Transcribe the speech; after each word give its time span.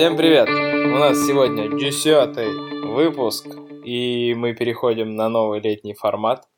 Всем 0.00 0.16
привет! 0.16 0.48
У 0.48 0.96
нас 0.96 1.26
сегодня 1.26 1.68
десятый 1.78 2.48
выпуск, 2.86 3.46
и 3.84 4.32
мы 4.34 4.54
переходим 4.54 5.14
на 5.14 5.28
новый 5.28 5.60
летний 5.60 5.92
формат. 5.92 6.48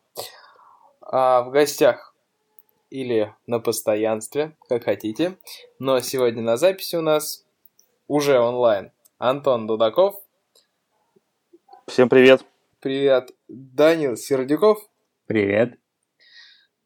А 1.00 1.42
в 1.42 1.50
гостях 1.50 2.14
или 2.88 3.34
на 3.48 3.58
постоянстве, 3.58 4.56
как 4.68 4.84
хотите. 4.84 5.38
Но 5.80 5.98
сегодня 5.98 6.40
на 6.40 6.56
записи 6.56 6.94
у 6.94 7.00
нас 7.00 7.44
уже 8.06 8.38
онлайн 8.38 8.92
Антон 9.18 9.66
Дудаков. 9.66 10.14
Всем 11.88 12.08
привет. 12.08 12.44
Привет. 12.78 13.32
Данил 13.48 14.16
Сердюков. 14.16 14.88
Привет. 15.26 15.80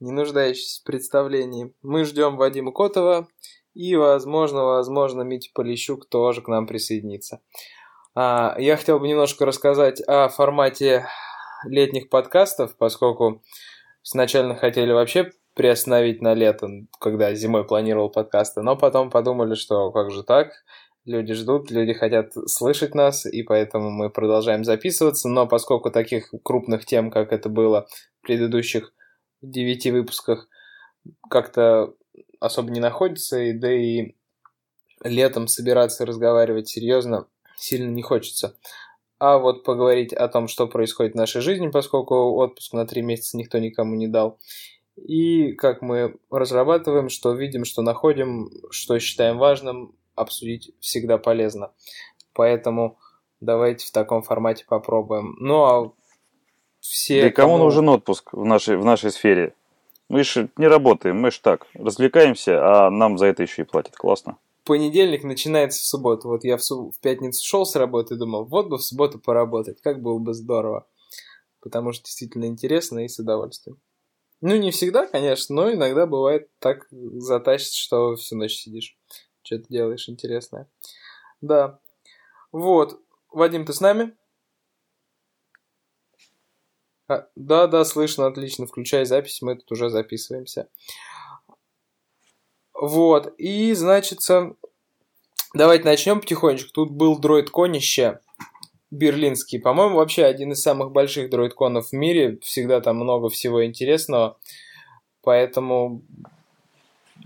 Не 0.00 0.11
нуждающийся 0.11 0.80
в 0.80 0.84
представлении. 0.84 1.74
Мы 1.82 2.07
ждем 2.07 2.38
Вадима 2.38 2.73
Котова 2.73 3.29
и, 3.77 3.95
возможно, 3.95 4.65
возможно, 4.65 5.21
Митя 5.21 5.51
Полищук 5.53 6.09
тоже 6.09 6.41
к 6.41 6.48
нам 6.48 6.66
присоединится. 6.66 7.41
А, 8.15 8.57
я 8.59 8.79
хотел 8.79 8.99
бы 8.99 9.07
немножко 9.07 9.45
рассказать 9.45 10.01
о 10.07 10.30
формате 10.30 11.07
летних 11.66 12.09
подкастов, 12.09 12.75
поскольку 12.79 13.43
сначала 14.01 14.55
хотели 14.55 14.93
вообще 14.93 15.30
приостановить 15.55 16.23
на 16.23 16.33
лето, 16.33 16.69
когда 16.99 17.35
зимой 17.35 17.66
планировал 17.66 18.09
подкасты, 18.09 18.62
но 18.62 18.77
потом 18.77 19.11
подумали, 19.11 19.55
что 19.55 19.93
как 19.93 20.11
же 20.11 20.23
так, 20.23 20.52
люди 21.05 21.35
ждут, 21.35 21.71
люди 21.71 21.93
хотят 21.93 22.33
слышать 22.47 22.95
нас, 22.95 23.27
и 23.27 23.43
поэтому 23.43 23.91
мы 23.91 24.09
продолжаем 24.09 24.65
записываться, 24.65 25.29
но 25.29 25.47
поскольку 25.47 25.91
таких 25.91 26.33
крупных 26.43 26.87
тем, 26.87 27.11
как 27.11 27.30
это 27.30 27.51
было 27.51 27.87
в 28.21 28.27
предыдущих 28.27 28.95
девяти 29.43 29.91
выпусках, 29.91 30.49
как-то 31.29 31.93
особо 32.40 32.70
не 32.70 32.80
находится, 32.80 33.40
и 33.40 33.52
да 33.52 33.73
и 33.73 34.15
летом 35.02 35.48
собираться 35.48 36.04
и 36.04 36.06
разговаривать 36.06 36.68
серьезно 36.68 37.26
сильно 37.56 37.90
не 37.90 38.02
хочется. 38.02 38.56
А 39.18 39.38
вот 39.38 39.65
поговорить 39.65 40.12
о 40.12 40.28
том, 40.28 40.46
что 40.46 40.66
происходит 40.66 41.15
в 41.15 41.16
нашей 41.16 41.40
жизни, 41.40 41.68
поскольку 41.68 42.34
отпуск 42.34 42.73
на 42.74 42.87
три 42.87 43.02
месяца 43.02 43.37
никто 43.37 43.59
никому 43.59 43.95
не 43.95 44.09
дал. 44.09 44.38
И 44.96 45.52
как 45.52 45.82
мы 45.82 46.16
разрабатываем, 46.30 47.09
что 47.09 47.32
видим, 47.32 47.65
что 47.65 47.82
находим, 47.82 48.50
что 48.71 48.98
считаем 48.98 49.38
важным, 49.38 49.95
обсудить 50.15 50.74
всегда 50.80 51.18
полезно. 51.18 51.73
Поэтому 52.32 52.98
давайте 53.40 53.87
в 53.87 53.90
таком 53.90 54.23
формате 54.23 54.65
попробуем. 54.68 55.37
Ну 55.38 55.65
а 55.65 55.93
все... 56.80 57.23
Да 57.23 57.30
кому, 57.30 57.54
кому 57.54 57.65
нужен 57.65 57.88
отпуск 57.88 58.32
в 58.32 58.45
нашей, 58.45 58.76
в 58.76 58.84
нашей 58.84 59.10
сфере? 59.10 59.54
Мы 60.09 60.23
же 60.23 60.51
не 60.57 60.68
работаем, 60.68 61.21
мы 61.21 61.30
же 61.30 61.40
так, 61.40 61.66
развлекаемся, 61.74 62.60
а 62.62 62.90
нам 62.90 63.18
за 63.18 63.26
это 63.26 63.43
еще 63.43 63.62
и 63.62 63.65
платят. 63.65 63.96
Классно. 63.96 64.38
Понедельник 64.65 65.25
начинается 65.25 65.81
в 65.81 65.84
субботу. 65.84 66.28
Вот 66.28 66.44
я 66.44 66.56
в, 66.56 66.62
суб... 66.62 66.94
в 66.94 67.00
пятницу 67.00 67.44
шел 67.44 67.66
с 67.66 67.75
работы 67.76 68.15
и 68.15 68.19
думал, 68.19 68.44
вот 68.44 68.69
бы 68.69 68.78
в 68.78 68.82
субботу 68.82 69.19
поработать, 69.19 69.81
как 69.81 70.00
было 70.00 70.19
бы 70.19 70.34
здорово. 70.34 70.87
Потому 71.60 71.93
что 71.93 72.04
действительно 72.04 72.47
интересно 72.47 73.04
и 73.04 73.09
с 73.09 73.19
удовольствием. 73.19 73.81
Ну, 74.41 74.54
не 74.56 74.71
всегда, 74.71 75.06
конечно, 75.06 75.54
но 75.54 75.72
иногда 75.72 76.06
бывает 76.06 76.50
так 76.59 76.87
затащит, 76.91 77.72
что 77.72 78.16
всю 78.16 78.37
ночь 78.37 78.54
сидишь. 78.54 78.97
Что-то 79.43 79.65
делаешь 79.69 80.09
интересное. 80.09 80.69
Да. 81.41 81.78
Вот. 82.53 83.00
Вадим, 83.32 83.65
ты 83.65 83.72
с 83.72 83.81
нами? 83.81 84.16
А, 87.09 87.26
да, 87.37 87.66
да, 87.66 87.84
слышно, 87.84 88.26
отлично. 88.26 88.66
Включай 88.66 89.04
запись, 89.04 89.43
мы 89.43 89.56
тут 89.56 89.71
уже 89.72 89.91
записываемся. 89.91 90.69
Вот, 92.75 93.32
и, 93.38 93.72
значит, 93.72 94.19
давайте 95.54 95.84
начнем 95.84 96.21
потихонечку. 96.21 96.71
Тут 96.72 96.91
был 96.91 97.19
дроид-конище 97.19 98.21
берлинский. 98.91 99.61
По-моему, 99.61 99.97
вообще 99.97 100.25
один 100.25 100.53
из 100.53 100.62
самых 100.62 100.93
больших 100.93 101.31
дроид-конов 101.31 101.89
в 101.89 101.93
мире. 101.93 102.39
Всегда 102.43 102.81
там 102.81 102.97
много 102.97 103.28
всего 103.28 103.65
интересного. 103.65 104.38
Поэтому 105.23 106.03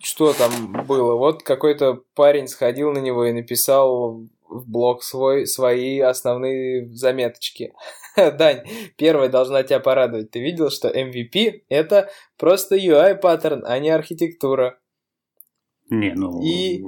что 0.02 0.32
там 0.32 0.84
было? 0.86 1.14
Вот 1.16 1.42
какой-то 1.42 2.02
парень 2.14 2.48
сходил 2.48 2.92
на 2.92 2.98
него 2.98 3.24
и 3.24 3.32
написал 3.32 4.22
в 4.50 4.68
блог 4.68 5.02
свой, 5.02 5.46
свои 5.46 6.00
основные 6.00 6.88
заметочки. 6.92 7.72
Дань, 8.16 8.64
первая 8.96 9.28
должна 9.28 9.62
тебя 9.62 9.80
порадовать. 9.80 10.30
Ты 10.30 10.40
видел, 10.40 10.70
что 10.70 10.88
MVP 10.88 11.62
это 11.68 12.10
просто 12.36 12.76
UI 12.76 13.14
паттерн, 13.14 13.64
а 13.64 13.78
не 13.78 13.90
архитектура. 13.90 14.78
Не, 15.88 16.12
ну, 16.14 16.42
и... 16.42 16.82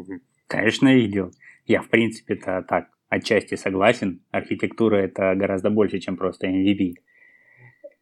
конечно, 0.46 0.92
видел. 0.92 1.30
Я, 1.66 1.82
в 1.82 1.88
принципе-то 1.88 2.64
так 2.68 2.86
отчасти 3.08 3.54
согласен. 3.54 4.24
Архитектура 4.30 4.96
это 4.96 5.34
гораздо 5.34 5.70
больше, 5.70 5.98
чем 6.00 6.16
просто 6.16 6.48
MVP. 6.48 6.94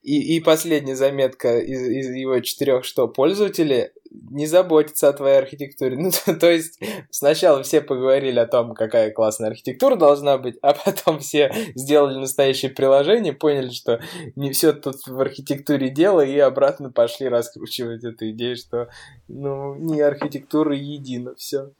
И, 0.02 0.36
и 0.36 0.40
последняя 0.40 0.96
заметка 0.96 1.58
из, 1.58 1.82
из 1.82 2.10
его 2.14 2.40
четырех, 2.40 2.84
что 2.84 3.06
пользователи 3.06 3.92
не 4.10 4.46
заботятся 4.46 5.08
о 5.08 5.12
твоей 5.12 5.38
архитектуре. 5.38 5.96
Ну, 6.00 6.10
то, 6.10 6.34
то 6.34 6.50
есть 6.50 6.80
сначала 7.10 7.62
все 7.62 7.80
поговорили 7.80 8.38
о 8.38 8.46
том, 8.46 8.74
какая 8.74 9.10
классная 9.10 9.50
архитектура 9.50 9.96
должна 9.96 10.38
быть, 10.38 10.56
а 10.62 10.72
потом 10.72 11.18
все 11.18 11.52
сделали 11.74 12.18
настоящее 12.18 12.70
приложение, 12.70 13.32
поняли, 13.32 13.70
что 13.70 14.00
не 14.36 14.50
все 14.52 14.72
тут 14.72 15.06
в 15.06 15.20
архитектуре 15.20 15.90
дело, 15.90 16.22
и 16.22 16.38
обратно 16.38 16.90
пошли 16.90 17.28
раскручивать 17.28 18.04
эту 18.04 18.30
идею, 18.30 18.56
что 18.56 18.88
ну, 19.28 19.74
не 19.74 20.00
архитектура 20.00 20.74
едина, 20.74 21.34
все. 21.36 21.70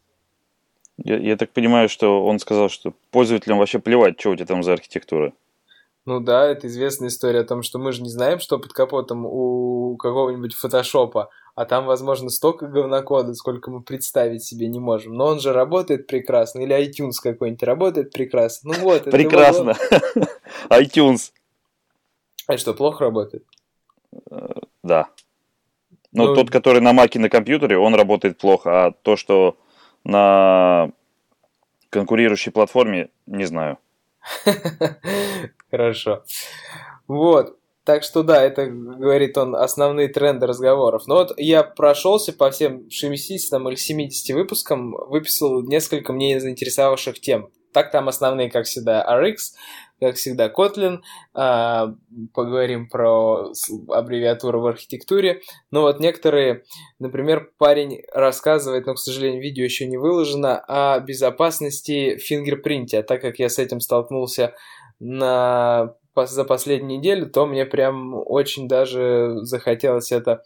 Я, 1.03 1.16
я 1.16 1.36
так 1.36 1.50
понимаю, 1.50 1.88
что 1.88 2.25
он 2.25 2.38
сказал, 2.38 2.69
что 2.69 2.92
пользователям 3.10 3.59
вообще 3.59 3.78
плевать, 3.78 4.20
что 4.20 4.30
у 4.30 4.36
тебя 4.36 4.47
там 4.47 4.62
за 4.62 4.75
архитектура. 4.75 5.32
Ну 6.10 6.19
да, 6.19 6.48
это 6.48 6.66
известная 6.66 7.06
история 7.06 7.43
о 7.43 7.44
том, 7.44 7.62
что 7.62 7.78
мы 7.78 7.93
же 7.93 8.03
не 8.03 8.09
знаем, 8.09 8.41
что 8.41 8.59
под 8.59 8.72
капотом 8.72 9.25
у 9.25 9.97
какого-нибудь 9.97 10.54
фотошопа, 10.54 11.31
а 11.54 11.65
там, 11.66 11.87
возможно, 11.87 12.31
столько 12.31 12.66
говнокода, 12.66 13.32
сколько 13.34 13.71
мы 13.71 13.81
представить 13.81 14.43
себе 14.43 14.66
не 14.66 14.81
можем. 14.81 15.15
Но 15.15 15.26
он 15.26 15.38
же 15.38 15.53
работает 15.53 16.09
прекрасно, 16.09 16.62
или 16.62 16.76
iTunes 16.76 17.22
какой-нибудь 17.22 17.62
работает 17.62 18.12
прекрасно. 18.12 18.72
Ну 18.75 18.81
вот. 18.82 19.04
Прекрасно. 19.04 19.76
iTunes. 20.69 21.31
А 22.48 22.59
что, 22.59 22.75
плохо 22.75 23.04
работает? 23.04 23.44
Э, 24.32 24.48
да. 24.82 25.10
Но 26.10 26.27
ну, 26.27 26.34
тот, 26.34 26.50
который 26.50 26.81
на 26.81 26.92
маке 26.92 27.21
на 27.21 27.28
компьютере, 27.28 27.78
он 27.78 27.94
работает 27.94 28.37
плохо, 28.37 28.87
а 28.87 28.91
то, 28.91 29.15
что 29.15 29.56
на 30.03 30.91
конкурирующей 31.88 32.50
платформе, 32.50 33.10
не 33.27 33.44
знаю. 33.44 33.78
Хорошо. 35.70 36.24
Вот. 37.08 37.56
Так 37.84 38.04
что 38.04 38.22
да, 38.22 38.42
это, 38.42 38.66
говорит 38.66 39.36
он, 39.38 39.56
основные 39.56 40.08
тренды 40.08 40.46
разговоров. 40.46 41.04
Но 41.06 41.16
вот 41.16 41.32
я 41.38 41.62
прошелся 41.62 42.32
по 42.32 42.50
всем 42.50 42.88
60 42.91 43.60
или 43.60 43.74
70 43.74 44.36
выпускам, 44.36 44.92
выписал 45.08 45.62
несколько 45.62 46.12
мне 46.12 46.38
заинтересовавших 46.41 47.20
тем. 47.20 47.50
Так 47.72 47.91
там 47.91 48.08
основные, 48.08 48.50
как 48.50 48.66
всегда, 48.66 49.04
RX, 49.08 49.54
как 50.00 50.16
всегда, 50.16 50.49
Kotlin, 50.49 51.00
а, 51.34 51.94
поговорим 52.33 52.88
про 52.88 53.53
аббревиатуру 53.88 54.61
в 54.61 54.66
архитектуре. 54.66 55.43
Но 55.71 55.83
вот 55.83 56.00
некоторые, 56.00 56.65
например, 56.99 57.53
парень 57.59 58.03
рассказывает, 58.12 58.87
но, 58.87 58.94
к 58.94 58.99
сожалению, 58.99 59.43
видео 59.43 59.65
еще 59.65 59.87
не 59.87 59.99
выложено, 59.99 60.59
о 60.59 60.99
безопасности 61.00 62.16
фингерпринте. 62.16 63.00
А 63.00 63.03
так 63.03 63.21
как 63.21 63.39
я 63.39 63.49
с 63.49 63.59
этим 63.59 63.81
столкнулся 63.81 64.55
на, 64.99 65.94
за 66.16 66.44
последнюю 66.44 66.99
неделю, 66.99 67.31
то 67.31 67.47
мне 67.47 67.66
прям 67.66 68.15
очень 68.15 68.69
даже 68.69 69.39
захотелось 69.43 70.12
это 70.12 70.43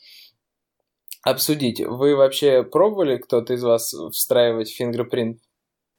обсудить. 1.22 1.80
Вы 1.80 2.16
вообще 2.16 2.62
пробовали, 2.64 3.16
кто-то 3.18 3.54
из 3.54 3.62
вас, 3.62 3.94
встраивать 4.12 4.70
фингерпринт 4.70 5.40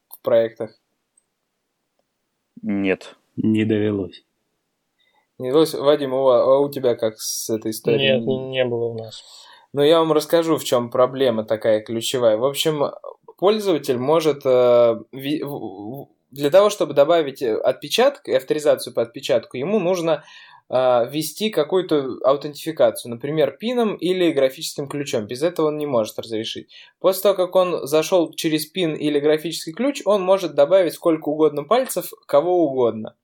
в 0.10 0.22
проектах? 0.22 0.78
Нет. 2.62 3.16
Не 3.38 3.66
довелось. 3.66 4.24
Не 5.38 5.50
довелось. 5.50 5.74
Вадим, 5.74 6.14
у, 6.14 6.28
а 6.28 6.60
у 6.60 6.70
тебя 6.70 6.96
как 6.96 7.20
с 7.20 7.50
этой 7.50 7.72
историей? 7.72 8.20
Нет, 8.20 8.26
не 8.26 8.66
было 8.66 8.86
у 8.86 8.98
нас. 8.98 9.24
Ну, 9.74 9.84
я 9.84 10.00
вам 10.00 10.14
расскажу, 10.14 10.58
в 10.58 10.64
чем 10.64 10.90
проблема 10.90 11.44
такая 11.44 11.82
ключевая. 11.82 12.38
В 12.38 12.46
общем, 12.46 12.92
пользователь 13.38 13.98
может 13.98 14.46
э, 14.46 14.96
для 16.32 16.50
того, 16.50 16.70
чтобы 16.70 16.94
добавить 16.94 17.44
отпечаток 17.44 18.28
и 18.30 18.34
авторизацию 18.34 18.94
по 18.94 19.02
отпечатку, 19.02 19.58
ему 19.58 19.80
нужно 19.80 20.24
э, 20.70 21.10
ввести 21.10 21.50
какую-то 21.50 22.20
аутентификацию, 22.24 23.12
например, 23.12 23.58
пином 23.60 23.96
или 23.96 24.32
графическим 24.32 24.88
ключом. 24.88 25.28
Без 25.28 25.44
этого 25.44 25.68
он 25.68 25.78
не 25.78 25.86
может 25.86 26.18
разрешить. 26.20 26.72
После 27.02 27.24
того, 27.24 27.36
как 27.36 27.54
он 27.58 27.86
зашел 27.86 28.34
через 28.34 28.66
пин 28.68 28.94
или 28.94 29.20
графический 29.20 29.74
ключ, 29.74 30.02
он 30.06 30.22
может 30.22 30.56
добавить 30.56 30.94
сколько 30.94 31.28
угодно 31.28 31.66
пальцев, 31.66 32.12
кого 32.28 32.64
угодно 32.64 33.16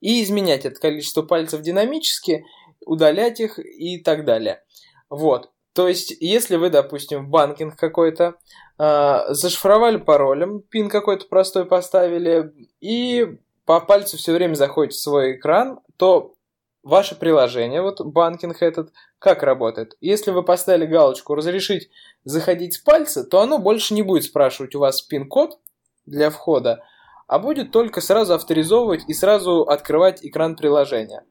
и 0.00 0.22
изменять 0.22 0.64
это 0.64 0.80
количество 0.80 1.22
пальцев 1.22 1.62
динамически, 1.62 2.44
удалять 2.84 3.40
их 3.40 3.58
и 3.58 3.98
так 4.02 4.24
далее. 4.24 4.62
Вот. 5.10 5.50
То 5.74 5.86
есть, 5.86 6.16
если 6.20 6.56
вы, 6.56 6.70
допустим, 6.70 7.26
в 7.26 7.28
банкинг 7.28 7.76
какой-то, 7.76 8.34
э, 8.78 9.18
зашифровали 9.28 9.96
паролем, 9.98 10.60
пин 10.60 10.88
какой-то 10.88 11.26
простой 11.26 11.66
поставили, 11.66 12.52
и 12.80 13.38
по 13.64 13.80
пальцу 13.80 14.16
все 14.16 14.32
время 14.32 14.54
заходите 14.54 14.96
в 14.96 15.00
свой 15.00 15.36
экран, 15.36 15.80
то 15.96 16.34
ваше 16.82 17.14
приложение, 17.14 17.82
вот 17.82 18.00
банкинг 18.00 18.62
этот, 18.62 18.92
как 19.18 19.42
работает? 19.42 19.94
Если 20.00 20.30
вы 20.30 20.42
поставили 20.42 20.86
галочку 20.86 21.34
«Разрешить 21.34 21.90
заходить 22.24 22.74
с 22.74 22.78
пальца», 22.78 23.24
то 23.24 23.40
оно 23.40 23.58
больше 23.58 23.94
не 23.94 24.02
будет 24.02 24.24
спрашивать 24.24 24.74
у 24.74 24.80
вас 24.80 25.02
пин-код 25.02 25.58
для 26.06 26.30
входа, 26.30 26.82
а 27.28 27.38
будет 27.38 27.70
только 27.70 28.00
сразу 28.00 28.34
авторизовывать 28.34 29.04
и 29.06 29.14
сразу 29.14 29.62
открывать 29.62 30.24
экран 30.24 30.56
приложения. 30.56 31.24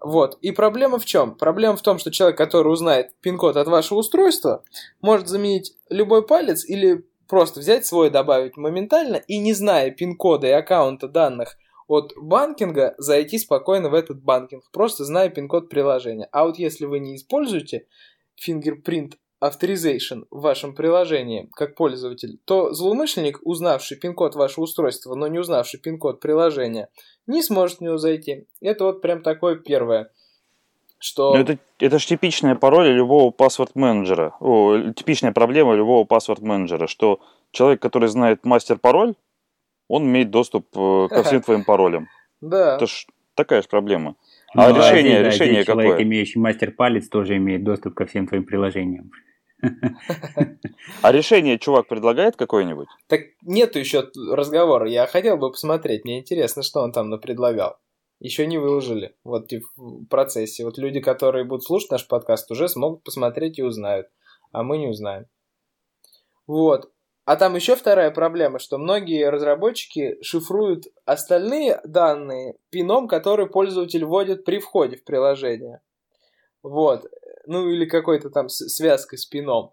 Вот. 0.00 0.38
И 0.42 0.52
проблема 0.52 0.98
в 1.00 1.04
чем? 1.04 1.34
Проблема 1.34 1.76
в 1.76 1.82
том, 1.82 1.98
что 1.98 2.12
человек, 2.12 2.38
который 2.38 2.72
узнает 2.72 3.10
пин-код 3.20 3.56
от 3.56 3.66
вашего 3.66 3.98
устройства, 3.98 4.62
может 5.00 5.26
заменить 5.26 5.74
любой 5.90 6.24
палец 6.24 6.64
или 6.64 7.04
просто 7.26 7.60
взять 7.60 7.84
свой, 7.84 8.10
добавить 8.10 8.56
моментально 8.56 9.16
и 9.16 9.38
не 9.38 9.54
зная 9.54 9.90
пин-кода 9.90 10.46
и 10.46 10.52
аккаунта 10.52 11.08
данных 11.08 11.56
от 11.88 12.12
банкинга, 12.16 12.94
зайти 12.98 13.38
спокойно 13.38 13.88
в 13.88 13.94
этот 13.94 14.22
банкинг, 14.22 14.70
просто 14.70 15.04
зная 15.04 15.30
пин-код 15.30 15.70
приложения. 15.70 16.28
А 16.30 16.44
вот 16.44 16.58
если 16.58 16.84
вы 16.84 17.00
не 17.00 17.16
используете 17.16 17.86
fingerprint 18.46 19.14
Authorization 19.42 20.24
в 20.30 20.40
вашем 20.40 20.74
приложении 20.74 21.48
как 21.54 21.76
пользователь, 21.76 22.40
то 22.44 22.72
злоумышленник, 22.72 23.38
узнавший 23.42 23.96
пин-код 23.96 24.34
вашего 24.34 24.64
устройства, 24.64 25.14
но 25.14 25.28
не 25.28 25.38
узнавший 25.38 25.78
пин-код 25.78 26.20
приложения, 26.20 26.88
не 27.26 27.42
сможет 27.42 27.78
в 27.78 27.80
него 27.82 27.98
зайти. 27.98 28.46
Это 28.60 28.84
вот 28.84 29.00
прям 29.00 29.22
такое 29.22 29.56
первое. 29.56 30.10
Что... 30.98 31.34
Ну, 31.34 31.40
это, 31.40 31.58
это 31.78 31.98
же 32.00 32.06
типичная 32.06 32.56
пароль 32.56 32.88
любого 32.88 33.30
паспорт-менеджера. 33.30 34.34
О, 34.40 34.90
типичная 34.96 35.30
проблема 35.30 35.74
любого 35.74 36.04
паспорт-менеджера, 36.04 36.88
что 36.88 37.20
человек, 37.52 37.80
который 37.80 38.08
знает 38.08 38.44
мастер-пароль, 38.44 39.14
он 39.86 40.04
имеет 40.04 40.30
доступ 40.30 40.66
э, 40.76 41.06
ко 41.08 41.22
всем 41.22 41.42
твоим 41.44 41.64
паролям. 41.64 42.08
Да. 42.40 42.74
Это 42.74 42.86
ж 42.88 43.06
такая 43.34 43.62
же 43.62 43.68
проблема. 43.68 44.16
А 44.54 44.70
ну, 44.70 44.76
решение, 44.76 45.22
да, 45.22 45.28
решение 45.28 45.64
какое? 45.64 45.84
Человек, 45.84 46.06
имеющий 46.06 46.38
мастер-палец, 46.40 47.08
тоже 47.08 47.36
имеет 47.36 47.62
доступ 47.62 47.94
ко 47.94 48.06
всем 48.06 48.26
твоим 48.26 48.44
приложениям. 48.44 49.12
А 51.02 51.12
решение 51.12 51.58
чувак 51.58 51.88
предлагает 51.88 52.36
какое-нибудь? 52.36 52.88
Так 53.08 53.22
нету 53.42 53.78
еще 53.78 54.10
разговора. 54.30 54.88
Я 54.88 55.06
хотел 55.06 55.36
бы 55.36 55.50
посмотреть. 55.50 56.04
Мне 56.04 56.20
интересно, 56.20 56.62
что 56.62 56.80
он 56.80 56.92
там 56.92 57.18
предлагал. 57.20 57.78
Еще 58.20 58.46
не 58.46 58.58
выложили. 58.58 59.14
Вот 59.24 59.50
в 59.76 60.06
процессе. 60.06 60.64
Вот 60.64 60.78
люди, 60.78 61.00
которые 61.00 61.44
будут 61.44 61.64
слушать 61.64 61.90
наш 61.90 62.06
подкаст, 62.06 62.50
уже 62.50 62.68
смогут 62.68 63.04
посмотреть 63.04 63.58
и 63.58 63.62
узнают. 63.62 64.08
А 64.52 64.62
мы 64.62 64.78
не 64.78 64.88
узнаем. 64.88 65.26
Вот. 66.46 66.90
А 67.24 67.36
там 67.36 67.54
еще 67.56 67.76
вторая 67.76 68.10
проблема, 68.10 68.58
что 68.58 68.78
многие 68.78 69.28
разработчики 69.28 70.16
шифруют 70.22 70.86
остальные 71.04 71.78
данные 71.84 72.54
пином, 72.70 73.06
который 73.06 73.46
пользователь 73.46 74.04
вводит 74.04 74.44
при 74.46 74.58
входе 74.58 74.96
в 74.96 75.04
приложение. 75.04 75.82
Вот 76.62 77.06
ну 77.48 77.68
или 77.68 77.86
какой-то 77.86 78.30
там 78.30 78.48
связкой 78.48 79.18
с 79.18 79.26
пином. 79.26 79.72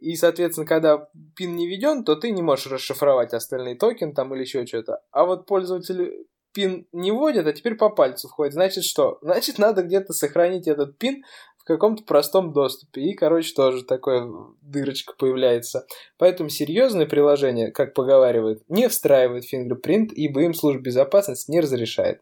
И, 0.00 0.16
соответственно, 0.16 0.66
когда 0.66 1.08
пин 1.36 1.54
не 1.54 1.68
введен, 1.68 2.04
то 2.04 2.16
ты 2.16 2.30
не 2.30 2.42
можешь 2.42 2.66
расшифровать 2.66 3.34
остальные 3.34 3.76
токены 3.76 4.14
там 4.14 4.34
или 4.34 4.42
еще 4.42 4.66
что-то. 4.66 5.02
А 5.10 5.24
вот 5.24 5.46
пользователь 5.46 6.26
пин 6.52 6.86
не 6.92 7.12
вводит, 7.12 7.46
а 7.46 7.52
теперь 7.52 7.76
по 7.76 7.90
пальцу 7.90 8.28
входит. 8.28 8.54
Значит 8.54 8.84
что? 8.84 9.18
Значит, 9.22 9.58
надо 9.58 9.82
где-то 9.82 10.12
сохранить 10.12 10.66
этот 10.66 10.98
пин 10.98 11.24
в 11.58 11.64
каком-то 11.64 12.04
простом 12.04 12.52
доступе. 12.52 13.02
И, 13.02 13.14
короче, 13.14 13.54
тоже 13.54 13.84
такая 13.84 14.28
дырочка 14.62 15.14
появляется. 15.16 15.86
Поэтому 16.18 16.48
серьезное 16.48 17.06
приложение, 17.06 17.70
как 17.70 17.94
поговаривают, 17.94 18.62
не 18.68 18.88
встраивает 18.88 19.44
фингерпринт, 19.44 20.12
ибо 20.12 20.42
им 20.42 20.54
служба 20.54 20.82
безопасности 20.82 21.50
не 21.50 21.60
разрешает. 21.60 22.20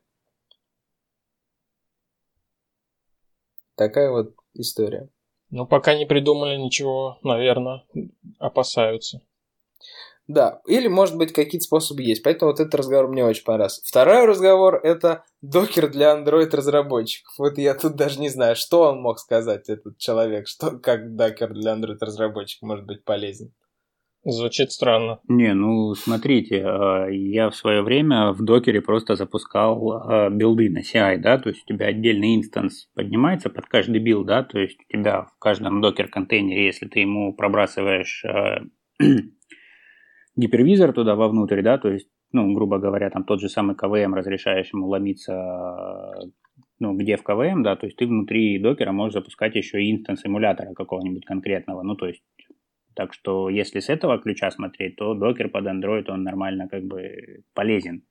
Такая 3.77 4.11
вот 4.11 4.35
история. 4.55 5.09
Ну, 5.51 5.67
пока 5.67 5.97
не 5.97 6.07
придумали 6.07 6.57
ничего, 6.57 7.19
наверное, 7.23 7.85
опасаются. 8.39 9.21
Да, 10.29 10.61
или, 10.69 10.87
может 10.87 11.17
быть, 11.17 11.33
какие-то 11.33 11.65
способы 11.65 12.03
есть. 12.03 12.23
Поэтому 12.23 12.53
вот 12.53 12.61
этот 12.61 12.73
разговор 12.77 13.09
мне 13.09 13.25
очень 13.25 13.43
понравился. 13.43 13.83
Второй 13.85 14.27
разговор– 14.27 14.77
это 14.85 15.25
Docker 15.43 15.91
для 15.91 16.17
Android-разработчиков. 16.17 17.35
Вот 17.37 17.59
я 17.59 17.75
тут 17.75 17.97
даже 17.97 18.21
не 18.21 18.29
знаю, 18.29 18.55
что 18.55 18.83
он 18.83 19.01
мог 19.01 19.19
сказать, 19.19 19.69
этот 19.69 19.99
человек, 19.99 20.47
что, 20.47 20.79
как 20.79 21.17
Docker 21.17 21.53
для 21.53 21.75
Android-разработчиков 21.75 22.63
может 22.63 22.87
быть 22.87 23.03
полезен. 23.03 23.53
Звучит 24.23 24.71
странно. 24.71 25.21
Не, 25.29 25.55
ну 25.55 25.95
смотрите, 25.95 26.57
э, 26.57 27.15
я 27.15 27.49
в 27.49 27.57
свое 27.57 27.81
время 27.81 28.33
в 28.33 28.45
докере 28.45 28.83
просто 28.83 29.17
запускал 29.17 30.11
э, 30.11 30.31
билды 30.31 30.69
на 30.69 30.81
CI, 30.81 31.17
да, 31.17 31.39
то 31.39 31.49
есть 31.49 31.63
у 31.65 31.67
тебя 31.67 31.87
отдельный 31.87 32.37
инстанс 32.37 32.91
поднимается 32.95 33.49
под 33.49 33.65
каждый 33.65 33.99
билд, 33.99 34.27
да, 34.27 34.43
то 34.43 34.59
есть 34.59 34.79
у 34.79 34.93
тебя 34.93 35.23
в 35.23 35.39
каждом 35.39 35.81
Docker-контейнере, 35.81 36.67
если 36.67 36.87
ты 36.87 37.01
ему 37.01 37.33
пробрасываешь 37.33 38.23
э, 38.27 38.61
гипервизор 40.37 40.93
туда 40.93 41.15
вовнутрь, 41.15 41.63
да, 41.63 41.79
то 41.79 41.89
есть, 41.89 42.11
ну, 42.33 42.53
грубо 42.53 42.79
говоря, 42.79 43.09
там 43.09 43.25
тот 43.25 43.41
же 43.41 43.49
самый 43.49 43.75
KVM 43.75 44.13
разрешаешь 44.13 44.71
ему 44.75 44.87
ломиться 44.89 45.33
ну, 46.79 46.95
где 46.95 47.17
в 47.17 47.23
KVM, 47.23 47.63
да, 47.63 47.77
то 47.77 47.87
есть 47.87 47.97
ты 47.97 48.07
внутри 48.07 48.59
докера 48.59 48.93
можешь 48.93 49.15
запускать 49.15 49.55
еще 49.55 49.79
инстанс 49.91 50.25
эмулятора 50.25 50.75
какого-нибудь 50.75 51.25
конкретного, 51.27 51.83
ну, 51.83 51.95
то 51.95 52.07
есть 52.07 52.23
так 53.01 53.15
что 53.15 53.49
если 53.49 53.81
с 53.81 53.89
этого 53.89 54.19
ключа 54.19 54.51
смотреть, 54.51 54.97
то 54.97 55.15
Docker 55.15 55.49
под 55.49 55.65
Android, 55.65 56.05
он 56.11 56.23
нормально 56.23 56.69
как 56.69 56.83
бы 56.85 57.41
полезен. 57.55 58.03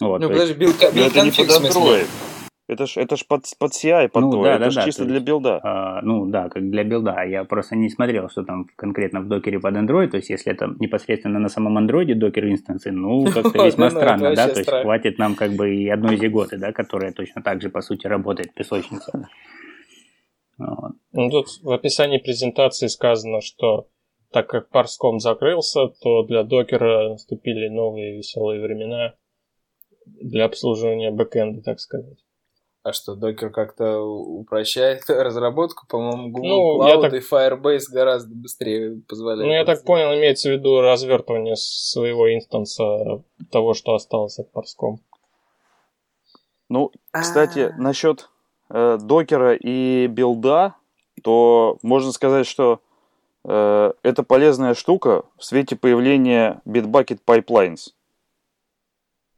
Вот, 0.00 0.22
ну, 0.22 0.28
подожди, 0.28 0.54
build, 0.54 0.76
build 0.94 1.14
это 1.14 1.24
не 1.26 1.30
под 1.30 1.50
Android. 1.50 2.06
Это 2.66 2.86
ж, 2.86 2.96
это 2.96 3.16
ж 3.16 3.26
под, 3.28 3.44
под 3.58 3.72
CI, 3.72 4.08
под 4.08 4.22
ну, 4.22 4.30
твой, 4.30 4.44
да, 4.44 4.54
это 4.54 4.64
да, 4.64 4.70
ж 4.70 4.74
да, 4.74 4.84
чисто 4.84 5.04
для 5.04 5.20
билда. 5.20 5.60
А, 5.62 6.00
ну 6.00 6.24
да, 6.30 6.48
как 6.48 6.70
для 6.70 6.82
билда. 6.82 7.24
Я 7.24 7.44
просто 7.44 7.76
не 7.76 7.90
смотрел, 7.90 8.30
что 8.30 8.42
там 8.42 8.64
конкретно 8.76 9.20
в 9.20 9.28
докере 9.28 9.60
под 9.60 9.74
Android. 9.74 10.08
То 10.08 10.16
есть, 10.16 10.30
если 10.30 10.50
это 10.50 10.74
непосредственно 10.80 11.38
на 11.38 11.50
самом 11.50 11.76
Android 11.76 12.14
Docker 12.14 12.46
инстансы, 12.46 12.90
ну, 12.90 13.26
как-то 13.34 13.66
весьма 13.66 13.90
странно, 13.90 14.34
да? 14.34 14.48
То 14.48 14.60
есть, 14.60 14.70
хватит 14.70 15.18
нам 15.18 15.34
как 15.34 15.50
бы 15.50 15.74
и 15.74 15.90
одной 15.90 16.16
зиготы, 16.16 16.56
да, 16.56 16.72
которая 16.72 17.12
точно 17.12 17.42
так 17.42 17.60
же, 17.60 17.68
по 17.68 17.82
сути, 17.82 18.06
работает 18.06 18.54
песочница. 18.54 19.28
Ну, 20.56 21.30
тут 21.30 21.48
в 21.62 21.70
описании 21.70 22.18
презентации 22.18 22.86
сказано, 22.86 23.42
что 23.42 23.88
так 24.32 24.48
как 24.48 24.70
Парском 24.70 25.20
закрылся, 25.20 25.88
то 26.00 26.22
для 26.24 26.42
докера 26.42 27.10
наступили 27.10 27.68
новые 27.68 28.16
веселые 28.16 28.62
времена 28.62 29.14
для 30.06 30.46
обслуживания 30.46 31.10
бэкэнда, 31.10 31.62
так 31.62 31.80
сказать. 31.80 32.18
А 32.82 32.92
что, 32.92 33.14
докер 33.14 33.50
как-то 33.50 34.00
упрощает 34.00 35.02
разработку? 35.08 35.86
По-моему, 35.86 36.30
Google 36.30 36.48
ну, 36.48 36.82
Cloud 36.82 37.02
так... 37.02 37.14
и 37.14 37.18
Firebase 37.18 37.92
гораздо 37.92 38.34
быстрее 38.34 39.02
позволяют. 39.08 39.46
Ну, 39.46 39.52
я 39.52 39.64
так 39.64 39.84
понял, 39.84 40.12
имеется 40.18 40.48
в 40.48 40.52
виду 40.52 40.80
развертывание 40.80 41.54
своего 41.56 42.34
инстанса 42.34 43.22
того, 43.52 43.74
что 43.74 43.94
осталось 43.94 44.38
от 44.38 44.50
Парском. 44.50 44.98
Ну, 46.68 46.90
кстати, 47.12 47.60
А-а-а. 47.60 47.80
насчет 47.80 48.30
э, 48.70 48.98
докера 49.00 49.54
и 49.54 50.08
билда, 50.08 50.74
то 51.22 51.78
можно 51.82 52.10
сказать, 52.10 52.46
что 52.46 52.80
это 53.44 54.22
полезная 54.26 54.74
штука 54.74 55.24
в 55.36 55.44
свете 55.44 55.74
появления 55.76 56.60
Bitbucket 56.64 57.20
Pipelines. 57.26 57.92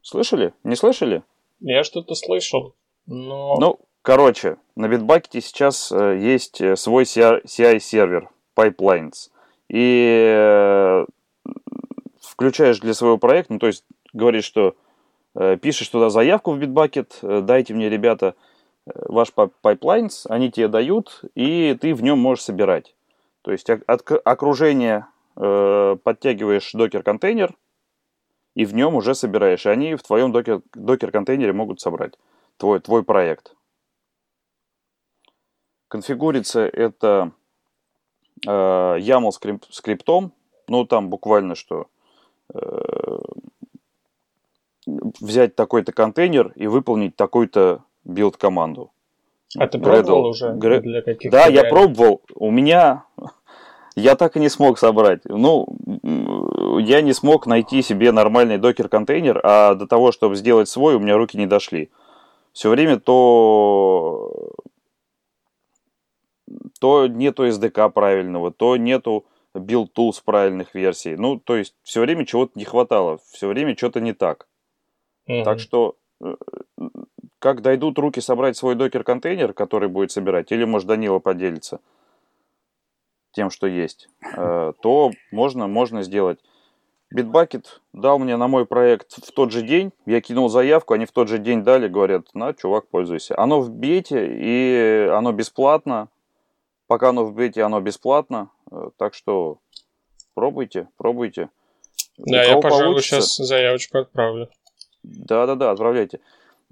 Слышали? 0.02 0.52
Не 0.62 0.76
слышали? 0.76 1.22
Я 1.60 1.82
что-то 1.82 2.14
слышал, 2.14 2.74
но... 3.06 3.56
Ну, 3.58 3.80
короче, 4.02 4.58
на 4.76 4.86
Bitbucket 4.86 5.40
сейчас 5.40 5.90
э, 5.90 6.18
есть 6.18 6.60
э, 6.60 6.76
свой 6.76 7.04
CI-сервер 7.04 8.28
Pipelines. 8.54 9.30
И 9.70 11.04
включаешь 12.20 12.80
для 12.80 12.92
своего 12.92 13.16
проекта, 13.16 13.54
ну, 13.54 13.58
то 13.58 13.68
есть 13.68 13.84
говоришь, 14.12 14.44
что 14.44 14.76
пишешь 15.62 15.88
туда 15.88 16.10
заявку 16.10 16.52
в 16.52 16.60
Bitbucket, 16.60 17.40
дайте 17.40 17.74
мне, 17.74 17.88
ребята, 17.88 18.34
ваш 18.86 19.32
Pipelines, 19.32 20.26
они 20.28 20.52
тебе 20.52 20.68
дают, 20.68 21.22
и 21.34 21.76
ты 21.80 21.94
в 21.94 22.02
нем 22.02 22.18
можешь 22.18 22.44
собирать. 22.44 22.93
То 23.44 23.52
есть 23.52 23.68
от 23.68 24.10
окружения 24.24 25.06
э, 25.36 25.96
подтягиваешь 26.02 26.72
докер-контейнер, 26.72 27.54
и 28.54 28.64
в 28.64 28.74
нем 28.74 28.94
уже 28.94 29.14
собираешь. 29.14 29.66
И 29.66 29.68
они 29.68 29.96
в 29.96 30.02
твоем 30.02 30.32
докер, 30.32 30.62
докер-контейнере 30.72 31.52
могут 31.52 31.78
собрать 31.78 32.14
твой, 32.56 32.80
твой 32.80 33.04
проект. 33.04 33.54
Конфигурится 35.88 36.66
это 36.66 37.32
э, 38.46 38.50
YAML 38.50 39.30
скрип, 39.32 39.66
скриптом. 39.68 40.32
Ну, 40.66 40.86
там 40.86 41.10
буквально 41.10 41.54
что 41.54 41.88
э, 42.54 43.18
взять 44.86 45.54
такой-то 45.54 45.92
контейнер 45.92 46.54
и 46.56 46.66
выполнить 46.66 47.14
такой-то 47.14 47.84
билд-команду. 48.04 48.93
А 49.58 49.66
ты 49.66 49.78
пробовал 49.78 50.24
Gradle. 50.24 50.28
уже? 50.30 50.52
Гр... 50.54 50.80
Для 50.80 51.02
каких 51.02 51.30
да, 51.30 51.46
я 51.46 51.64
пробовал. 51.64 52.22
У 52.34 52.50
меня, 52.50 53.04
Я 53.96 54.16
так 54.16 54.36
и 54.36 54.40
не 54.40 54.48
смог 54.48 54.78
собрать. 54.78 55.20
Ну, 55.24 55.68
я 56.80 57.00
не 57.00 57.12
смог 57.12 57.46
найти 57.46 57.80
себе 57.80 58.10
нормальный 58.10 58.58
докер-контейнер, 58.58 59.40
а 59.44 59.74
до 59.74 59.86
того, 59.86 60.10
чтобы 60.10 60.34
сделать 60.34 60.68
свой, 60.68 60.96
у 60.96 60.98
меня 60.98 61.16
руки 61.16 61.38
не 61.38 61.46
дошли. 61.46 61.90
Все 62.52 62.70
время 62.70 62.98
то 62.98 64.52
то 66.80 67.06
нету 67.06 67.46
SDK 67.46 67.90
правильного, 67.90 68.50
то 68.50 68.76
нету 68.76 69.24
build 69.54 69.88
tools 69.96 70.20
правильных 70.24 70.74
версий. 70.74 71.16
Ну, 71.16 71.38
то 71.38 71.56
есть 71.56 71.74
все 71.82 72.00
время 72.00 72.26
чего-то 72.26 72.52
не 72.56 72.64
хватало, 72.64 73.18
все 73.30 73.46
время 73.48 73.76
что-то 73.76 74.00
не 74.00 74.12
так. 74.12 74.48
Mm-hmm. 75.28 75.44
Так 75.44 75.60
что 75.60 75.96
э, 76.20 76.34
как 77.44 77.60
дойдут 77.60 77.98
руки 77.98 78.20
собрать 78.20 78.56
свой 78.56 78.74
докер-контейнер, 78.74 79.52
который 79.52 79.90
будет 79.90 80.10
собирать, 80.10 80.50
или, 80.50 80.64
может, 80.64 80.88
Данила 80.88 81.18
поделится 81.18 81.78
тем, 83.32 83.50
что 83.50 83.66
есть, 83.66 84.08
э, 84.34 84.72
то 84.82 85.10
можно, 85.30 85.66
можно 85.66 86.02
сделать. 86.02 86.38
Bitbucket 87.14 87.66
дал 87.92 88.18
мне 88.18 88.38
на 88.38 88.48
мой 88.48 88.64
проект 88.64 89.22
в 89.22 89.30
тот 89.32 89.52
же 89.52 89.60
день. 89.60 89.92
Я 90.06 90.22
кинул 90.22 90.48
заявку, 90.48 90.94
они 90.94 91.04
в 91.04 91.12
тот 91.12 91.28
же 91.28 91.36
день 91.36 91.62
дали, 91.62 91.86
говорят, 91.86 92.34
на, 92.34 92.54
чувак, 92.54 92.88
пользуйся. 92.88 93.38
Оно 93.38 93.60
в 93.60 93.68
бете, 93.68 94.26
и 94.26 95.06
оно 95.12 95.32
бесплатно. 95.32 96.08
Пока 96.86 97.10
оно 97.10 97.26
в 97.26 97.34
бете, 97.34 97.62
оно 97.62 97.78
бесплатно. 97.82 98.48
Э, 98.72 98.88
так 98.96 99.12
что 99.12 99.58
пробуйте, 100.32 100.88
пробуйте. 100.96 101.50
Да, 102.16 102.42
я, 102.42 102.58
пожалуй, 102.58 102.84
получится... 102.84 103.20
сейчас 103.20 103.36
заявочку 103.36 103.98
отправлю. 103.98 104.48
Да-да-да, 105.02 105.72
отправляйте. 105.72 106.20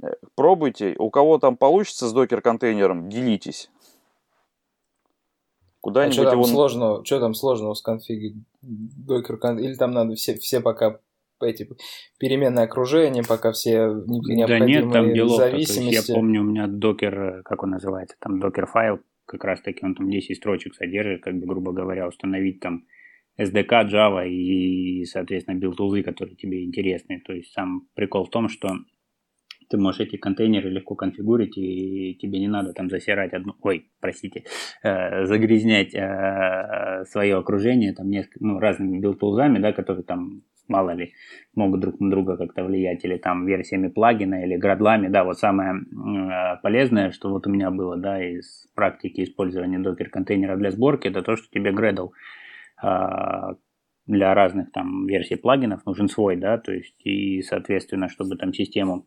Э, 0.03 0.15
пробуйте. 0.35 0.95
У 0.99 1.11
кого 1.11 1.39
там 1.39 1.57
получится 1.57 2.09
с 2.09 2.13
докер-контейнером, 2.13 3.09
делитесь. 3.09 3.71
Куда-нибудь 5.81 6.19
а 6.19 6.23
что 6.23 6.31
там 6.31 6.41
его... 6.41 6.45
сложного? 6.45 7.05
Что 7.05 7.21
там 7.21 7.35
сложного 7.35 7.75
с 7.75 7.83
конфиги 7.83 8.37
докер 8.63 9.35
Или 9.59 9.75
там 9.75 9.93
надо 9.93 10.15
все, 10.15 10.35
все 10.37 10.61
пока 10.61 11.01
эти 11.41 11.69
переменные 12.21 12.65
окружения, 12.65 13.25
пока 13.27 13.51
все 13.51 13.89
необходимые 14.07 14.47
да 14.47 14.59
нет, 14.61 14.93
там 14.93 15.13
делов 15.13 15.37
зависимости. 15.39 16.09
Я 16.09 16.15
помню, 16.15 16.43
у 16.43 16.45
меня 16.45 16.69
Docker, 16.69 17.43
как 17.45 17.65
он 17.65 17.71
называется, 17.71 18.17
там 18.21 18.39
Dockerfile, 18.39 19.01
как 19.27 19.43
раз 19.43 19.61
таки 19.61 19.85
он 19.85 19.97
там 19.97 20.09
10 20.09 20.37
строчек 20.37 20.77
содержит, 20.77 21.23
как 21.23 21.35
бы, 21.35 21.47
грубо 21.47 21.73
говоря, 21.73 22.07
установить 22.07 22.61
там 22.61 22.85
SDK, 23.41 23.91
Java 23.91 24.29
и, 24.29 25.05
соответственно, 25.05 25.59
build-тулзы, 25.59 26.05
которые 26.05 26.37
тебе 26.37 26.65
интересны. 26.65 27.21
То 27.27 27.33
есть 27.33 27.53
сам 27.53 27.89
прикол 27.95 28.27
в 28.27 28.31
том, 28.31 28.49
что 28.49 28.69
ты 29.73 29.79
можешь 29.79 30.01
эти 30.01 30.17
контейнеры 30.17 30.69
легко 30.69 30.95
конфигурить, 30.95 31.57
и 31.57 32.15
тебе 32.21 32.39
не 32.39 32.49
надо 32.49 32.75
там 32.75 32.91
засирать 32.91 33.33
одну, 33.33 33.55
ой, 33.63 33.91
простите, 34.01 34.45
э, 34.83 35.25
загрязнять 35.25 35.95
э, 35.95 37.05
свое 37.09 37.39
окружение 37.39 37.95
там 37.95 38.11
несколько, 38.11 38.45
ну, 38.45 38.59
разными 38.59 39.01
build-тулзами, 39.01 39.59
да, 39.61 39.73
которые 39.73 40.05
там 40.05 40.43
мало 40.69 40.91
ли, 40.91 41.15
могут 41.55 41.81
друг 41.81 42.01
на 42.01 42.11
друга 42.11 42.37
как-то 42.37 42.65
влиять, 42.65 43.03
или 43.05 43.17
там 43.17 43.47
версиями 43.47 43.89
плагина, 43.89 44.45
или 44.45 44.57
градлами, 44.57 45.09
да, 45.09 45.25
вот 45.25 45.39
самое 45.39 45.73
э, 45.73 46.61
полезное, 46.63 47.11
что 47.11 47.31
вот 47.31 47.47
у 47.47 47.51
меня 47.51 47.71
было, 47.71 47.97
да, 47.97 48.23
из 48.23 48.69
практики 48.75 49.23
использования 49.23 49.79
докер-контейнера 49.79 50.57
для 50.57 50.71
сборки, 50.71 51.09
это 51.09 51.23
то, 51.23 51.37
что 51.37 51.49
тебе 51.51 51.71
Gradle 51.73 52.11
э, 52.83 53.55
для 54.07 54.35
разных 54.35 54.71
там 54.71 55.07
версий 55.07 55.37
плагинов 55.37 55.87
нужен 55.87 56.09
свой, 56.09 56.37
да, 56.37 56.59
то 56.59 56.73
есть 56.73 57.01
и, 57.07 57.41
соответственно, 57.41 58.09
чтобы 58.09 58.37
там 58.37 58.53
систему 58.53 59.07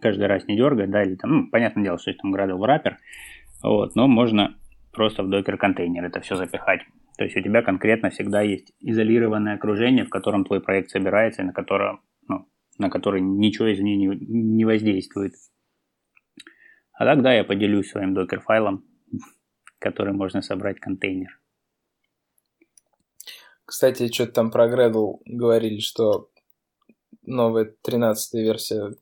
каждый 0.00 0.26
раз 0.26 0.46
не 0.46 0.56
дергать, 0.56 0.90
да, 0.90 1.02
или 1.02 1.16
там, 1.16 1.30
ну, 1.30 1.50
понятное 1.50 1.84
дело, 1.84 1.98
что 1.98 2.10
есть 2.10 2.20
там 2.20 2.34
Gradle 2.34 2.58
wrapper, 2.58 2.96
вот, 3.62 3.94
но 3.94 4.06
можно 4.06 4.56
просто 4.92 5.22
в 5.22 5.28
докер-контейнер 5.28 6.04
это 6.04 6.20
все 6.20 6.36
запихать. 6.36 6.80
То 7.18 7.24
есть 7.24 7.36
у 7.36 7.42
тебя 7.42 7.62
конкретно 7.62 8.10
всегда 8.10 8.42
есть 8.42 8.72
изолированное 8.80 9.54
окружение, 9.54 10.04
в 10.04 10.10
котором 10.10 10.44
твой 10.44 10.60
проект 10.60 10.90
собирается, 10.90 11.42
и 11.42 11.46
на 11.46 11.52
котором, 11.52 12.02
ну, 12.28 12.46
на 12.78 12.90
который 12.90 13.20
ничего 13.20 13.72
извне 13.72 13.96
не, 13.96 14.06
не 14.06 14.64
воздействует. 14.64 15.32
А 16.92 17.04
тогда 17.04 17.34
я 17.34 17.44
поделюсь 17.44 17.90
своим 17.90 18.14
докер-файлом, 18.14 18.84
который 19.78 20.12
можно 20.12 20.42
собрать 20.42 20.80
контейнер. 20.80 21.40
Кстати, 23.64 24.12
что-то 24.12 24.32
там 24.32 24.50
про 24.50 24.68
Gradle 24.68 25.18
говорили, 25.24 25.80
что 25.80 26.30
новая 27.22 27.74
13 27.82 28.34
версия 28.34 28.94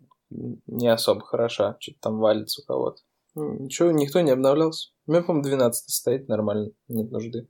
не 0.67 0.89
особо 0.89 1.21
хороша, 1.21 1.77
что-то 1.81 1.99
там 2.01 2.19
валится 2.19 2.63
у 2.63 2.65
кого-то. 2.67 3.03
Ну, 3.35 3.65
ничего, 3.65 3.91
никто 3.91 4.21
не 4.21 4.31
обновлялся. 4.31 4.91
У 5.07 5.13
меня, 5.13 5.23
по-моему, 5.23 5.45
12 5.49 5.91
стоит 5.91 6.29
нормально, 6.29 6.71
нет 6.89 7.11
нужды. 7.11 7.49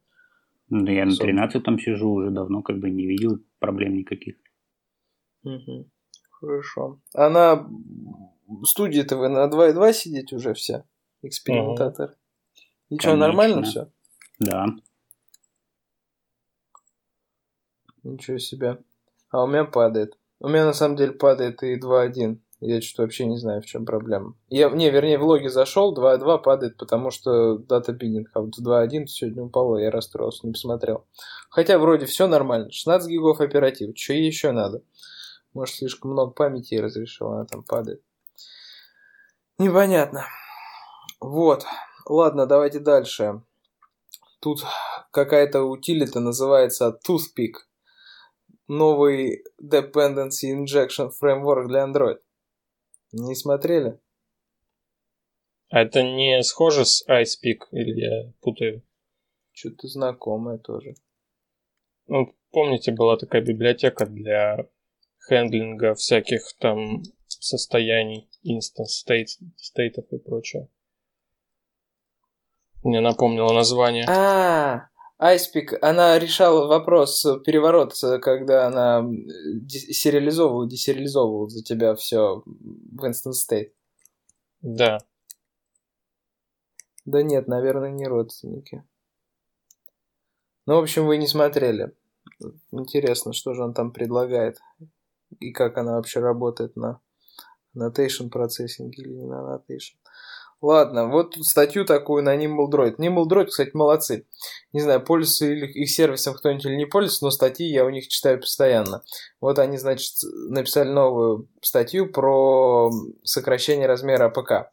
Ну, 0.71 0.91
я 0.91 1.05
на 1.05 1.15
13 1.15 1.63
там 1.63 1.79
сижу 1.79 2.11
уже 2.11 2.31
давно, 2.31 2.63
как 2.63 2.79
бы 2.79 2.91
не 2.91 3.07
видел 3.07 3.39
проблем 3.59 3.95
никаких. 3.97 4.37
Угу. 5.43 5.91
Хорошо. 6.31 7.01
А 7.15 7.29
на 7.29 7.69
студии-то 8.65 9.17
вы 9.17 9.29
на 9.29 9.47
2.2 9.49 9.93
сидите 9.93 10.37
уже 10.37 10.55
все, 10.55 10.85
экспериментатор. 11.23 12.11
Угу. 12.11 12.17
И 12.91 12.99
что, 12.99 13.17
нормально 13.17 13.63
все? 13.63 13.91
Да. 14.39 14.67
Ничего 18.03 18.39
себе. 18.39 18.79
А 19.31 19.45
у 19.45 19.47
меня 19.47 19.65
падает. 19.65 20.19
У 20.41 20.49
меня 20.49 20.67
на 20.67 20.73
самом 20.73 20.97
деле 20.97 21.13
падает 21.13 21.63
и 21.63 21.79
2.1. 21.79 22.39
Я 22.67 22.81
что-то 22.81 23.03
вообще 23.03 23.27
не 23.27 23.37
знаю, 23.37 23.61
в 23.61 23.67
чем 23.67 23.85
проблема. 23.85 24.37
Я, 24.49 24.71
не, 24.71 24.89
вернее, 24.89 25.19
в 25.19 25.25
логи 25.25 25.49
зашел, 25.49 25.95
2.2 25.95 26.43
падает, 26.43 26.79
потому 26.79 27.11
что 27.11 27.59
дата 27.59 27.93
биннинг, 27.93 28.31
а 28.33 28.41
вот 28.41 28.59
2.1 28.59 29.07
сегодня 29.07 29.43
упало, 29.43 29.77
я 29.77 29.91
расстроился, 29.91 30.47
не 30.47 30.53
посмотрел. 30.53 31.05
Хотя 31.51 31.79
вроде 31.79 32.07
все 32.07 32.27
нормально, 32.27 32.71
16 32.71 33.11
гигов 33.11 33.43
оператив, 33.43 33.91
что 33.95 34.15
еще 34.15 34.53
надо? 34.53 34.83
Может, 35.53 35.75
слишком 35.75 36.13
много 36.13 36.33
памяти 36.33 36.77
разрешил, 36.77 37.33
она 37.33 37.45
там 37.45 37.65
падает. 37.65 38.01
Непонятно. 39.59 40.25
Вот. 41.21 41.67
Ладно, 42.07 42.47
давайте 42.47 42.81
дальше. 42.81 43.43
Тут 44.41 44.65
какая-то 45.11 45.65
утилита 45.65 46.21
называется 46.21 46.99
Toothpick. 47.07 47.57
Новый 48.69 49.45
Dependency 49.63 50.55
Injection 50.55 51.11
Framework 51.23 51.67
для 51.67 51.87
Android. 51.87 52.17
Не 53.17 53.37
смотрели? 53.37 54.01
А 55.69 55.83
это 55.83 56.03
не 56.03 56.43
схоже 56.43 56.85
с 56.85 57.07
iSpeak 57.09 57.69
или 57.71 58.01
я 58.01 58.33
путаю? 58.41 58.83
Что-то 59.53 59.87
знакомое 59.87 60.59
тоже. 60.59 60.97
Ну, 62.09 62.35
помните, 62.51 62.91
была 62.91 63.17
такая 63.17 63.41
библиотека 63.41 64.07
для 64.07 64.67
хендлинга 65.29 65.95
всяких 65.95 66.43
там 66.59 67.03
состояний, 67.29 68.29
instance 68.45 69.07
state, 69.07 69.29
стейтов 69.59 70.07
и 70.11 70.19
прочее. 70.19 70.69
Мне 72.83 73.01
напомнило 73.01 73.53
название. 73.53 74.07
А, 74.09 74.89
Айспик, 75.19 75.75
она 75.83 76.19
решала 76.19 76.67
вопрос 76.67 77.23
переворота, 77.45 78.19
когда 78.19 78.67
она 78.67 79.09
сериализовывала, 79.69 80.69
десериализовывала 80.69 81.49
за 81.49 81.63
тебя 81.63 81.95
все 81.95 82.43
в 82.45 83.05
Instant 83.05 83.33
State. 83.33 83.73
Да. 84.61 84.99
Да 87.05 87.23
нет, 87.23 87.49
наверное, 87.49 87.91
не 87.91 88.07
родственники. 88.07 88.85
Ну, 90.67 90.77
в 90.77 90.83
общем, 90.83 91.07
вы 91.07 91.19
не 91.19 91.27
смотрели. 91.27 91.95
Интересно, 92.73 93.33
что 93.33 93.55
же 93.55 93.63
он 93.63 93.75
там 93.75 93.93
предлагает. 93.93 94.59
И 95.39 95.53
как 95.53 95.79
она 95.79 95.97
вообще 95.97 96.21
работает 96.21 96.77
на 96.77 97.01
annotation 97.77 98.31
процессинге 98.31 99.03
или 99.03 99.13
не 99.13 99.27
на 99.27 99.35
annotation. 99.35 99.97
Ладно, 100.61 101.09
вот 101.09 101.35
статью 101.43 101.85
такую 101.85 102.23
на 102.23 102.37
Nimble 102.37 102.71
Droid. 102.71 102.97
Nimble 102.97 103.27
Droid, 103.29 103.47
кстати, 103.47 103.71
молодцы. 103.75 104.27
Не 104.73 104.81
знаю, 104.81 105.03
пользуется 105.05 105.47
их 105.47 105.91
сервисом 105.91 106.35
кто-нибудь 106.35 106.65
или 106.65 106.77
не 106.77 106.87
пользуется, 106.87 107.25
но 107.25 107.31
статьи 107.31 107.67
я 107.67 107.85
у 107.85 107.91
них 107.91 108.09
читаю 108.09 108.41
постоянно. 108.41 109.03
Вот 109.41 109.59
они, 109.59 109.77
значит, 109.77 110.13
написали 110.49 110.89
новую 110.89 111.49
статью 111.61 112.11
про 112.11 112.91
сокращение 113.23 113.87
размера 113.87 114.27
APK. 114.27 114.71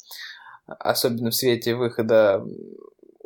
Особенно 0.68 1.32
в 1.32 1.36
свете 1.36 1.76
выхода 1.76 2.46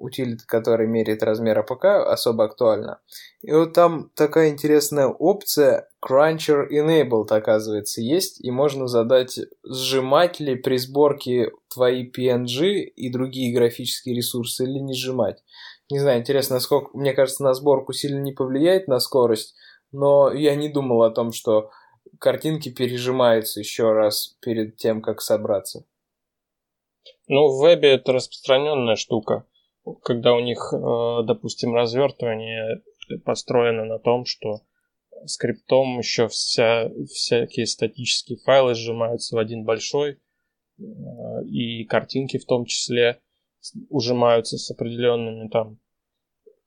утилит, 0.06 0.44
который 0.44 0.88
меряет 0.88 1.24
размер 1.24 1.60
APK, 1.60 1.86
особо 1.86 2.46
актуально. 2.46 3.00
И 3.42 3.52
вот 3.52 3.74
там 3.74 4.12
такая 4.16 4.50
интересная 4.50 5.08
опция 5.08 5.90
Cruncher 6.04 6.68
Enabled, 6.72 7.28
оказывается, 7.30 8.02
есть, 8.02 8.40
и 8.44 8.52
можно 8.52 8.88
задать, 8.88 9.40
сжимать 9.64 10.40
ли 10.40 10.56
при 10.56 10.78
сборке 10.78 11.52
твои 11.74 12.10
PNG 12.10 12.84
и 12.84 13.12
другие 13.12 13.54
графические 13.54 14.16
ресурсы 14.16 14.64
или 14.64 14.80
не 14.80 14.94
сжимать. 14.94 15.44
Не 15.90 16.00
знаю, 16.00 16.20
интересно, 16.20 16.56
насколько, 16.56 16.98
мне 16.98 17.14
кажется, 17.14 17.44
на 17.44 17.54
сборку 17.54 17.94
сильно 17.94 18.20
не 18.20 18.32
повлияет 18.32 18.88
на 18.88 19.00
скорость, 19.00 19.56
но 19.92 20.32
я 20.32 20.56
не 20.56 20.70
думал 20.70 21.04
о 21.04 21.12
том, 21.12 21.32
что 21.32 21.70
картинки 22.20 22.70
пережимаются 22.70 23.60
еще 23.60 23.92
раз 23.92 24.36
перед 24.42 24.78
тем, 24.78 25.02
как 25.02 25.22
собраться. 25.22 25.86
Ну, 27.28 27.48
в 27.48 27.62
вебе 27.62 27.94
это 27.94 28.14
распространенная 28.14 28.96
штука. 28.96 29.46
Когда 30.04 30.34
у 30.34 30.40
них, 30.40 30.74
э, 30.74 31.24
допустим, 31.26 31.74
развертывание 31.74 32.82
построено 33.24 33.86
на 33.86 34.00
том, 34.00 34.26
что 34.26 34.62
скриптом 35.26 36.00
еще 36.00 36.28
вся, 36.28 36.90
всякие 37.12 37.66
статические 37.66 38.38
файлы 38.40 38.76
сжимаются 38.76 39.36
в 39.36 39.40
один 39.40 39.64
большой, 39.64 40.20
э, 40.78 40.84
и 41.48 41.86
картинки 41.86 42.38
в 42.38 42.46
том 42.46 42.66
числе 42.66 43.22
ужимаются 43.90 44.58
с 44.58 44.70
определенными 44.72 45.50
там 45.50 45.80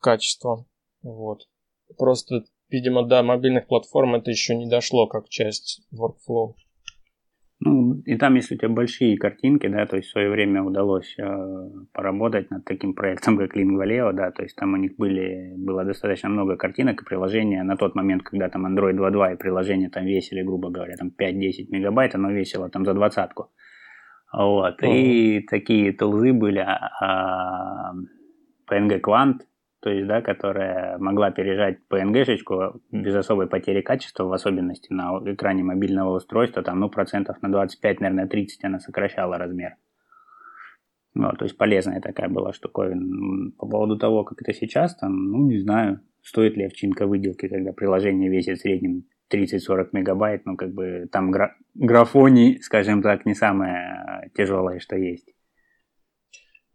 качеством. 0.00 0.66
Вот. 1.02 1.48
Просто, 1.96 2.44
видимо, 2.68 3.06
до 3.06 3.22
мобильных 3.22 3.66
платформ 3.66 4.16
это 4.16 4.30
еще 4.30 4.56
не 4.56 4.68
дошло 4.68 5.06
как 5.06 5.28
часть 5.28 5.82
workflow. 5.92 6.54
Ну, 7.60 8.00
и 8.06 8.16
там, 8.16 8.36
если 8.36 8.54
у 8.54 8.58
тебя 8.58 8.68
большие 8.68 9.16
картинки, 9.16 9.66
да, 9.66 9.84
то 9.86 9.96
есть 9.96 10.08
в 10.08 10.12
свое 10.12 10.30
время 10.30 10.62
удалось 10.62 11.16
э, 11.18 11.24
поработать 11.92 12.50
над 12.50 12.64
таким 12.64 12.94
проектом, 12.94 13.36
как 13.36 13.56
Lingua 13.56 14.12
да, 14.12 14.30
то 14.30 14.44
есть 14.44 14.54
там 14.54 14.74
у 14.74 14.76
них 14.76 14.96
были, 14.96 15.54
было 15.56 15.84
достаточно 15.84 16.28
много 16.28 16.56
картинок 16.56 17.02
и 17.02 17.04
приложения 17.04 17.64
на 17.64 17.76
тот 17.76 17.96
момент, 17.96 18.22
когда 18.22 18.48
там 18.48 18.64
Android 18.64 18.94
2.2 18.96 19.34
и 19.34 19.36
приложения 19.36 19.90
там 19.90 20.04
весили, 20.06 20.42
грубо 20.42 20.70
говоря, 20.70 20.94
там 20.96 21.08
5-10 21.08 21.70
мегабайт, 21.70 22.14
оно 22.14 22.30
весило 22.30 22.70
там 22.70 22.84
за 22.84 22.94
двадцатку. 22.94 23.50
Вот, 24.32 24.80
mm-hmm. 24.80 24.96
и 24.96 25.46
такие 25.48 25.92
тулзы 25.92 26.32
были, 26.32 26.60
а, 26.60 27.92
PNG 28.70 29.00
Quant, 29.00 29.40
то 29.80 29.90
есть, 29.90 30.08
да, 30.08 30.22
которая 30.22 30.98
могла 30.98 31.30
пережать 31.30 31.78
PNG-шечку 31.88 32.80
без 32.90 33.14
особой 33.14 33.46
потери 33.46 33.80
качества, 33.80 34.24
в 34.24 34.32
особенности 34.32 34.92
на 34.92 35.18
экране 35.32 35.62
мобильного 35.62 36.16
устройства, 36.16 36.62
там, 36.62 36.80
ну, 36.80 36.88
процентов 36.88 37.40
на 37.42 37.50
25, 37.50 38.00
наверное, 38.00 38.26
30 38.26 38.64
она 38.64 38.80
сокращала 38.80 39.38
размер. 39.38 39.76
Вот, 41.14 41.38
то 41.38 41.44
есть 41.44 41.56
полезная 41.56 42.00
такая 42.00 42.28
была 42.28 42.52
штуковина. 42.52 43.52
По 43.58 43.66
поводу 43.66 43.96
того, 43.98 44.24
как 44.24 44.42
это 44.42 44.52
сейчас, 44.52 44.96
там, 44.96 45.30
ну, 45.30 45.48
не 45.48 45.58
знаю, 45.58 46.00
стоит 46.22 46.56
ли 46.56 46.66
овчинка 46.66 47.06
выделки, 47.06 47.48
когда 47.48 47.72
приложение 47.72 48.30
весит 48.30 48.58
в 48.58 48.62
среднем 48.62 49.04
30-40 49.32 49.88
мегабайт, 49.92 50.44
ну, 50.44 50.56
как 50.56 50.72
бы 50.72 51.08
там 51.10 51.30
гра- 51.30 51.56
графоний, 51.74 52.60
скажем 52.62 53.02
так, 53.02 53.26
не 53.26 53.34
самое 53.34 54.30
тяжелое, 54.36 54.80
что 54.80 54.96
есть. 54.96 55.28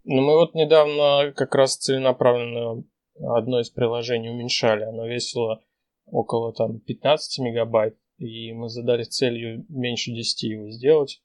Ну, 0.05 0.21
мы 0.21 0.35
вот 0.35 0.53
недавно 0.53 1.31
как 1.33 1.55
раз 1.55 1.77
целенаправленно 1.77 2.83
одно 3.19 3.59
из 3.59 3.69
приложений 3.69 4.29
уменьшали. 4.29 4.83
Оно 4.83 5.07
весило 5.07 5.63
около 6.05 6.53
там 6.53 6.79
15 6.79 7.39
мегабайт, 7.39 7.97
и 8.17 8.51
мы 8.53 8.69
задали 8.69 9.03
целью 9.03 9.65
меньше 9.69 10.11
10 10.11 10.43
его 10.43 10.69
сделать. 10.69 11.21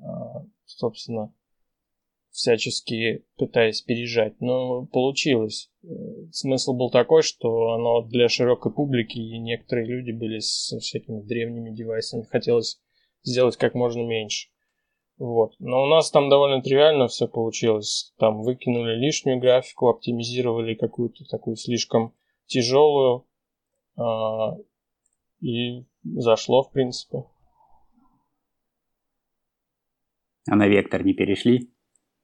А, 0.00 0.44
собственно, 0.64 1.32
всячески 2.30 3.24
пытаясь 3.36 3.82
пережать. 3.82 4.40
Но 4.40 4.86
получилось. 4.86 5.70
Смысл 6.32 6.72
был 6.72 6.90
такой, 6.90 7.22
что 7.22 7.72
оно 7.72 8.02
для 8.02 8.28
широкой 8.28 8.72
публики, 8.72 9.18
и 9.18 9.38
некоторые 9.38 9.86
люди 9.86 10.10
были 10.10 10.38
со 10.40 10.78
всякими 10.78 11.20
древними 11.20 11.74
девайсами. 11.74 12.24
Хотелось 12.24 12.80
сделать 13.22 13.56
как 13.56 13.74
можно 13.74 14.02
меньше. 14.02 14.48
Вот. 15.22 15.54
Но 15.60 15.84
у 15.84 15.86
нас 15.86 16.10
там 16.10 16.28
довольно 16.28 16.60
тривиально 16.62 17.06
все 17.06 17.28
получилось. 17.28 18.12
Там 18.18 18.42
выкинули 18.42 18.96
лишнюю 18.96 19.38
графику, 19.38 19.86
оптимизировали 19.86 20.74
какую-то 20.74 21.24
такую 21.30 21.54
слишком 21.54 22.12
тяжелую. 22.46 23.24
А, 23.96 24.56
и 25.40 25.86
зашло, 26.02 26.64
в 26.64 26.72
принципе. 26.72 27.22
А 30.50 30.56
на 30.56 30.66
вектор 30.66 31.04
не 31.04 31.14
перешли? 31.14 31.70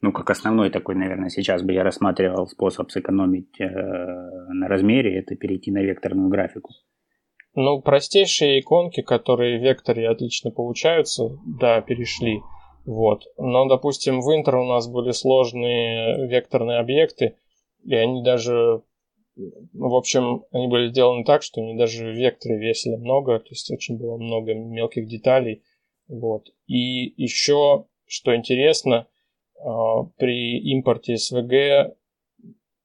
Ну, 0.01 0.11
как 0.11 0.31
основной 0.31 0.71
такой, 0.71 0.97
наверное, 0.97 1.29
сейчас 1.29 1.63
бы 1.63 1.73
я 1.75 1.85
рассматривал 1.85 2.49
способ 2.49 2.91
сэкономить 2.91 3.61
э, 3.61 3.69
на 3.69 4.67
размере, 4.67 5.21
это 5.21 5.37
перейти 5.37 5.71
на 5.71 5.83
векторную 5.83 6.31
графику. 6.31 6.73
Ну, 7.55 7.81
простейшие 7.81 8.59
иконки, 8.59 9.03
которые 9.03 9.61
в 9.61 9.63
векторе 9.63 10.09
отлично 10.09 10.51
получаются, 10.51 11.39
да, 11.47 11.81
перешли. 11.81 12.41
Вот. 12.89 13.25
Но, 13.37 13.67
допустим, 13.69 14.23
в 14.23 14.31
Inter 14.31 14.63
у 14.63 14.65
нас 14.65 14.89
были 14.89 15.11
сложные 15.11 16.27
векторные 16.27 16.79
объекты, 16.79 17.37
и 17.85 17.95
они 17.95 18.23
даже, 18.23 18.81
в 19.37 19.95
общем, 19.95 20.47
они 20.53 20.69
были 20.69 20.89
сделаны 20.89 21.23
так, 21.25 21.43
что 21.43 21.61
они 21.61 21.77
даже 21.77 22.07
в 22.07 22.17
векторе 22.17 22.57
весили 22.59 22.97
много, 22.97 23.41
то 23.41 23.51
есть 23.51 23.71
очень 23.71 23.99
было 23.99 24.17
много 24.17 24.55
мелких 24.55 25.07
деталей. 25.07 25.63
Вот. 26.09 26.49
И 26.67 27.13
еще, 27.23 27.85
что 28.07 28.35
интересно, 28.35 29.07
а, 29.61 30.05
при 30.17 30.59
импорте 30.73 31.17
SVG 31.17 31.95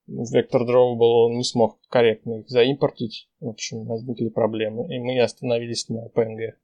Vector 0.06 0.66
Drawable 0.68 1.30
не 1.30 1.44
смог 1.44 1.78
корректно 1.88 2.40
их 2.40 2.50
заимпортить. 2.50 3.30
В 3.40 3.48
общем, 3.48 3.86
возникли 3.86 4.28
проблемы, 4.28 4.94
и 4.94 4.98
мы 4.98 5.18
остановились 5.18 5.88
на 5.88 6.08
PNG. 6.14 6.56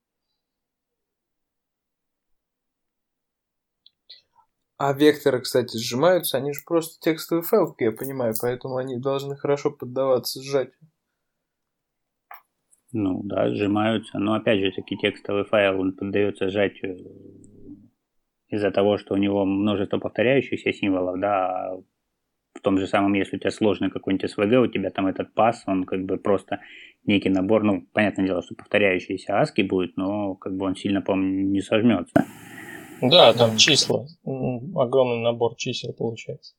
А 4.82 4.94
векторы, 4.94 5.42
кстати, 5.42 5.76
сжимаются, 5.76 6.38
они 6.38 6.54
же 6.54 6.60
просто 6.66 6.98
текстовый 7.02 7.44
файл, 7.44 7.66
как 7.66 7.82
я 7.82 7.92
понимаю, 7.92 8.32
поэтому 8.40 8.78
они 8.78 8.96
должны 8.96 9.36
хорошо 9.36 9.70
поддаваться 9.70 10.42
сжатию. 10.42 10.88
Ну 12.90 13.20
да, 13.22 13.54
сжимаются, 13.54 14.18
но 14.18 14.32
опять 14.32 14.60
же 14.60 14.72
таки 14.72 14.96
текстовый 14.96 15.44
файл, 15.44 15.78
он 15.78 15.92
поддается 15.92 16.48
сжатию 16.48 16.96
из-за 18.48 18.70
того, 18.70 18.96
что 18.96 19.12
у 19.12 19.18
него 19.18 19.44
множество 19.44 19.98
повторяющихся 19.98 20.72
символов, 20.72 21.20
да, 21.20 21.72
а 21.72 21.76
в 22.54 22.60
том 22.62 22.78
же 22.78 22.86
самом, 22.86 23.12
если 23.12 23.36
у 23.36 23.38
тебя 23.38 23.50
сложный 23.50 23.90
какой-нибудь 23.90 24.32
SVG, 24.34 24.56
у 24.62 24.66
тебя 24.66 24.88
там 24.88 25.08
этот 25.08 25.34
пас, 25.34 25.62
он 25.66 25.84
как 25.84 26.06
бы 26.06 26.16
просто 26.16 26.60
некий 27.04 27.28
набор, 27.28 27.64
ну, 27.64 27.86
понятное 27.92 28.24
дело, 28.24 28.42
что 28.42 28.54
повторяющиеся 28.54 29.40
аски 29.40 29.60
будет, 29.60 29.98
но 29.98 30.36
как 30.36 30.56
бы 30.56 30.64
он 30.64 30.74
сильно, 30.74 31.02
по-моему, 31.02 31.50
не 31.50 31.60
сожмется. 31.60 32.24
Да, 33.02 33.32
там 33.32 33.56
числа. 33.56 34.06
Огромный 34.24 35.22
набор 35.22 35.54
чисел 35.56 35.92
получается. 35.92 36.54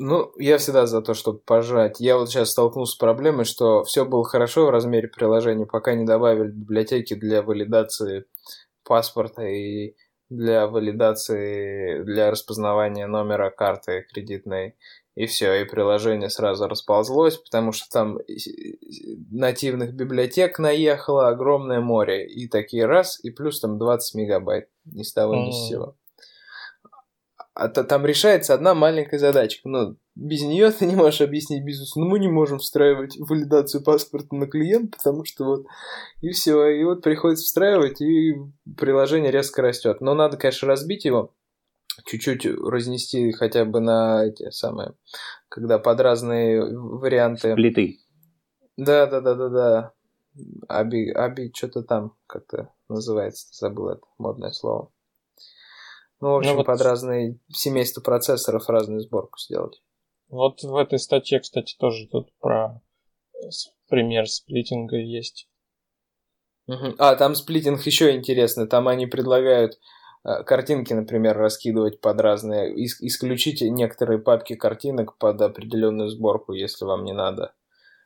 Ну, 0.00 0.32
я 0.38 0.58
всегда 0.58 0.86
за 0.86 1.02
то, 1.02 1.14
чтобы 1.14 1.40
пожать. 1.40 1.98
Я 1.98 2.16
вот 2.16 2.30
сейчас 2.30 2.50
столкнулся 2.50 2.92
с 2.92 2.96
проблемой, 2.96 3.44
что 3.44 3.82
все 3.82 4.04
было 4.04 4.24
хорошо 4.24 4.66
в 4.66 4.70
размере 4.70 5.08
приложения, 5.08 5.66
пока 5.66 5.94
не 5.94 6.04
добавили 6.04 6.52
библиотеки 6.52 7.14
для 7.14 7.42
валидации 7.42 8.24
паспорта 8.84 9.42
и 9.42 9.96
для 10.30 10.68
валидации, 10.68 12.04
для 12.04 12.30
распознавания 12.30 13.08
номера 13.08 13.50
карты 13.50 14.06
кредитной 14.12 14.76
и 15.18 15.26
все, 15.26 15.52
и 15.60 15.64
приложение 15.64 16.30
сразу 16.30 16.68
расползлось, 16.68 17.38
потому 17.38 17.72
что 17.72 17.90
там 17.90 18.20
нативных 19.32 19.92
библиотек 19.92 20.60
наехало 20.60 21.26
огромное 21.26 21.80
море, 21.80 22.24
и 22.24 22.46
такие 22.46 22.86
раз, 22.86 23.18
и 23.24 23.30
плюс 23.30 23.58
там 23.58 23.78
20 23.78 24.14
мегабайт, 24.14 24.68
ни 24.84 25.02
с 25.02 25.12
того, 25.12 25.34
ни 25.34 25.50
с 25.50 25.68
сего. 25.68 25.96
А 27.52 27.66
то, 27.66 27.82
там 27.82 28.06
решается 28.06 28.54
одна 28.54 28.74
маленькая 28.74 29.18
задачка, 29.18 29.68
но 29.68 29.96
без 30.14 30.42
нее 30.42 30.70
ты 30.70 30.86
не 30.86 30.94
можешь 30.94 31.20
объяснить 31.20 31.64
бизнесу, 31.64 31.98
ну 31.98 32.06
мы 32.06 32.20
не 32.20 32.28
можем 32.28 32.60
встраивать 32.60 33.16
валидацию 33.18 33.82
паспорта 33.82 34.36
на 34.36 34.46
клиент, 34.46 34.96
потому 34.96 35.24
что 35.24 35.44
вот, 35.44 35.66
и 36.20 36.30
все, 36.30 36.64
и 36.68 36.84
вот 36.84 37.02
приходится 37.02 37.44
встраивать, 37.44 38.00
и 38.00 38.36
приложение 38.76 39.32
резко 39.32 39.62
растет. 39.62 40.00
Но 40.00 40.14
надо, 40.14 40.36
конечно, 40.36 40.68
разбить 40.68 41.04
его, 41.04 41.32
чуть-чуть 42.04 42.46
разнести 42.46 43.32
хотя 43.32 43.64
бы 43.64 43.80
на 43.80 44.24
эти 44.24 44.50
самые, 44.50 44.94
когда 45.48 45.78
под 45.78 46.00
разные 46.00 46.64
варианты. 46.76 47.52
Сплиты. 47.52 47.98
Да, 48.76 49.06
да, 49.06 49.20
да, 49.20 49.34
да, 49.34 49.48
да. 49.48 49.92
Аби, 50.68 51.10
аби 51.10 51.50
что-то 51.54 51.82
там 51.82 52.14
как-то 52.26 52.72
называется, 52.88 53.48
забыл 53.52 53.88
это 53.88 54.02
модное 54.18 54.52
слово. 54.52 54.92
Ну, 56.20 56.32
в 56.32 56.36
общем, 56.36 56.50
ну, 56.50 56.56
вот... 56.58 56.66
под 56.66 56.80
разные 56.80 57.38
семейства 57.48 58.00
процессоров 58.00 58.68
разную 58.68 59.00
сборку 59.00 59.38
сделать. 59.38 59.82
Вот 60.28 60.62
в 60.62 60.76
этой 60.76 60.98
статье, 60.98 61.40
кстати, 61.40 61.76
тоже 61.78 62.06
тут 62.08 62.30
про 62.38 62.80
пример 63.88 64.28
сплитинга 64.28 64.96
есть. 64.96 65.48
А, 66.98 67.16
там 67.16 67.34
сплитинг 67.34 67.80
еще 67.86 68.14
интересно. 68.14 68.66
Там 68.66 68.88
они 68.88 69.06
предлагают 69.06 69.78
картинки, 70.44 70.92
например, 70.92 71.36
раскидывать 71.36 72.00
под 72.00 72.20
разные, 72.20 72.74
исключить 72.84 73.62
некоторые 73.62 74.18
папки 74.18 74.54
картинок 74.54 75.16
под 75.18 75.40
определенную 75.40 76.08
сборку, 76.08 76.52
если 76.52 76.84
вам 76.84 77.04
не 77.04 77.12
надо. 77.12 77.54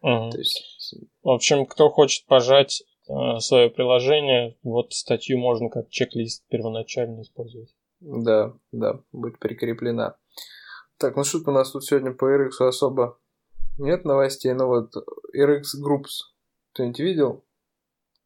Угу. 0.03 0.31
То 0.31 0.39
есть... 0.39 0.95
В 1.23 1.31
общем, 1.31 1.67
кто 1.67 1.89
хочет 1.91 2.27
пожать 2.27 2.83
э, 3.09 3.39
свое 3.39 3.71
приложение, 3.71 4.57
вот 4.63 4.93
статью 4.93 5.39
можно 5.39 5.69
как 5.69 5.89
чек-лист 5.91 6.45
первоначально 6.49 7.23
использовать. 7.23 7.75
Да, 8.01 8.53
да, 8.73 9.01
будет 9.13 9.39
прикреплена. 9.39 10.17
Так, 10.99 11.17
ну 11.17 11.25
что 11.25 11.39
у 11.47 11.53
нас 11.53 11.71
тут 11.71 11.85
сегодня 11.85 12.13
по 12.13 12.25
RX 12.25 12.67
особо 12.67 13.19
нет 13.79 14.05
новостей, 14.05 14.53
но 14.53 14.67
вот 14.67 14.93
RX 15.37 15.63
Groups 15.83 16.33
кто-нибудь 16.73 16.99
видел? 17.01 17.45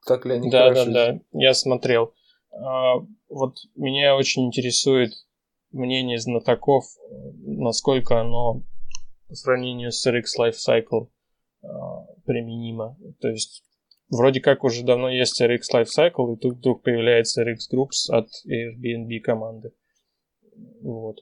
Так 0.06 0.24
ли 0.24 0.34
они 0.34 0.50
Да, 0.50 0.68
хороши? 0.68 0.90
да, 0.90 1.12
да, 1.12 1.20
я 1.32 1.52
смотрел. 1.52 2.14
А, 2.58 2.96
вот 3.28 3.56
меня 3.74 4.16
очень 4.16 4.46
интересует 4.46 5.12
мнение 5.72 6.18
знатоков, 6.18 6.84
насколько 7.42 8.20
оно 8.20 8.62
по 9.28 9.34
сравнению 9.34 9.92
с 9.92 10.06
RX 10.06 10.24
Lifecycle 10.38 11.08
применимо. 12.24 12.96
То 13.20 13.28
есть 13.28 13.64
вроде 14.08 14.40
как 14.40 14.64
уже 14.64 14.84
давно 14.84 15.08
есть 15.08 15.40
RX 15.40 15.62
Lifecycle, 15.74 16.34
и 16.34 16.36
тут 16.38 16.58
вдруг 16.58 16.82
появляется 16.82 17.42
RX 17.42 17.58
Groups 17.72 18.10
от 18.10 18.28
Airbnb 18.46 19.20
команды. 19.20 19.72
Вот. 20.82 21.20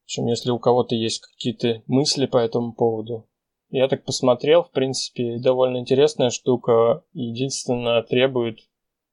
В 0.00 0.04
общем, 0.04 0.26
если 0.26 0.50
у 0.50 0.58
кого-то 0.58 0.96
есть 0.96 1.20
какие-то 1.20 1.82
мысли 1.86 2.26
по 2.26 2.38
этому 2.38 2.72
поводу, 2.72 3.28
я 3.70 3.86
так 3.86 4.04
посмотрел, 4.04 4.64
в 4.64 4.72
принципе, 4.72 5.38
довольно 5.38 5.78
интересная 5.78 6.30
штука. 6.30 7.04
Единственное, 7.12 8.02
требует, 8.02 8.58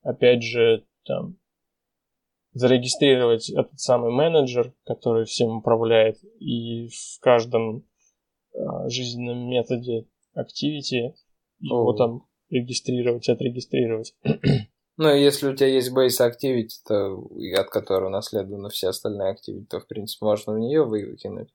опять 0.07 0.41
же, 0.41 0.85
там, 1.05 1.37
зарегистрировать 2.53 3.49
этот 3.49 3.79
самый 3.79 4.11
менеджер, 4.11 4.73
который 4.85 5.25
всем 5.25 5.57
управляет, 5.57 6.17
и 6.39 6.87
в 6.87 7.19
каждом 7.19 7.85
а, 8.55 8.89
жизненном 8.89 9.49
методе 9.49 10.07
activity 10.35 11.13
его 11.59 11.93
там 11.93 12.25
регистрировать, 12.49 13.29
отрегистрировать. 13.29 14.15
Ну, 14.99 15.13
если 15.13 15.47
у 15.47 15.55
тебя 15.55 15.67
есть 15.67 15.95
base 15.95 16.27
activity, 16.27 16.71
то, 16.83 17.29
от 17.61 17.69
которого 17.69 18.09
наследованы 18.09 18.69
все 18.69 18.87
остальные 18.87 19.35
activity, 19.35 19.67
то, 19.69 19.79
в 19.79 19.85
принципе, 19.85 20.25
можно 20.25 20.53
в 20.53 20.57
нее 20.57 20.83
выкинуть. 20.83 21.53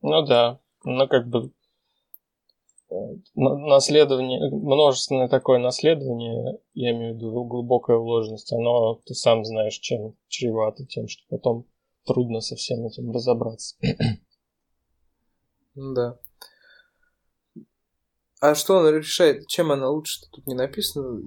Ну 0.00 0.24
да, 0.24 0.58
но 0.82 1.06
как 1.08 1.28
бы 1.28 1.48
э, 1.48 1.50
наследование, 3.34 4.50
множественное 4.50 5.28
такое 5.28 5.58
наследование, 5.58 6.58
я 6.74 6.92
имею 6.92 7.14
в 7.14 7.16
виду 7.16 7.44
глубокая 7.44 7.96
вложенность, 7.96 8.52
оно, 8.52 9.00
ты 9.06 9.14
сам 9.14 9.44
знаешь, 9.44 9.78
чем 9.78 10.14
чревато, 10.28 10.84
тем, 10.86 11.08
что 11.08 11.22
потом 11.28 11.66
трудно 12.04 12.40
со 12.40 12.56
всем 12.56 12.86
этим 12.86 13.10
разобраться. 13.10 13.76
Да. 15.74 16.18
А 18.40 18.54
что 18.54 18.78
она 18.78 18.90
решает? 18.90 19.46
Чем 19.46 19.70
она 19.70 19.88
лучше? 19.88 20.20
Тут 20.32 20.46
не 20.46 20.54
написано. 20.54 21.22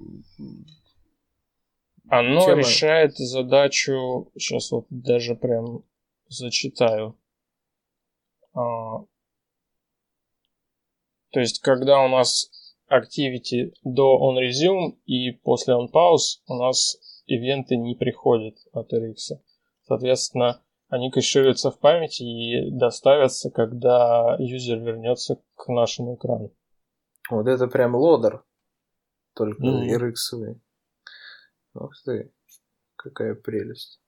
Оно 2.08 2.44
Чем 2.44 2.58
решает 2.58 3.14
она? 3.18 3.26
задачу. 3.26 4.30
Сейчас 4.36 4.70
вот 4.70 4.86
даже 4.90 5.34
прям 5.34 5.82
зачитаю. 6.28 7.16
То 11.36 11.40
есть, 11.40 11.60
когда 11.60 12.02
у 12.02 12.08
нас 12.08 12.50
activity 12.90 13.74
до 13.84 14.16
on 14.26 14.38
resume 14.38 14.96
и 15.04 15.32
после 15.32 15.74
on 15.74 15.92
pause, 15.92 16.40
у 16.46 16.54
нас 16.54 16.96
ивенты 17.26 17.76
не 17.76 17.94
приходят 17.94 18.56
от 18.72 18.90
RX. 18.90 19.36
Соответственно, 19.82 20.64
они 20.88 21.10
кэшируются 21.10 21.70
в 21.70 21.78
памяти 21.78 22.22
и 22.22 22.70
доставятся, 22.70 23.50
когда 23.50 24.36
юзер 24.38 24.78
вернется 24.78 25.38
к 25.56 25.68
нашему 25.68 26.14
экрану. 26.14 26.54
Вот 27.28 27.46
это 27.46 27.66
прям 27.66 27.94
лодер. 27.96 28.42
Только 29.34 29.62
mm-hmm. 29.62 29.94
RX. 29.94 30.56
Ух 31.74 31.90
ты, 32.06 32.32
какая 32.96 33.34
прелесть. 33.34 34.00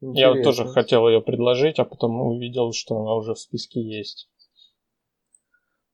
Интересно. 0.00 0.20
Я 0.20 0.32
вот 0.32 0.42
тоже 0.42 0.66
хотел 0.68 1.06
ее 1.06 1.20
предложить, 1.20 1.78
а 1.78 1.84
потом 1.84 2.18
увидел, 2.22 2.72
что 2.72 2.98
она 2.98 3.12
уже 3.12 3.34
в 3.34 3.38
списке 3.38 3.82
есть. 3.82 4.30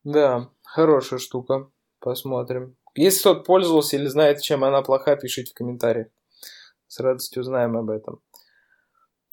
Да, 0.05 0.51
хорошая 0.63 1.19
штука. 1.19 1.71
Посмотрим. 1.99 2.77
Если 2.95 3.21
кто-то 3.21 3.41
пользовался 3.41 3.97
или 3.97 4.07
знает, 4.07 4.41
чем 4.43 4.63
она 4.63 4.83
плоха, 4.83 5.17
пишите 5.17 5.51
в 5.51 5.55
комментариях. 5.55 6.09
С 6.87 7.01
радостью 7.01 7.41
узнаем 7.41 7.77
об 7.77 7.91
этом. 7.91 8.21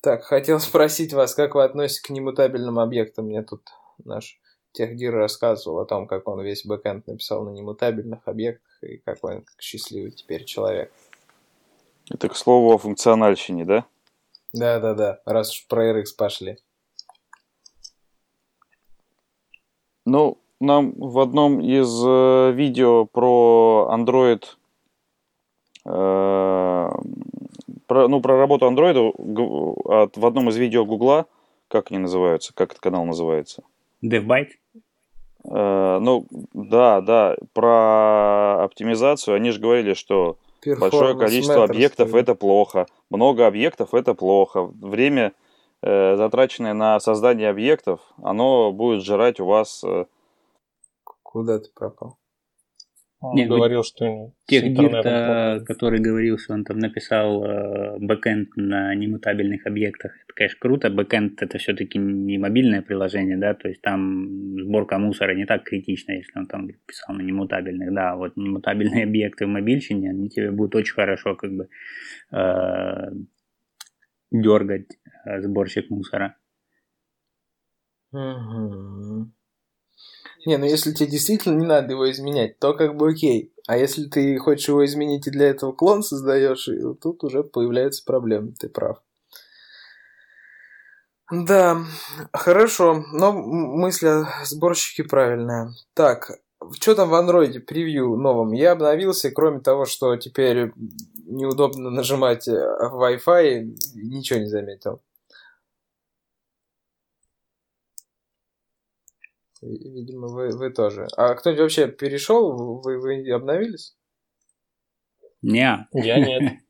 Так, 0.01 0.23
хотел 0.23 0.59
спросить 0.61 1.13
вас, 1.13 1.35
как 1.35 1.55
вы 1.55 1.63
относитесь 1.63 2.01
к 2.01 2.09
немутабельным 2.09 2.79
объектам? 2.79 3.25
Мне 3.25 3.43
тут 3.43 3.69
наш 4.03 4.39
Техдир 4.71 5.13
рассказывал 5.13 5.79
о 5.79 5.85
том, 5.85 6.07
как 6.07 6.27
он 6.27 6.41
весь 6.41 6.65
бэкэнд 6.65 7.05
написал 7.05 7.43
на 7.43 7.49
немутабельных 7.49 8.25
объектах 8.25 8.71
и 8.81 8.97
какой 8.97 9.37
он 9.37 9.45
счастливый 9.59 10.11
теперь 10.11 10.45
человек. 10.45 10.93
Это, 12.09 12.29
к 12.29 12.35
слову, 12.35 12.73
о 12.73 12.77
функциональщине, 12.77 13.65
да? 13.65 13.85
Да-да-да, 14.53 15.21
раз 15.25 15.51
уж 15.51 15.67
про 15.67 15.91
RX 15.91 16.05
пошли. 16.17 16.57
Ну, 20.05 20.41
нам 20.61 20.93
в 20.97 21.19
одном 21.19 21.59
из 21.61 22.03
э, 22.05 22.51
видео 22.53 23.05
про 23.05 23.89
Android, 23.91 24.43
э, 25.85 26.89
про, 27.87 28.07
ну, 28.07 28.21
про 28.21 28.37
работу 28.37 28.69
Android 28.69 29.13
в 30.15 30.25
одном 30.25 30.49
из 30.49 30.57
видео 30.57 30.85
Гугла, 30.85 31.25
как 31.67 31.91
они 31.91 31.99
называются, 31.99 32.53
как 32.53 32.71
этот 32.71 32.81
канал 32.81 33.05
называется? 33.05 33.63
DevByte? 34.03 34.49
Э, 35.43 35.99
ну, 36.01 36.25
да, 36.53 37.01
да, 37.01 37.35
про 37.53 38.63
оптимизацию. 38.63 39.35
Они 39.35 39.51
же 39.51 39.59
говорили, 39.59 39.93
что 39.93 40.37
большое 40.79 41.17
количество 41.17 41.63
объектов 41.63 42.13
это 42.13 42.35
плохо, 42.35 42.85
много 43.09 43.47
объектов 43.47 43.93
это 43.93 44.13
плохо. 44.13 44.69
Время, 44.79 45.33
э, 45.81 46.15
затраченное 46.17 46.73
на 46.73 46.99
создание 46.99 47.49
объектов, 47.49 48.01
оно 48.21 48.71
будет 48.71 49.03
жрать 49.03 49.39
у 49.39 49.45
вас... 49.45 49.83
Э... 49.83 50.05
Куда 51.31 51.59
ты 51.59 51.69
пропал? 51.73 52.17
Он 53.21 53.35
Нет, 53.35 53.47
говорил, 53.47 53.83
что 53.83 54.33
тех 54.47 54.65
гирта, 54.65 55.63
который 55.65 56.01
говорил, 56.01 56.37
что 56.37 56.53
он 56.53 56.65
там 56.65 56.79
написал 56.79 57.45
э, 57.45 57.99
бэкэнд 57.99 58.57
на 58.57 58.93
немутабельных 58.95 59.65
объектах, 59.65 60.11
это, 60.11 60.33
конечно, 60.33 60.57
круто. 60.59 60.89
Бэкэнд 60.89 61.41
это 61.41 61.57
все-таки 61.57 61.99
не 61.99 62.37
мобильное 62.37 62.81
приложение, 62.81 63.37
да, 63.37 63.53
то 63.53 63.69
есть 63.69 63.81
там 63.81 64.59
сборка 64.59 64.97
мусора 64.97 65.35
не 65.35 65.45
так 65.45 65.63
критична, 65.63 66.13
если 66.13 66.37
он 66.37 66.47
там 66.47 66.67
писал 66.85 67.15
на 67.15 67.21
немутабельных, 67.21 67.93
да, 67.93 68.17
вот 68.17 68.35
немутабельные 68.35 69.03
объекты 69.05 69.45
в 69.45 69.49
мобильщине, 69.49 70.09
они 70.09 70.27
тебе 70.27 70.51
будут 70.51 70.75
очень 70.75 70.95
хорошо 70.95 71.35
как 71.35 71.51
бы 71.53 71.69
э, 72.33 73.11
дергать 74.31 74.87
э, 75.25 75.41
сборщик 75.41 75.89
мусора. 75.91 76.35
Угу. 78.11 79.31
Не, 80.45 80.57
ну 80.57 80.65
если 80.65 80.91
тебе 80.91 81.09
действительно 81.09 81.59
не 81.59 81.67
надо 81.67 81.91
его 81.91 82.09
изменять, 82.09 82.57
то 82.59 82.73
как 82.73 82.95
бы 82.95 83.09
окей. 83.09 83.53
А 83.67 83.77
если 83.77 84.05
ты 84.05 84.37
хочешь 84.37 84.67
его 84.67 84.83
изменить 84.85 85.27
и 85.27 85.31
для 85.31 85.49
этого 85.49 85.71
клон 85.71 86.03
создаешь, 86.03 86.67
тут 87.01 87.23
уже 87.23 87.43
появляются 87.43 88.03
проблемы, 88.03 88.53
ты 88.59 88.69
прав. 88.69 89.01
Да, 91.31 91.77
хорошо, 92.33 93.05
но 93.13 93.31
мысль 93.31 94.07
о 94.07 94.25
сборщике 94.43 95.05
правильная. 95.05 95.71
Так, 95.93 96.31
что 96.79 96.93
там 96.93 97.09
в 97.09 97.15
андроиде 97.15 97.61
превью 97.61 98.17
новом? 98.17 98.51
Я 98.51 98.73
обновился, 98.73 99.31
кроме 99.31 99.61
того, 99.61 99.85
что 99.85 100.17
теперь 100.17 100.73
неудобно 101.25 101.89
нажимать 101.89 102.49
э, 102.49 102.51
Wi-Fi, 102.51 103.75
ничего 103.95 104.39
не 104.39 104.47
заметил. 104.47 105.01
Видимо, 109.61 110.27
вы, 110.27 110.49
вы 110.49 110.71
тоже. 110.71 111.07
А 111.17 111.35
кто-нибудь 111.35 111.61
вообще 111.61 111.87
перешел? 111.87 112.81
Вы, 112.81 112.99
вы 112.99 113.31
обновились? 113.31 113.95
Не. 115.41 115.87
Я 115.93 116.19
нет. 116.19 116.53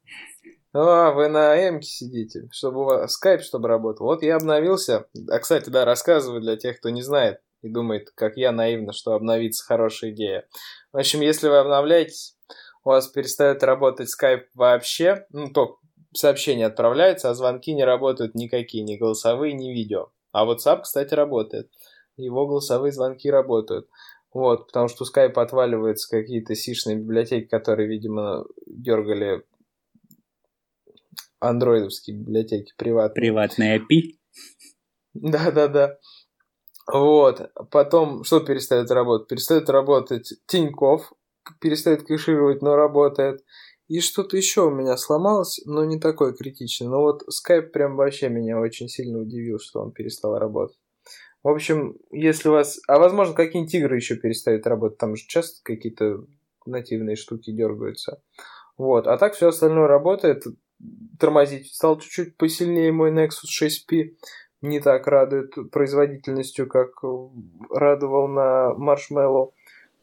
А, 0.74 1.12
вы 1.12 1.28
на 1.28 1.68
Эмке 1.68 1.86
сидите, 1.86 2.48
чтобы 2.50 2.84
у 2.84 2.86
вас 2.86 3.12
скайп, 3.12 3.42
чтобы 3.42 3.68
работал. 3.68 4.06
Вот 4.06 4.24
я 4.24 4.38
обновился. 4.38 5.06
А, 5.30 5.40
кстати, 5.40 5.70
да, 5.70 5.84
рассказываю 5.84 6.40
для 6.40 6.56
тех, 6.56 6.80
кто 6.80 6.90
не 6.90 7.02
знает 7.02 7.42
и 7.62 7.68
думает, 7.68 8.10
как 8.16 8.38
я 8.38 8.54
наивно, 8.54 8.94
что 8.94 9.12
обновиться 9.12 9.66
хорошая 9.66 10.12
идея. 10.12 10.48
В 10.94 10.98
общем, 10.98 11.20
если 11.20 11.50
вы 11.50 11.58
обновляетесь, 11.58 12.38
у 12.86 12.90
вас 12.90 13.10
перестает 13.10 13.64
работать 13.64 14.10
скайп 14.10 14.48
вообще, 14.54 15.26
ну, 15.32 15.52
только 15.52 15.76
сообщения 16.14 16.68
отправляются, 16.68 17.30
а 17.30 17.36
звонки 17.36 17.74
не 17.74 17.84
работают 17.84 18.36
никакие, 18.36 18.84
ни 18.86 18.96
голосовые, 18.96 19.54
ни 19.54 19.74
видео. 19.74 20.12
А 20.32 20.46
WhatsApp, 20.46 20.84
кстати, 20.84 21.14
работает 21.14 21.70
его 22.26 22.48
голосовые 22.48 22.92
звонки 22.92 23.30
работают. 23.30 23.88
Вот, 24.34 24.68
потому 24.68 24.88
что 24.88 25.04
у 25.04 25.08
Skype 25.08 25.34
отваливаются 25.34 26.10
какие-то 26.10 26.56
сишные 26.56 26.96
библиотеки, 26.96 27.48
которые, 27.48 27.90
видимо, 27.90 28.46
дергали 28.66 29.44
андроидовские 31.40 32.16
библиотеки 32.16 32.74
приватные. 32.78 33.22
Приватные 33.22 33.80
API? 33.80 34.18
Да-да-да. 35.14 35.98
Вот. 36.92 37.52
Потом, 37.72 38.24
что 38.24 38.40
перестает 38.40 38.90
работать? 38.92 39.28
Перестает 39.28 39.70
работать 39.70 40.34
Тиньков, 40.46 41.12
перестает 41.60 42.04
кэшировать, 42.04 42.62
но 42.62 42.76
работает. 42.76 43.44
И 43.88 44.00
что-то 44.00 44.38
еще 44.38 44.68
у 44.68 44.70
меня 44.70 44.96
сломалось, 44.96 45.60
но 45.66 45.84
не 45.84 46.00
такое 46.00 46.32
критичное. 46.32 46.88
Но 46.88 47.02
вот 47.02 47.24
Skype 47.24 47.72
прям 47.72 47.98
вообще 47.98 48.30
меня 48.30 48.60
очень 48.60 48.88
сильно 48.88 49.20
удивил, 49.20 49.60
что 49.60 49.82
он 49.82 49.92
перестал 49.92 50.38
работать. 50.38 50.78
В 51.44 51.50
общем, 51.50 51.98
если 52.12 52.50
у 52.50 52.54
вас... 52.54 52.80
А 52.88 53.00
возможно, 53.00 53.34
какие-нибудь 53.34 53.74
игры 53.74 53.96
еще 53.96 54.16
перестают 54.16 54.68
работать. 54.68 54.98
Там 55.00 55.16
же 55.16 55.26
часто 55.28 55.60
какие-то 55.64 56.26
нативные 56.66 57.16
штуки 57.16 57.52
дергаются. 57.52 58.22
Вот. 58.78 59.08
А 59.08 59.18
так 59.18 59.34
все 59.34 59.48
остальное 59.48 59.88
работает. 59.88 60.44
тормозить. 61.20 61.74
Стал 61.74 62.00
чуть-чуть 62.00 62.38
посильнее 62.38 62.92
мой 62.92 63.12
Nexus 63.12 63.50
6P. 63.62 64.16
Не 64.62 64.80
так 64.80 65.08
радует 65.08 65.54
производительностью, 65.72 66.68
как 66.68 67.02
радовал 67.72 68.28
на 68.28 68.74
Marshmallow. 68.78 69.54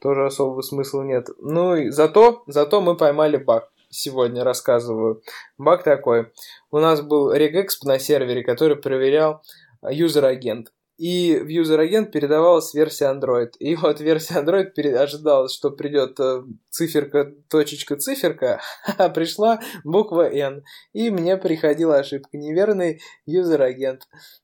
Тоже 0.01 0.27
особого 0.27 0.62
смысла 0.62 1.03
нет. 1.03 1.29
Ну 1.38 1.77
и 1.77 1.90
зато, 1.90 2.42
зато 2.46 2.81
мы 2.81 2.96
поймали 2.96 3.37
баг. 3.37 3.70
Сегодня 3.90 4.44
рассказываю. 4.44 5.22
Баг 5.57 5.85
такой. 5.85 6.33
У 6.70 6.79
нас 6.79 7.01
был 7.01 7.33
regexp 7.33 7.85
на 7.85 7.98
сервере, 7.98 8.42
который 8.42 8.77
проверял 8.77 9.42
user-agent 9.83 10.73
и 10.99 11.39
в 11.39 11.49
Agent 11.49 12.11
передавалась 12.11 12.75
версия 12.75 13.07
Android. 13.07 13.53
И 13.61 13.77
вот 13.77 14.01
версия 14.01 14.35
Android 14.35 14.73
ожидалось, 14.97 15.55
что 15.55 15.71
придет 15.71 16.19
э, 16.19 16.43
циферка, 16.71 17.33
точечка, 17.49 17.97
циферка, 17.97 18.61
а 18.99 19.09
пришла 19.09 19.61
буква 19.85 20.29
N. 20.29 20.65
И 20.93 21.11
мне 21.11 21.37
приходила 21.37 21.99
ошибка. 21.99 22.37
Неверный 22.37 23.01
Agent. 23.29 24.01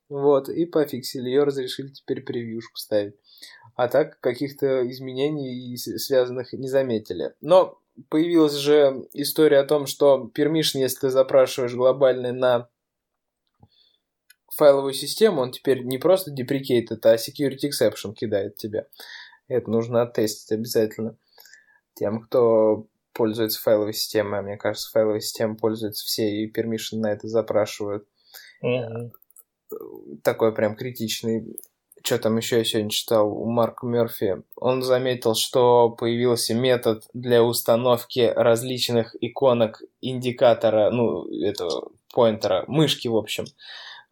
Вот, 0.08 0.48
и 0.48 0.64
пофиксили. 0.64 1.28
Ее 1.28 1.42
разрешили 1.42 1.88
теперь 1.88 2.22
превьюшку 2.22 2.76
ставить. 2.76 3.14
А 3.74 3.88
так 3.88 4.20
каких-то 4.20 4.88
изменений 4.88 5.76
связанных 5.76 6.52
не 6.52 6.68
заметили. 6.68 7.32
Но 7.40 7.80
появилась 8.08 8.54
же 8.54 9.08
история 9.12 9.58
о 9.58 9.66
том, 9.66 9.86
что 9.86 10.30
permission, 10.36 10.78
если 10.78 11.00
ты 11.00 11.10
запрашиваешь 11.10 11.74
глобальный 11.74 12.32
на 12.32 12.68
файловую 14.56 14.92
систему, 14.92 15.42
он 15.42 15.52
теперь 15.52 15.84
не 15.84 15.98
просто 15.98 16.32
deprecated, 16.32 17.00
а 17.02 17.16
security 17.16 17.68
exception 17.68 18.14
кидает 18.14 18.56
тебе. 18.56 18.88
Это 19.48 19.70
нужно 19.70 20.02
оттестить 20.02 20.52
обязательно 20.52 21.16
тем, 21.94 22.22
кто 22.22 22.86
пользуется 23.12 23.60
файловой 23.60 23.94
системой. 23.94 24.40
А 24.40 24.42
мне 24.42 24.56
кажется, 24.56 24.90
файловой 24.90 25.20
системой 25.20 25.56
пользуются 25.56 26.04
все 26.04 26.28
и 26.28 26.50
permission 26.50 26.98
на 26.98 27.12
это 27.12 27.28
запрашивают. 27.28 28.06
Mm-hmm. 28.62 29.10
Такой 30.22 30.54
прям 30.54 30.76
критичный. 30.76 31.58
Что 32.02 32.18
там 32.18 32.36
еще 32.36 32.58
я 32.58 32.64
сегодня 32.64 32.90
читал 32.90 33.32
у 33.32 33.46
Марка 33.46 33.86
Мерфи? 33.86 34.42
Он 34.56 34.82
заметил, 34.82 35.34
что 35.34 35.88
появился 35.88 36.54
метод 36.54 37.04
для 37.14 37.42
установки 37.42 38.30
различных 38.34 39.16
иконок 39.20 39.80
индикатора, 40.02 40.90
ну, 40.90 41.24
этого 41.42 41.92
поинтера, 42.12 42.64
мышки, 42.66 43.08
в 43.08 43.16
общем. 43.16 43.46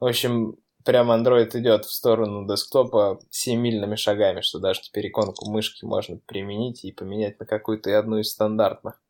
В 0.03 0.07
общем, 0.07 0.57
прям 0.85 1.13
Android 1.13 1.57
идет 1.57 1.85
в 1.85 1.93
сторону 1.93 2.45
десктопа 2.45 3.21
семимильными 3.31 3.95
шагами, 3.95 4.41
что 4.41 4.59
даже 4.59 4.81
теперь 4.81 5.07
иконку 5.07 5.49
мышки 5.49 5.85
можно 5.85 6.19
применить 6.27 6.85
и 6.85 6.91
поменять 6.91 7.39
на 7.39 7.47
какую-то 7.47 7.97
одну 7.97 8.19
из 8.19 8.33
стандартных. 8.33 9.01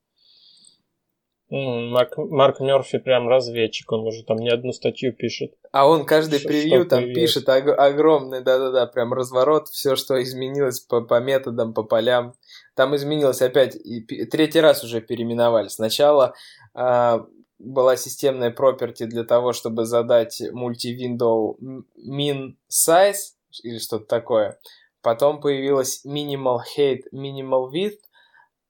Марк, 1.49 2.19
Марк 2.19 2.61
Мерфи 2.61 2.99
прям 2.99 3.27
разведчик, 3.27 3.91
он 3.91 4.07
уже 4.07 4.23
там 4.23 4.37
не 4.37 4.51
одну 4.51 4.73
статью 4.73 5.15
пишет. 5.15 5.55
А 5.73 5.89
он 5.89 6.05
каждый 6.05 6.41
что, 6.41 6.49
превью 6.49 6.81
что 6.83 6.91
там 6.91 6.99
появилось. 6.99 7.33
пишет 7.33 7.49
ог- 7.49 7.79
огромный, 7.79 8.43
да-да-да, 8.43 8.87
прям 8.87 9.15
разворот, 9.15 9.69
все, 9.69 9.97
что 9.97 10.23
изменилось 10.23 10.81
по, 10.81 11.01
по 11.01 11.21
методам, 11.21 11.73
по 11.73 11.85
полям. 11.85 12.35
Там 12.75 12.95
изменилось 12.95 13.41
опять, 13.41 13.77
и, 13.77 14.03
третий 14.27 14.61
раз 14.61 14.85
уже 14.85 15.01
переименовали. 15.01 15.69
Сначала 15.69 16.35
а, 16.75 17.25
была 17.63 17.97
системная 17.97 18.53
property 18.53 19.07
для 19.07 19.25
того, 19.25 19.53
чтобы 19.53 19.85
задать 19.85 20.41
multi-window 20.41 21.57
min 21.97 22.57
size 22.71 23.35
или 23.63 23.79
что-то 23.79 24.07
такое. 24.07 24.59
Потом 25.01 25.41
появилась 25.41 26.05
minimal 26.05 26.61
height, 26.77 27.03
minimal 27.13 27.71
width, 27.73 28.01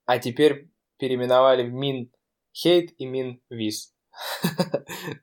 а 0.07 0.19
теперь 0.19 0.71
переименовали 0.99 1.69
в 1.69 1.75
min 1.75 2.11
height 2.55 2.89
и 2.99 3.07
min 3.07 3.39
width. 3.51 3.93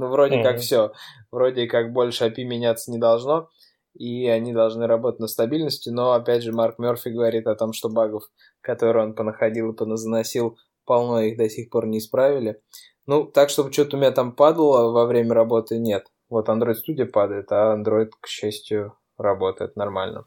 Ну, 0.00 0.08
вроде 0.08 0.42
как 0.42 0.60
все. 0.60 0.92
Вроде 1.30 1.66
как 1.66 1.92
больше 1.92 2.24
API 2.24 2.44
меняться 2.44 2.90
не 2.90 2.96
должно, 2.96 3.50
и 3.92 4.26
они 4.28 4.54
должны 4.54 4.86
работать 4.86 5.20
на 5.20 5.26
стабильности, 5.26 5.90
но, 5.90 6.12
опять 6.12 6.42
же, 6.42 6.52
Марк 6.52 6.78
Мерфи 6.78 7.10
говорит 7.10 7.46
о 7.46 7.54
том, 7.54 7.74
что 7.74 7.90
багов, 7.90 8.24
которые 8.62 9.04
он 9.04 9.14
понаходил 9.14 9.72
и 9.72 9.76
поназаносил, 9.76 10.56
полно 10.90 11.20
их 11.20 11.36
до 11.36 11.48
сих 11.48 11.70
пор 11.70 11.86
не 11.86 11.98
исправили. 11.98 12.60
Ну, 13.06 13.24
так, 13.24 13.48
чтобы 13.48 13.72
что-то 13.72 13.96
у 13.96 14.00
меня 14.00 14.10
там 14.10 14.32
падало 14.32 14.90
во 14.90 15.06
время 15.06 15.34
работы, 15.34 15.78
нет. 15.78 16.08
Вот 16.28 16.48
Android 16.48 16.74
Studio 16.74 17.06
падает, 17.06 17.52
а 17.52 17.76
Android, 17.76 18.10
к 18.20 18.26
счастью, 18.26 18.96
работает 19.16 19.76
нормально. 19.76 20.24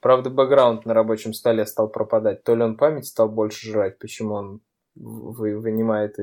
Правда, 0.00 0.30
бэкграунд 0.30 0.86
на 0.86 0.94
рабочем 0.94 1.34
столе 1.34 1.66
стал 1.66 1.90
пропадать. 1.90 2.44
То 2.44 2.54
ли 2.54 2.62
он 2.62 2.78
память 2.78 3.04
стал 3.06 3.28
больше 3.28 3.66
жрать, 3.66 3.98
почему 3.98 4.34
он 4.36 4.60
вы, 4.94 5.58
вынимает 5.58 6.16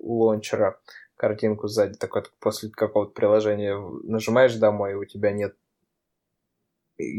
лончера 0.00 0.80
картинку 1.14 1.68
сзади, 1.68 1.96
такой 1.96 2.24
после 2.40 2.70
какого-то 2.70 3.12
приложения 3.12 3.78
нажимаешь 4.02 4.56
домой, 4.56 4.92
и 4.92 4.96
у 4.96 5.04
тебя 5.04 5.30
нет 5.30 5.54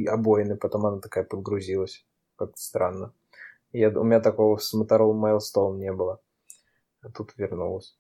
обоины, 0.10 0.58
потом 0.58 0.86
она 0.86 1.00
такая 1.00 1.24
подгрузилась. 1.24 2.06
Как-то 2.36 2.58
странно. 2.58 3.14
Я, 3.78 3.90
у 3.90 4.04
меня 4.04 4.20
такого 4.20 4.58
с 4.58 4.74
Motorola 4.74 5.14
Milestone 5.14 5.78
не 5.78 5.92
было 5.92 6.20
а 7.06 7.12
тут 7.12 7.32
вернулась. 7.38 7.96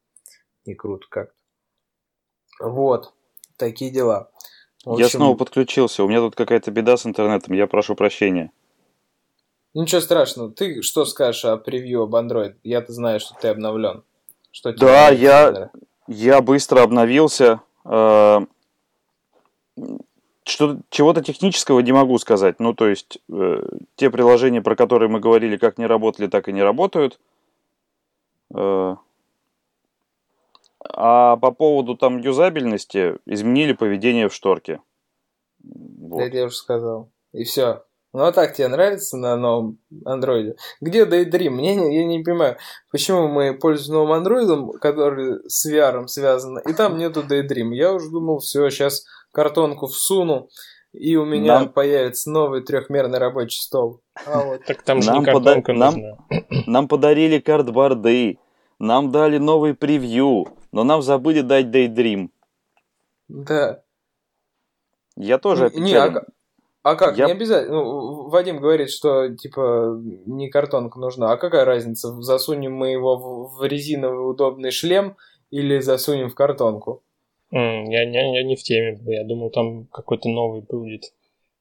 И 0.66 0.74
круто 0.74 1.06
как-то. 1.10 1.36
Вот, 2.60 3.14
такие 3.58 3.92
дела. 3.92 4.32
общем... 4.86 5.04
Я 5.04 5.10
снова 5.10 5.38
подключился, 5.38 6.04
у 6.04 6.08
меня 6.08 6.20
тут 6.20 6.36
какая-то 6.36 6.72
беда 6.72 6.98
с 6.98 7.06
интернетом, 7.06 7.54
я 7.54 7.68
прошу 7.68 7.96
прощения. 7.96 8.52
Ничего 9.74 10.02
страшного, 10.02 10.52
ты 10.52 10.82
что 10.82 11.06
скажешь 11.06 11.46
о 11.46 11.58
превью 11.58 12.04
об 12.04 12.16
Android? 12.16 12.56
Я-то 12.64 12.94
знаю, 12.94 13.20
что 13.20 13.36
ты 13.40 13.50
обновлен. 13.50 14.04
Что 14.52 14.72
да, 14.74 15.10
я, 15.10 15.70
я 16.08 16.42
быстро 16.42 16.82
обновился. 16.82 17.60
Что, 20.48 20.78
чего-то 20.90 21.24
технического 21.24 21.80
не 21.80 21.92
могу 21.92 22.18
сказать. 22.20 22.60
Ну, 22.60 22.74
то 22.74 22.88
есть, 22.88 23.18
э, 23.32 23.64
те 23.96 24.12
приложения, 24.12 24.62
про 24.62 24.76
которые 24.76 25.10
мы 25.10 25.20
говорили, 25.20 25.58
как 25.58 25.80
не 25.80 25.88
работали, 25.88 26.28
так 26.28 26.48
и 26.48 26.54
не 26.54 26.62
работают. 26.62 27.20
Э, 28.54 28.96
а 30.88 31.38
по 31.38 31.52
поводу 31.52 31.98
там 31.98 32.20
юзабельности 32.20 33.18
изменили 33.26 33.74
поведение 33.74 34.30
в 34.30 34.34
шторке. 34.34 34.82
Вот. 35.64 36.22
Это 36.22 36.38
я 36.38 36.46
уже 36.46 36.56
сказал. 36.56 37.10
И 37.34 37.44
все. 37.44 37.84
Ну 38.14 38.24
а 38.24 38.32
так 38.32 38.54
тебе 38.54 38.70
нравится 38.70 39.18
на 39.18 39.36
новом 39.36 39.78
андроиде? 40.06 40.56
Где 40.80 41.04
Daydream? 41.06 41.50
Мне 41.50 41.76
не, 41.76 41.98
я 41.98 42.06
не 42.06 42.24
понимаю, 42.24 42.56
почему 42.90 43.28
мы 43.28 43.54
пользуемся 43.54 43.92
новым 43.92 44.14
андроидом, 44.14 44.72
который 44.72 45.42
с 45.50 45.70
VR 45.70 46.08
связан, 46.08 46.60
и 46.60 46.72
там 46.72 46.98
нету 46.98 47.24
Daydream. 47.28 47.74
Я 47.74 47.92
уже 47.92 48.10
думал, 48.10 48.40
все, 48.40 48.70
сейчас 48.70 49.06
картонку 49.36 49.88
всуну, 49.88 50.50
и 50.94 51.18
у 51.18 51.26
меня 51.26 51.60
нам... 51.60 51.70
появится 51.70 52.32
новый 52.32 52.62
трехмерный 52.62 53.20
рабочий 53.20 53.60
стол. 53.60 54.02
А 54.26 54.44
вот. 54.44 54.66
Так 54.66 54.82
там 54.82 55.02
же 55.02 55.12
нам 55.12 55.20
не 55.20 55.26
картонка 55.26 55.74
пода... 55.74 55.92
нужна. 55.92 56.18
Нам... 56.30 56.64
нам 56.68 56.88
подарили 56.88 57.40
картборды, 57.40 58.40
нам 58.80 59.12
дали 59.12 59.38
новый 59.38 59.76
превью, 59.76 60.46
но 60.72 60.84
нам 60.84 61.02
забыли 61.02 61.42
дать 61.42 61.68
Daydream. 61.68 62.30
Да. 63.28 63.82
Я 65.18 65.38
тоже 65.38 65.72
не, 65.74 65.94
а, 65.94 66.26
а 66.84 66.96
как? 66.96 67.18
Я... 67.18 67.26
Не 67.26 67.32
обязательно. 67.32 67.76
Ну, 67.78 68.30
Вадим 68.30 68.60
говорит, 68.60 68.90
что 68.90 69.30
типа 69.36 70.00
не 70.26 70.50
картонка 70.50 71.00
нужна. 71.00 71.32
А 71.32 71.38
какая 71.38 71.66
разница? 71.66 72.22
Засунем 72.22 72.74
мы 72.74 72.90
его 72.90 73.16
в, 73.18 73.58
в 73.58 73.64
резиновый 73.64 74.30
удобный 74.30 74.72
шлем 74.72 75.18
или 75.50 75.80
засунем 75.80 76.30
в 76.30 76.36
картонку? 76.36 77.02
Mm, 77.52 77.92
я, 77.92 78.04
я, 78.04 78.34
я 78.38 78.44
не 78.44 78.56
в 78.56 78.64
теме 78.64 78.98
был. 78.98 79.12
Я 79.12 79.24
думал, 79.24 79.50
там 79.50 79.86
какой-то 79.86 80.30
новый 80.30 80.62
будет 80.62 81.14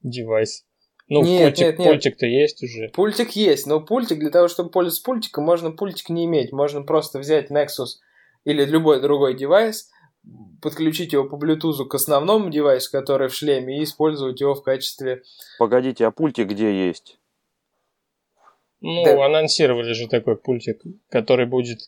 девайс. 0.03 0.64
Ну, 1.09 1.23
нет, 1.23 1.42
пультик, 1.42 1.66
нет, 1.66 1.79
нет. 1.79 1.88
пультик-то 1.88 2.27
есть 2.27 2.62
уже. 2.62 2.88
Пультик 2.88 3.31
есть, 3.33 3.66
но 3.66 3.81
пультик, 3.81 4.18
для 4.18 4.31
того, 4.31 4.49
чтобы 4.49 4.70
пользоваться 4.70 5.05
пультиком, 5.05 5.44
можно 5.44 5.70
пультик 5.70 6.09
не 6.09 6.25
иметь. 6.25 6.53
Можно 6.53 6.83
просто 6.83 7.18
взять 7.18 7.51
Nexus 7.51 7.99
или 8.44 8.64
любой 8.64 9.01
другой 9.01 9.37
девайс, 9.37 9.90
подключить 10.62 11.12
его 11.12 11.25
по 11.25 11.37
Bluetooth 11.37 11.87
к 11.87 11.94
основному 11.94 12.51
девайсу, 12.51 12.90
который 12.90 13.29
в 13.29 13.35
шлеме, 13.35 13.79
и 13.79 13.85
использовать 13.85 14.40
его 14.40 14.55
в 14.55 14.62
качестве... 14.62 15.23
Погодите, 15.59 16.07
а 16.07 16.11
пультик 16.11 16.49
где 16.49 16.87
есть? 16.87 17.18
Ну, 18.81 19.05
да. 19.05 19.25
анонсировали 19.25 19.92
же 19.92 20.09
такой 20.09 20.37
пультик, 20.37 20.83
который 21.09 21.47
будет 21.47 21.79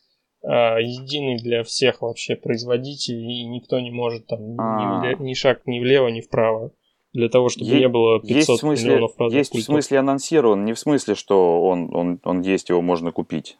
единый 0.43 1.37
для 1.37 1.63
всех 1.63 2.01
вообще 2.01 2.35
производителей, 2.35 3.41
и 3.41 3.45
никто 3.45 3.79
не 3.79 3.91
может 3.91 4.27
там 4.27 4.39
ни, 4.41 5.23
ни 5.23 5.33
шаг 5.33 5.61
ни 5.65 5.79
влево, 5.79 6.07
ни 6.07 6.21
вправо 6.21 6.71
для 7.17 7.29
того, 7.29 7.49
чтобы 7.49 7.71
е- 7.71 7.79
не 7.79 7.87
было 7.87 8.19
500 8.19 8.35
есть 8.35 8.49
в 8.49 8.57
смысле, 8.57 8.89
миллионов 8.89 9.11
разных 9.17 9.37
Есть 9.37 9.51
культов. 9.51 9.67
в 9.67 9.71
смысле 9.71 9.99
анонсирован, 9.99 10.65
не 10.65 10.73
в 10.73 10.79
смысле, 10.79 11.15
что 11.15 11.63
он, 11.63 11.93
он, 11.95 12.19
он 12.23 12.41
есть, 12.41 12.69
его 12.69 12.81
можно 12.81 13.11
купить. 13.11 13.57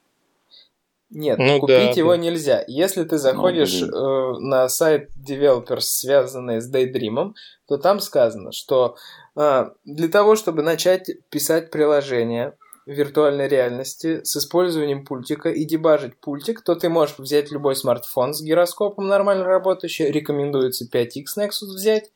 Нет, 1.09 1.39
ну, 1.39 1.59
купить 1.59 1.75
да, 1.77 1.91
его 1.91 2.11
да. 2.11 2.17
нельзя. 2.17 2.63
Если 2.67 3.03
ты 3.05 3.17
заходишь 3.17 3.79
ну, 3.79 3.87
э, 3.87 4.39
на 4.39 4.67
сайт 4.67 5.09
Developers, 5.17 5.79
связанный 5.79 6.59
с 6.59 6.71
Daydream, 6.71 7.33
то 7.67 7.77
там 7.77 8.01
сказано, 8.01 8.51
что 8.51 8.97
э, 9.37 9.69
для 9.85 10.09
того, 10.09 10.35
чтобы 10.35 10.63
начать 10.63 11.09
писать 11.29 11.71
приложение, 11.71 12.57
виртуальной 12.87 13.49
реальности 13.49 14.23
с 14.23 14.37
использованием 14.37 15.05
пультика 15.05 15.49
и 15.49 15.65
дебажить 15.65 16.17
пультик, 16.17 16.61
то 16.61 16.73
ты 16.73 16.87
можешь 16.87 17.19
взять 17.19 17.51
любой 17.51 17.75
смартфон 17.75 18.33
с 18.33 18.41
гироскопом 18.41 19.07
нормально 19.07 19.43
работающий, 19.43 20.09
рекомендуется 20.09 20.85
5X 20.85 21.25
Nexus 21.37 21.75
взять, 21.75 22.11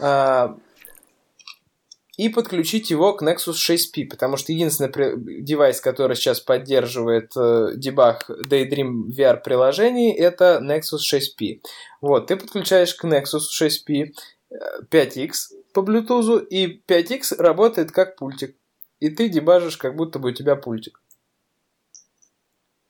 а, 0.00 0.58
и 2.18 2.28
подключить 2.28 2.90
его 2.90 3.14
к 3.14 3.22
Nexus 3.22 3.54
6P, 3.54 4.06
потому 4.08 4.36
что 4.36 4.52
единственный 4.52 5.42
девайс, 5.42 5.80
который 5.80 6.16
сейчас 6.16 6.38
поддерживает 6.38 7.32
э, 7.36 7.72
дебаг 7.74 8.28
Daydream 8.28 9.08
VR 9.08 9.42
приложений, 9.42 10.14
это 10.16 10.60
Nexus 10.62 11.00
6P. 11.12 11.60
Вот, 12.00 12.28
ты 12.28 12.36
подключаешь 12.36 12.94
к 12.94 13.04
Nexus 13.04 13.48
6P 13.60 14.12
5X 14.90 15.30
э, 15.30 15.32
по 15.72 15.80
Bluetooth, 15.80 16.46
и 16.46 16.82
5X 16.86 17.36
работает 17.38 17.90
как 17.90 18.16
пультик. 18.16 18.54
И 19.04 19.10
ты 19.10 19.28
дебажишь, 19.28 19.76
как 19.76 19.96
будто 19.96 20.18
бы 20.18 20.30
у 20.30 20.32
тебя 20.32 20.56
пультик. 20.56 21.02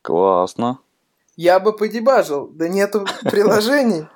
Классно. 0.01 0.79
Я 1.35 1.59
бы 1.59 1.75
подебажил, 1.75 2.47
да 2.47 2.69
нету 2.69 3.05
приложений. 3.23 4.07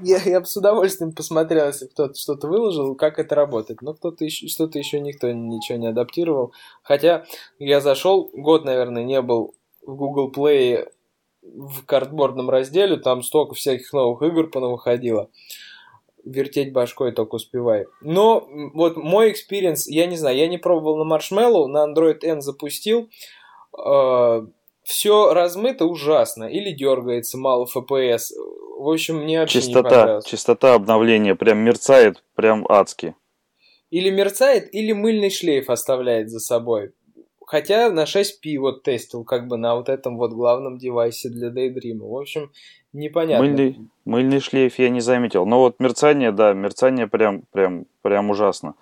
Я, 0.00 0.40
бы 0.40 0.46
с 0.46 0.56
удовольствием 0.56 1.12
посмотрел, 1.12 1.66
если 1.66 1.88
кто-то 1.88 2.14
что-то 2.14 2.48
выложил, 2.48 2.94
как 2.94 3.18
это 3.18 3.34
работает. 3.34 3.82
Но 3.82 3.92
кто-то 3.92 4.24
еще, 4.24 4.48
что-то 4.48 4.78
еще 4.78 4.98
никто 4.98 5.30
ничего 5.30 5.76
не 5.76 5.88
адаптировал. 5.88 6.54
Хотя 6.82 7.26
я 7.58 7.82
зашел, 7.82 8.30
год, 8.32 8.64
наверное, 8.64 9.04
не 9.04 9.20
был 9.20 9.54
в 9.82 9.94
Google 9.96 10.32
Play 10.34 10.88
в 11.42 11.84
картбордном 11.84 12.48
разделе, 12.48 12.96
там 12.96 13.22
столько 13.22 13.54
всяких 13.54 13.92
новых 13.92 14.22
игр 14.22 14.48
понавыходило. 14.48 15.28
Вертеть 16.24 16.72
башкой 16.72 17.12
только 17.12 17.36
успевай. 17.36 17.86
Но 18.00 18.46
вот 18.74 18.96
мой 18.96 19.30
experience, 19.32 19.88
я 19.88 20.06
не 20.06 20.16
знаю, 20.16 20.36
я 20.36 20.48
не 20.48 20.58
пробовал 20.58 21.04
на 21.04 21.14
Marshmallow, 21.14 21.66
на 21.66 21.86
Android 21.86 22.18
N 22.22 22.40
запустил. 22.42 23.08
Э, 23.76 24.42
все 24.82 25.32
размыто 25.32 25.86
ужасно, 25.86 26.44
или 26.44 26.72
дергается 26.72 27.38
мало 27.38 27.66
FPS. 27.66 28.34
В 28.78 28.88
общем, 28.88 29.22
мне 29.22 29.40
вообще 29.40 29.60
частота, 29.60 29.78
не 29.78 29.82
понравилось. 29.82 30.24
Частота 30.24 30.74
обновления 30.74 31.34
прям 31.34 31.58
мерцает, 31.58 32.22
прям 32.34 32.66
адски. 32.68 33.14
Или 33.90 34.10
мерцает, 34.10 34.72
или 34.74 34.92
мыльный 34.92 35.30
шлейф 35.30 35.68
оставляет 35.68 36.30
за 36.30 36.40
собой. 36.40 36.92
Хотя 37.46 37.90
на 37.90 38.04
6P 38.04 38.58
вот 38.58 38.84
тестил, 38.84 39.24
как 39.24 39.48
бы 39.48 39.56
на 39.56 39.74
вот 39.74 39.88
этом 39.88 40.16
вот 40.16 40.32
главном 40.32 40.78
девайсе 40.78 41.28
для 41.28 41.48
Daydream. 41.48 41.98
В 41.98 42.16
общем, 42.16 42.52
непонятно. 42.92 43.46
Мыльный, 43.46 43.90
мыльный 44.04 44.40
шлейф 44.40 44.78
я 44.78 44.90
не 44.90 45.00
заметил. 45.00 45.46
Но 45.46 45.60
вот 45.60 45.80
мерцание, 45.80 46.32
да, 46.32 46.52
мерцание 46.52 47.06
прям, 47.06 47.42
прям, 47.52 47.86
прям 48.02 48.30
ужасно. 48.30 48.74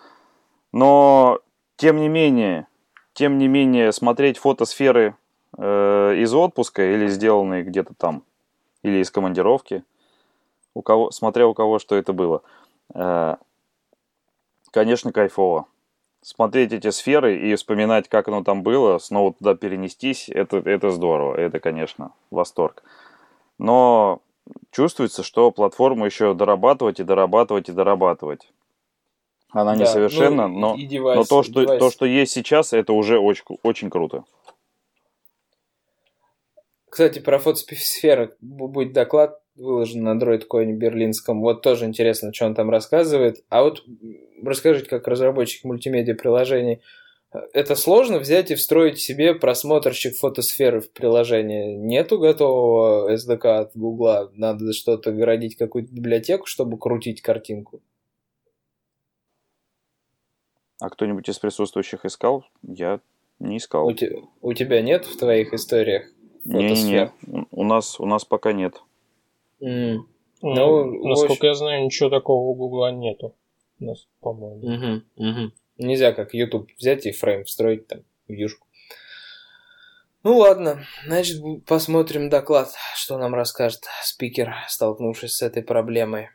Но, 0.72 1.40
тем 1.76 1.96
не 1.96 2.08
менее, 2.08 2.66
тем 3.14 3.38
не 3.38 3.48
менее, 3.48 3.92
смотреть 3.92 4.38
фотосферы 4.38 5.16
э, 5.56 6.14
из 6.18 6.32
отпуска 6.34 6.82
или 6.82 7.08
сделанные 7.08 7.64
где-то 7.64 7.94
там, 7.94 8.22
или 8.82 8.98
из 8.98 9.10
командировки, 9.10 9.84
у 10.74 10.82
кого, 10.82 11.10
смотря 11.10 11.46
у 11.46 11.54
кого 11.54 11.78
что 11.78 11.96
это 11.96 12.12
было. 12.12 12.42
Э, 12.94 13.36
конечно, 14.70 15.12
кайфово. 15.12 15.66
Смотреть 16.20 16.72
эти 16.72 16.90
сферы 16.90 17.38
и 17.38 17.54
вспоминать, 17.54 18.08
как 18.08 18.28
оно 18.28 18.42
там 18.42 18.62
было, 18.62 18.98
снова 18.98 19.32
туда 19.32 19.54
перенестись, 19.54 20.28
это, 20.28 20.58
это 20.58 20.90
здорово, 20.90 21.34
это, 21.36 21.60
конечно, 21.60 22.12
восторг. 22.30 22.82
Но 23.58 24.22
чувствуется, 24.70 25.22
что 25.22 25.50
платформу 25.50 26.06
еще 26.06 26.34
дорабатывать 26.34 27.00
и 27.00 27.04
дорабатывать 27.04 27.68
и 27.68 27.72
дорабатывать. 27.72 28.48
Она 29.50 29.74
да, 29.74 29.80
несовершенна, 29.80 30.46
ну, 30.46 30.58
но, 30.58 30.76
девайс, 30.76 31.16
но 31.16 31.24
то, 31.24 31.42
что, 31.42 31.78
то, 31.78 31.90
что 31.90 32.04
есть 32.04 32.32
сейчас, 32.32 32.72
это 32.74 32.92
уже 32.92 33.18
очень, 33.18 33.44
очень 33.62 33.88
круто. 33.88 34.24
Кстати, 36.90 37.18
про 37.18 37.38
фотосферы 37.38 38.36
будет 38.40 38.92
доклад 38.92 39.40
выложен 39.58 40.02
на 40.02 40.16
DroidCoin 40.16 40.72
берлинском. 40.72 41.40
Вот 41.40 41.62
тоже 41.62 41.84
интересно, 41.84 42.32
что 42.32 42.46
он 42.46 42.54
там 42.54 42.70
рассказывает. 42.70 43.44
А 43.48 43.62
вот 43.62 43.84
расскажите, 44.42 44.88
как 44.88 45.08
разработчик 45.08 45.64
мультимедиа 45.64 46.14
приложений, 46.14 46.80
это 47.30 47.74
сложно 47.76 48.18
взять 48.18 48.50
и 48.50 48.54
встроить 48.54 48.98
себе 48.98 49.34
просмотрщик 49.34 50.16
фотосферы 50.16 50.80
в 50.80 50.90
приложение. 50.92 51.76
Нету 51.76 52.18
готового 52.18 53.12
SDK 53.14 53.46
от 53.58 53.76
Гугла. 53.76 54.30
Надо 54.34 54.72
что-то 54.72 55.12
городить, 55.12 55.56
какую-то 55.56 55.92
библиотеку, 55.92 56.46
чтобы 56.46 56.78
крутить 56.78 57.20
картинку. 57.20 57.82
А 60.80 60.90
кто-нибудь 60.90 61.28
из 61.28 61.38
присутствующих 61.38 62.04
искал? 62.04 62.44
Я 62.62 63.00
не 63.40 63.58
искал. 63.58 63.86
У, 63.86 63.92
te- 63.92 64.22
у 64.40 64.52
тебя 64.54 64.80
нет 64.80 65.04
в 65.04 65.18
твоих 65.18 65.52
историях 65.52 66.04
не-не-не, 66.48 67.12
у 67.50 67.64
нас, 67.64 68.00
у 68.00 68.06
нас 68.06 68.24
пока 68.24 68.52
нет. 68.52 68.82
Mm. 69.60 69.98
Ну, 70.40 70.84
ну, 70.84 71.08
насколько 71.08 71.32
очень... 71.32 71.46
я 71.46 71.54
знаю, 71.54 71.84
ничего 71.84 72.10
такого 72.10 72.48
у 72.48 72.54
Гугла 72.54 72.92
нету. 72.92 73.34
У 73.80 73.84
нас, 73.84 74.06
по-моему. 74.20 74.60
Угу, 74.60 75.28
угу. 75.28 75.52
Нельзя 75.78 76.12
как 76.12 76.34
YouTube 76.34 76.70
взять 76.78 77.06
и 77.06 77.12
фрейм 77.12 77.44
встроить 77.44 77.86
там 77.86 78.00
в 78.26 78.32
юшку. 78.32 78.66
Ну 80.24 80.36
ладно, 80.36 80.84
значит 81.06 81.40
посмотрим 81.64 82.28
доклад, 82.28 82.70
что 82.96 83.18
нам 83.18 83.34
расскажет 83.34 83.84
спикер, 84.02 84.54
столкнувшись 84.68 85.36
с 85.36 85.42
этой 85.42 85.62
проблемой. 85.62 86.30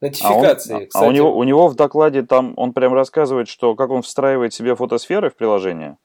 Нотификации, 0.00 0.74
а 0.74 0.76
он, 0.76 0.86
кстати. 0.86 1.04
А 1.04 1.08
у 1.08 1.12
него, 1.12 1.36
у 1.36 1.42
него 1.44 1.68
в 1.68 1.74
докладе 1.74 2.22
там 2.22 2.52
он 2.56 2.74
прям 2.74 2.92
рассказывает, 2.92 3.48
что 3.48 3.74
как 3.74 3.90
он 3.90 4.02
встраивает 4.02 4.52
себе 4.52 4.76
фотосферы 4.76 5.30
в 5.30 5.36
приложение. 5.36 5.96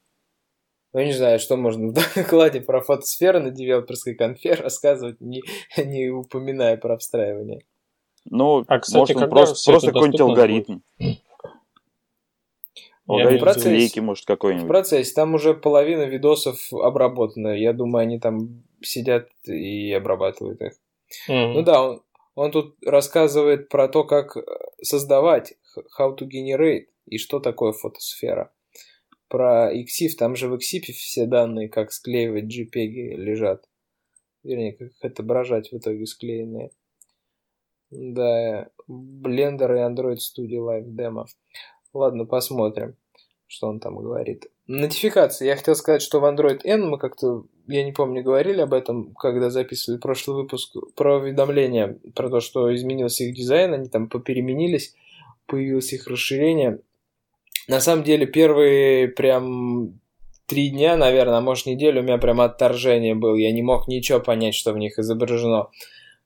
Ну, 0.94 1.02
не 1.02 1.12
знаю, 1.12 1.40
что 1.40 1.58
можно 1.58 1.90
в 1.90 1.94
докладе 2.16 2.62
про 2.62 2.82
фотосферы 2.82 3.40
на 3.42 3.52
девелоперской 3.52 4.16
конфе 4.16 4.54
рассказывать, 4.54 5.20
не, 5.20 5.44
не 5.78 6.10
упоминая 6.10 6.78
про 6.78 6.98
встраивание. 6.98 7.62
Ну, 8.26 8.64
а, 8.68 8.80
кстати, 8.80 9.14
может, 9.14 9.30
просто, 9.30 9.72
просто 9.72 9.92
какой-нибудь 9.92 10.22
алгоритм. 10.22 10.80
Алгоритм 13.10 13.44
процессе, 13.44 13.70
лейки, 13.70 14.00
может, 14.00 14.26
какой-нибудь. 14.26 14.66
В 14.66 14.68
процессе. 14.68 15.14
Там 15.14 15.34
уже 15.34 15.54
половина 15.54 16.04
видосов 16.04 16.72
обработана. 16.74 17.50
Я 17.50 17.74
думаю, 17.74 18.04
они 18.04 18.20
там 18.20 18.64
сидят 18.82 19.30
и 19.46 19.92
обрабатывают 19.92 20.62
их. 20.62 20.74
Mm-hmm. 21.30 21.54
Ну 21.54 21.62
да, 21.64 21.84
он, 21.84 22.04
он 22.36 22.52
тут 22.52 22.76
рассказывает 22.86 23.70
про 23.70 23.88
то, 23.88 24.04
как 24.04 24.38
создавать, 24.82 25.54
how 26.00 26.16
to 26.16 26.28
generate, 26.28 26.86
и 27.06 27.18
что 27.18 27.40
такое 27.40 27.72
фотосфера 27.72 28.52
про 29.30 29.72
XIF, 29.74 30.16
там 30.18 30.36
же 30.36 30.50
в 30.50 30.56
XIF 30.56 30.92
все 30.92 31.26
данные, 31.26 31.70
как 31.70 31.94
склеивать 31.94 32.46
JPEG 32.46 33.16
лежат. 33.16 33.64
Вернее, 34.44 34.74
как 34.74 34.92
отображать 35.02 35.72
в 35.72 35.78
итоге 35.78 36.06
склеенные. 36.06 36.72
Да, 37.92 38.70
Blender 38.90 39.76
и 39.76 39.94
Android 39.94 40.18
Studio 40.18 40.68
Live 40.68 40.88
Demo. 40.88 41.26
Ладно, 41.94 42.26
посмотрим, 42.26 42.96
что 43.48 43.68
он 43.68 43.80
там 43.80 43.98
говорит. 43.98 44.48
Нотификации. 44.68 45.48
Я 45.48 45.56
хотел 45.56 45.76
сказать, 45.76 46.02
что 46.02 46.20
в 46.20 46.26
Android 46.26 46.62
N 46.64 46.88
мы 46.88 47.00
как-то, 47.00 47.46
я 47.68 47.84
не 47.84 47.92
помню, 47.92 48.22
говорили 48.22 48.62
об 48.62 48.74
этом, 48.74 49.16
когда 49.16 49.50
записывали 49.50 50.00
прошлый 50.00 50.44
выпуск 50.44 50.76
про 50.96 51.18
уведомления, 51.18 51.98
про 52.14 52.30
то, 52.30 52.40
что 52.40 52.74
изменился 52.76 53.24
их 53.24 53.36
дизайн, 53.36 53.74
они 53.74 53.90
там 53.90 54.08
попеременились, 54.08 54.96
появилось 55.48 55.92
их 55.94 56.08
расширение. 56.08 56.82
На 57.68 57.80
самом 57.80 58.04
деле, 58.04 58.28
первые 58.28 59.08
прям 59.08 60.00
три 60.46 60.70
дня, 60.70 60.98
наверное, 60.98 61.38
а 61.38 61.42
может 61.42 61.68
неделю 61.68 62.02
у 62.02 62.04
меня 62.04 62.18
прям 62.18 62.42
отторжение 62.42 63.16
было. 63.16 63.36
Я 63.36 63.52
не 63.52 63.62
мог 63.62 63.88
ничего 63.88 64.20
понять, 64.20 64.56
что 64.56 64.74
в 64.74 64.78
них 64.78 64.98
изображено, 65.00 65.70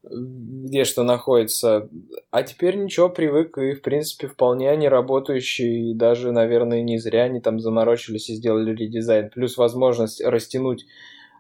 где 0.04 0.84
что 0.84 1.04
находится. 1.04 1.90
А 2.30 2.44
теперь 2.44 2.76
ничего, 2.76 3.10
привык, 3.10 3.58
и, 3.58 3.74
в 3.74 3.82
принципе, 3.82 4.28
вполне 4.28 4.70
они 4.70 4.90
работающие, 4.90 5.92
и 5.92 5.94
даже, 5.94 6.32
наверное, 6.32 6.82
не 6.82 6.98
зря 6.98 7.24
они 7.24 7.40
там 7.40 7.60
заморочились 7.60 8.30
и 8.30 8.36
сделали 8.36 8.76
редизайн. 8.76 9.30
Плюс 9.30 9.58
возможность 9.58 10.22
растянуть 10.22 10.86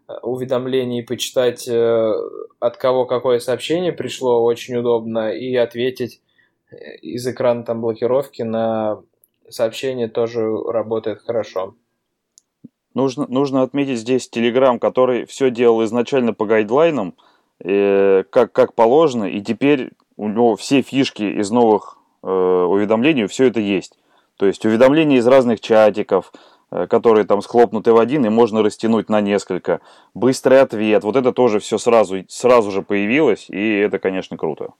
э, 0.07 0.13
уведомления 0.21 1.01
и 1.01 1.05
почитать, 1.05 1.67
э, 1.67 2.13
от 2.59 2.77
кого 2.77 3.05
какое 3.05 3.39
сообщение 3.39 3.91
пришло, 3.91 4.43
очень 4.43 4.75
удобно, 4.75 5.33
и 5.33 5.53
ответить 5.55 6.21
э, 6.71 6.95
из 7.01 7.27
экрана 7.27 7.63
там 7.63 7.81
блокировки 7.81 8.43
на 8.43 9.01
сообщение 9.49 10.07
тоже 10.07 10.41
работает 10.67 11.21
хорошо. 11.21 11.75
Нужно, 12.93 13.25
нужно 13.27 13.63
отметить 13.63 13.97
здесь 13.97 14.29
Telegram, 14.31 14.79
который 14.79 15.25
все 15.25 15.49
делал 15.49 15.83
изначально 15.83 16.33
по 16.33 16.45
гайдлайнам, 16.45 17.15
э, 17.59 18.23
как, 18.29 18.51
как 18.51 18.73
положено, 18.73 19.25
и 19.25 19.41
теперь 19.41 19.91
у 20.17 20.27
него 20.27 20.55
все 20.55 20.81
фишки 20.81 21.23
из 21.23 21.51
новых 21.51 21.97
э, 22.23 22.27
уведомлений, 22.27 23.27
все 23.27 23.45
это 23.45 23.59
есть. 23.59 23.97
То 24.37 24.45
есть 24.45 24.65
уведомления 24.65 25.17
из 25.17 25.27
разных 25.27 25.61
чатиков, 25.61 26.31
э, 26.71 26.87
которые 26.87 27.25
там 27.25 27.41
схлопнуты 27.41 27.93
в 27.93 27.99
один, 27.99 28.25
и 28.25 28.29
можно 28.29 28.61
растянуть 28.63 29.09
на 29.09 29.21
несколько. 29.21 29.81
Быстрый 30.13 30.61
ответ, 30.61 31.03
вот 31.03 31.15
это 31.15 31.31
тоже 31.31 31.59
все 31.59 31.77
сразу, 31.77 32.23
сразу 32.27 32.71
же 32.71 32.81
появилось, 32.81 33.49
и 33.49 33.77
это, 33.77 33.99
конечно, 33.99 34.37
круто. 34.37 34.73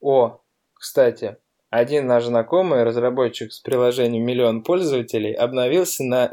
О, 0.00 0.38
кстати, 0.74 1.36
один 1.70 2.06
наш 2.06 2.24
знакомый, 2.24 2.84
разработчик 2.84 3.52
с 3.52 3.60
приложением 3.60 4.24
миллион 4.24 4.62
пользователей, 4.62 5.32
обновился 5.32 6.04
на 6.04 6.32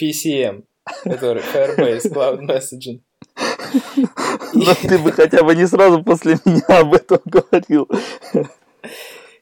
FCM, 0.00 0.64
который 1.04 1.42
Firebase 1.42 2.12
Cloud 2.12 2.40
Messaging. 2.40 3.00
Но 4.54 4.74
ты 4.74 4.98
бы 4.98 5.12
хотя 5.12 5.42
бы 5.42 5.54
не 5.54 5.66
сразу 5.66 6.02
после 6.02 6.36
меня 6.44 6.80
об 6.80 6.94
этом 6.94 7.20
говорил. 7.24 7.88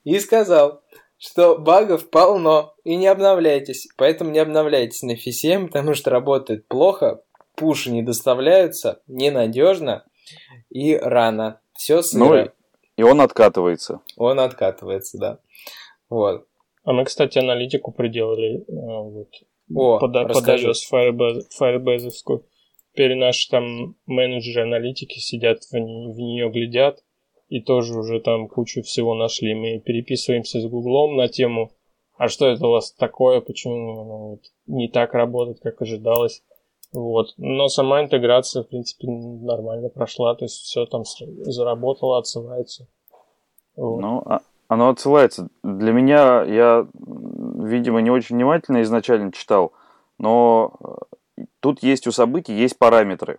И 0.05 0.18
сказал, 0.18 0.83
что 1.18 1.59
багов 1.59 2.09
полно, 2.11 2.74
и 2.85 2.97
не 2.97 3.07
обновляйтесь. 3.07 3.89
Поэтому 3.97 4.31
не 4.31 4.39
обновляйтесь 4.39 5.03
на 5.03 5.12
FCM, 5.12 5.68
потому 5.68 5.95
что 5.95 6.11
работает 6.11 6.66
плохо, 6.68 7.22
пуши 7.55 7.91
не 7.91 8.03
доставляются, 8.03 9.03
ненадежно 9.07 10.05
и 10.70 10.97
рано. 10.97 11.61
Все 11.74 12.03
сыро. 12.03 12.24
Ну, 12.24 12.51
и 12.97 13.03
он 13.03 13.20
откатывается. 13.20 14.01
Он 14.16 14.41
откатывается, 14.41 15.18
да. 15.18 15.39
Вот. 16.09 16.47
А 16.85 16.93
мы, 16.93 17.05
кстати, 17.05 17.39
аналитику 17.39 17.93
приделали. 17.93 18.61
э, 18.61 18.64
Вот, 18.68 19.28
О, 19.74 19.99
под, 19.99 20.12
под 20.33 20.49
iOS 20.49 20.81
Firebase, 20.91 21.43
Firebase. 21.59 22.11
Теперь 22.93 23.14
наши 23.16 23.49
там 23.49 23.97
менеджеры 24.07 24.62
аналитики 24.62 25.18
сидят 25.18 25.62
в, 25.64 25.72
в 25.72 25.76
нее 26.18 26.51
глядят 26.51 27.05
и 27.49 27.61
тоже 27.61 27.99
уже 27.99 28.20
там 28.20 28.49
кучу 28.49 28.82
всего 28.82 29.14
нашли. 29.14 29.55
Мы 29.55 29.80
переписываемся 29.80 30.61
с 30.61 30.66
Гуглом 30.66 31.16
на 31.16 31.28
тему, 31.28 31.70
а 32.16 32.28
что 32.28 32.47
это 32.47 32.66
у 32.66 32.70
вас 32.70 32.93
такое, 32.93 33.41
почему 33.41 34.03
оно 34.03 34.28
вот 34.30 34.43
не 34.66 34.88
так 34.88 35.14
работает, 35.14 35.61
как 35.61 35.80
ожидалось. 35.82 36.43
Вот. 36.93 37.34
Но 37.36 37.68
сама 37.68 38.03
интеграция, 38.03 38.62
в 38.62 38.68
принципе, 38.68 39.09
нормально 39.09 39.88
прошла, 39.88 40.34
то 40.34 40.45
есть 40.45 40.57
все 40.57 40.86
там 40.86 41.05
заработало, 41.05 42.18
отсылается. 42.18 42.88
Вот. 43.76 44.01
Ну, 44.01 44.22
а- 44.26 44.41
оно 44.68 44.88
отсылается. 44.88 45.49
Для 45.62 45.93
меня, 45.93 46.43
я, 46.45 46.86
видимо, 46.95 48.01
не 48.01 48.11
очень 48.11 48.36
внимательно 48.36 48.82
изначально 48.82 49.32
читал, 49.32 49.72
но 50.18 50.72
э, 50.80 50.86
тут 51.61 51.82
есть 51.82 52.07
у 52.07 52.12
событий, 52.12 52.53
есть 52.53 52.78
параметры. 52.78 53.38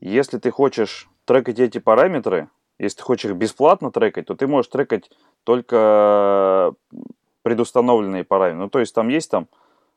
Если 0.00 0.38
ты 0.38 0.50
хочешь 0.50 1.08
трекать 1.24 1.58
эти 1.58 1.78
параметры, 1.78 2.48
если 2.78 2.98
ты 2.98 3.02
хочешь 3.02 3.30
их 3.30 3.36
бесплатно 3.36 3.90
трекать, 3.90 4.26
то 4.26 4.34
ты 4.34 4.46
можешь 4.46 4.70
трекать 4.70 5.10
только 5.44 6.74
предустановленные 7.42 8.24
параметры. 8.24 8.64
Ну, 8.64 8.68
то 8.68 8.78
есть 8.78 8.94
там 8.94 9.08
есть 9.08 9.30
там 9.30 9.48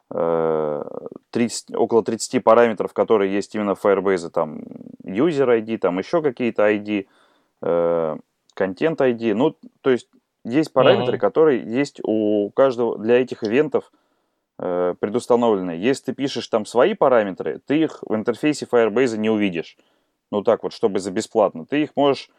э, 0.09 0.83
30, 1.31 1.75
около 1.75 2.03
30 2.03 2.43
параметров, 2.43 2.93
которые 2.93 3.33
есть 3.33 3.53
именно 3.55 3.75
в 3.75 3.83
Firebase, 3.83 4.29
там 4.29 4.61
user 5.03 5.61
ID, 5.61 5.77
там 5.77 5.99
еще 5.99 6.21
какие-то 6.21 6.63
ID, 6.69 7.07
э, 7.61 8.17
контент 8.53 9.01
ID. 9.01 9.33
Ну, 9.33 9.55
то 9.81 9.89
есть 9.89 10.09
есть 10.43 10.73
параметры, 10.73 11.13
Мгм. 11.13 11.19
которые 11.19 11.61
есть 11.63 12.01
у 12.03 12.49
каждого 12.51 12.97
для 12.97 13.21
этих 13.21 13.43
ивентов 13.43 13.91
э, 14.61 14.95
предустановлены. 14.99 15.71
Если 15.71 16.05
ты 16.05 16.13
пишешь 16.13 16.47
там 16.47 16.65
свои 16.65 16.93
параметры, 16.93 17.59
ты 17.65 17.81
их 17.81 18.03
в 18.03 18.15
интерфейсе 18.15 18.65
Firebase 18.71 19.17
не 19.17 19.29
увидишь. 19.29 19.77
Ну 20.31 20.43
так 20.43 20.63
вот, 20.63 20.71
чтобы 20.71 20.99
за 20.99 21.11
бесплатно. 21.11 21.65
Ты 21.65 21.83
их 21.83 21.95
можешь 21.95 22.29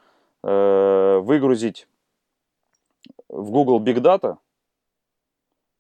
э, 0.43 1.19
выгрузить 1.23 1.89
в 3.29 3.51
Google 3.51 3.81
Big 3.83 3.97
Data 3.97 4.39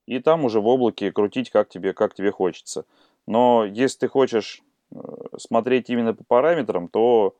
и 0.06 0.18
там 0.18 0.44
уже 0.44 0.60
в 0.60 0.66
облаке 0.66 1.12
крутить, 1.12 1.50
как 1.50 1.68
тебе, 1.68 1.94
как 1.94 2.14
тебе 2.14 2.32
хочется. 2.32 2.84
Но 3.26 3.64
если 3.64 4.00
ты 4.00 4.08
хочешь 4.08 4.62
э, 4.90 4.98
смотреть 5.38 5.90
именно 5.90 6.12
по 6.12 6.24
параметрам, 6.24 6.88
то 6.88 7.36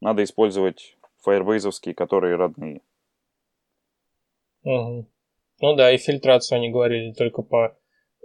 надо 0.00 0.22
использовать 0.22 0.96
Firebase, 1.26 1.94
которые 1.94 2.36
родные. 2.36 2.82
Мгм. 4.64 5.06
Ну 5.60 5.76
да, 5.76 5.92
и 5.92 5.96
фильтрацию 5.96 6.56
они 6.56 6.70
говорили 6.70 7.12
только 7.12 7.42
по 7.42 7.76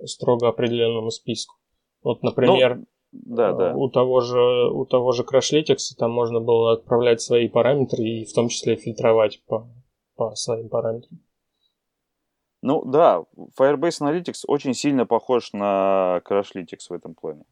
строго 0.05 0.47
определенному 0.49 1.09
списку. 1.11 1.55
Вот, 2.03 2.23
например, 2.23 2.81
Да, 3.11 3.53
да. 3.53 3.73
у 3.75 3.89
того 3.89 4.21
же 4.21 4.69
у 4.71 4.85
того 4.85 5.11
же 5.11 5.23
Crashlytics 5.23 5.95
там 5.97 6.11
можно 6.11 6.39
было 6.39 6.73
отправлять 6.73 7.21
свои 7.21 7.47
параметры 7.47 8.03
и 8.03 8.25
в 8.25 8.33
том 8.33 8.49
числе 8.49 8.75
фильтровать 8.75 9.41
по, 9.47 9.67
по 10.15 10.35
своим 10.35 10.69
параметрам. 10.69 11.19
Ну 12.61 12.83
да, 12.85 13.23
Firebase 13.59 14.01
Analytics 14.01 14.43
очень 14.47 14.73
сильно 14.73 15.05
похож 15.05 15.53
на 15.53 16.21
Crashlytics 16.29 16.89
в 16.89 16.93
этом 16.93 17.15
плане. 17.15 17.45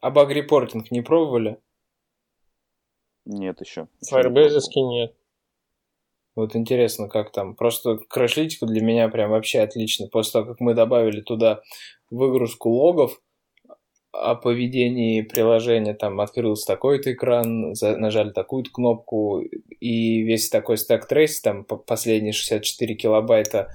А 0.00 0.10
баг-репортинг 0.10 0.90
не 0.90 1.00
пробовали? 1.00 1.58
Нет 3.24 3.60
еще. 3.60 3.88
Firebase 4.12 4.58
нет. 4.76 5.16
Вот 6.36 6.56
интересно, 6.56 7.08
как 7.08 7.30
там. 7.32 7.54
Просто 7.54 7.98
крашлитика 8.08 8.66
для 8.66 8.82
меня 8.82 9.08
прям 9.08 9.30
вообще 9.30 9.60
отлично. 9.60 10.08
После 10.08 10.32
того, 10.32 10.46
как 10.46 10.60
мы 10.60 10.74
добавили 10.74 11.20
туда 11.20 11.60
выгрузку 12.10 12.70
логов 12.70 13.20
о 14.12 14.34
поведении 14.36 15.22
приложения, 15.22 15.94
там 15.94 16.20
открылся 16.20 16.66
такой-то 16.66 17.12
экран, 17.12 17.74
за- 17.74 17.96
нажали 17.96 18.30
такую-то 18.30 18.70
кнопку, 18.70 19.40
и 19.40 20.22
весь 20.22 20.48
такой 20.50 20.76
стек 20.76 21.06
трейс, 21.06 21.40
там 21.40 21.64
по- 21.64 21.76
последние 21.76 22.32
64 22.32 22.94
килобайта 22.94 23.70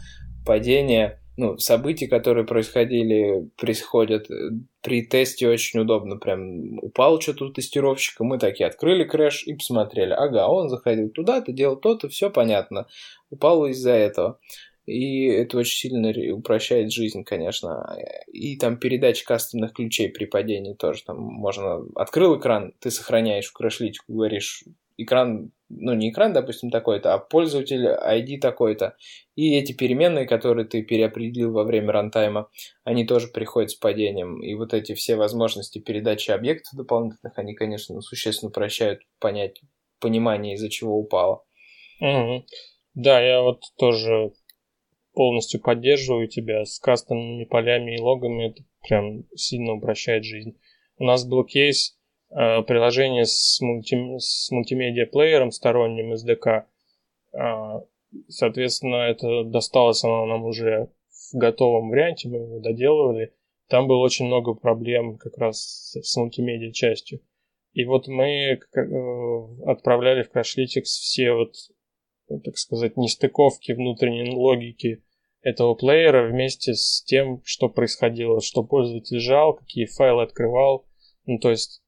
падения, 0.45 1.18
ну, 1.39 1.57
события, 1.57 2.07
которые 2.07 2.45
происходили, 2.45 3.49
происходят 3.55 4.29
э, 4.29 4.49
при 4.81 5.05
тесте 5.05 5.47
очень 5.47 5.79
удобно. 5.79 6.17
Прям 6.17 6.79
упал 6.79 7.21
что-то 7.21 7.45
у 7.45 7.49
тестировщика, 7.49 8.25
мы 8.25 8.37
такие 8.37 8.67
открыли 8.67 9.05
крэш 9.05 9.47
и 9.47 9.53
посмотрели. 9.53 10.11
Ага, 10.11 10.49
он 10.49 10.67
заходил 10.67 11.09
туда-то, 11.09 11.53
делал 11.53 11.77
то-то, 11.77 12.09
все 12.09 12.29
понятно. 12.29 12.87
Упал 13.29 13.65
из-за 13.67 13.91
этого. 13.91 14.39
И 14.85 15.27
это 15.27 15.59
очень 15.59 15.77
сильно 15.77 16.35
упрощает 16.35 16.91
жизнь, 16.91 17.23
конечно. 17.23 17.97
И 18.27 18.57
там 18.57 18.77
передача 18.77 19.25
кастомных 19.25 19.71
ключей 19.71 20.09
при 20.09 20.25
падении 20.25 20.73
тоже. 20.73 21.03
Там 21.05 21.19
можно... 21.21 21.85
Открыл 21.95 22.37
экран, 22.37 22.73
ты 22.79 22.91
сохраняешь 22.91 23.47
в 23.47 23.53
крэш-личку, 23.53 24.11
говоришь, 24.11 24.65
экран, 25.04 25.52
ну 25.70 25.93
не 25.93 26.10
экран, 26.12 26.34
допустим, 26.34 26.70
такой-то, 26.70 27.14
а 27.14 27.20
пользователь 27.20 27.86
ID 27.86 28.39
такой-то. 28.39 28.95
И 29.36 29.56
эти 29.58 29.72
переменные, 29.72 30.26
которые 30.26 30.66
ты 30.66 30.84
переопределил 30.84 31.52
во 31.52 31.64
время 31.64 31.91
рантайма, 31.91 32.50
они 32.84 33.06
тоже 33.06 33.28
приходят 33.28 33.72
с 33.72 33.76
падением. 33.76 34.41
И 34.41 34.54
вот 34.56 34.74
эти 34.74 34.93
все 34.93 35.16
возможности 35.16 35.80
передачи 35.80 36.32
объектов 36.32 36.74
дополнительных, 36.76 37.38
они, 37.38 37.54
конечно, 37.54 38.02
существенно 38.02 38.50
упрощают 38.50 39.02
понять, 39.20 39.62
понимание, 40.00 40.56
из-за 40.56 40.70
чего 40.70 40.97
упало. 40.97 41.43
Мгм. 42.00 42.45
Да, 42.95 43.22
я 43.22 43.41
вот 43.41 43.62
тоже 43.78 44.32
полностью 45.14 45.62
поддерживаю 45.62 46.28
тебя 46.28 46.66
с 46.66 46.80
кастомными 46.80 47.43
полями 47.45 47.95
и 47.95 48.02
логами. 48.02 48.52
Это 48.52 48.64
прям 48.88 49.24
сильно 49.36 49.74
упрощает 49.74 50.24
жизнь. 50.24 50.58
У 50.97 51.04
нас 51.04 51.26
был 51.26 51.43
кейс 51.43 51.99
приложение 52.30 53.25
с, 53.25 53.59
мульти- 53.61 54.19
с 54.19 54.51
мультимедиа-плеером 54.51 55.51
сторонним 55.51 56.13
SDK. 56.13 56.63
А, 57.34 57.82
соответственно, 58.27 59.07
это 59.07 59.43
досталось 59.43 60.03
оно 60.03 60.25
нам 60.25 60.45
уже 60.45 60.89
в 61.32 61.38
готовом 61.38 61.89
варианте, 61.89 62.30
мы 62.30 62.38
его 62.38 62.59
доделывали. 62.59 63.34
Там 63.67 63.88
было 63.88 63.99
очень 63.99 64.25
много 64.25 64.53
проблем 64.53 65.17
как 65.17 65.38
раз 65.38 65.59
с, 65.59 66.01
с 66.01 66.17
мультимедиа 66.17 66.71
частью. 66.71 67.21
И 67.73 67.86
вот 67.86 68.07
мы 68.07 68.25
э, 68.25 68.57
отправляли 69.65 70.23
в 70.23 70.32
Crashlytics 70.32 70.84
все 70.84 71.34
вот 71.34 71.53
ну, 72.30 72.39
так 72.39 72.57
сказать, 72.57 72.95
нестыковки 72.95 73.71
внутренней 73.71 74.32
логики 74.32 75.03
этого 75.41 75.73
плеера 75.73 76.30
вместе 76.30 76.73
с 76.75 77.03
тем, 77.03 77.41
что 77.43 77.69
происходило, 77.69 78.41
что 78.41 78.63
пользователь 78.63 79.19
жал, 79.19 79.55
какие 79.55 79.86
файлы 79.86 80.23
открывал, 80.23 80.86
ну, 81.25 81.39
то 81.39 81.49
есть, 81.49 81.82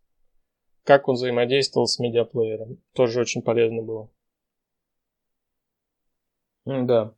как 0.84 1.08
он 1.08 1.16
взаимодействовал 1.16 1.88
с 1.88 2.00
медиаплеером. 2.00 2.78
Тоже 2.94 3.22
очень 3.22 3.42
полезно 3.42 3.82
было. 3.82 4.10
Да. 6.66 7.14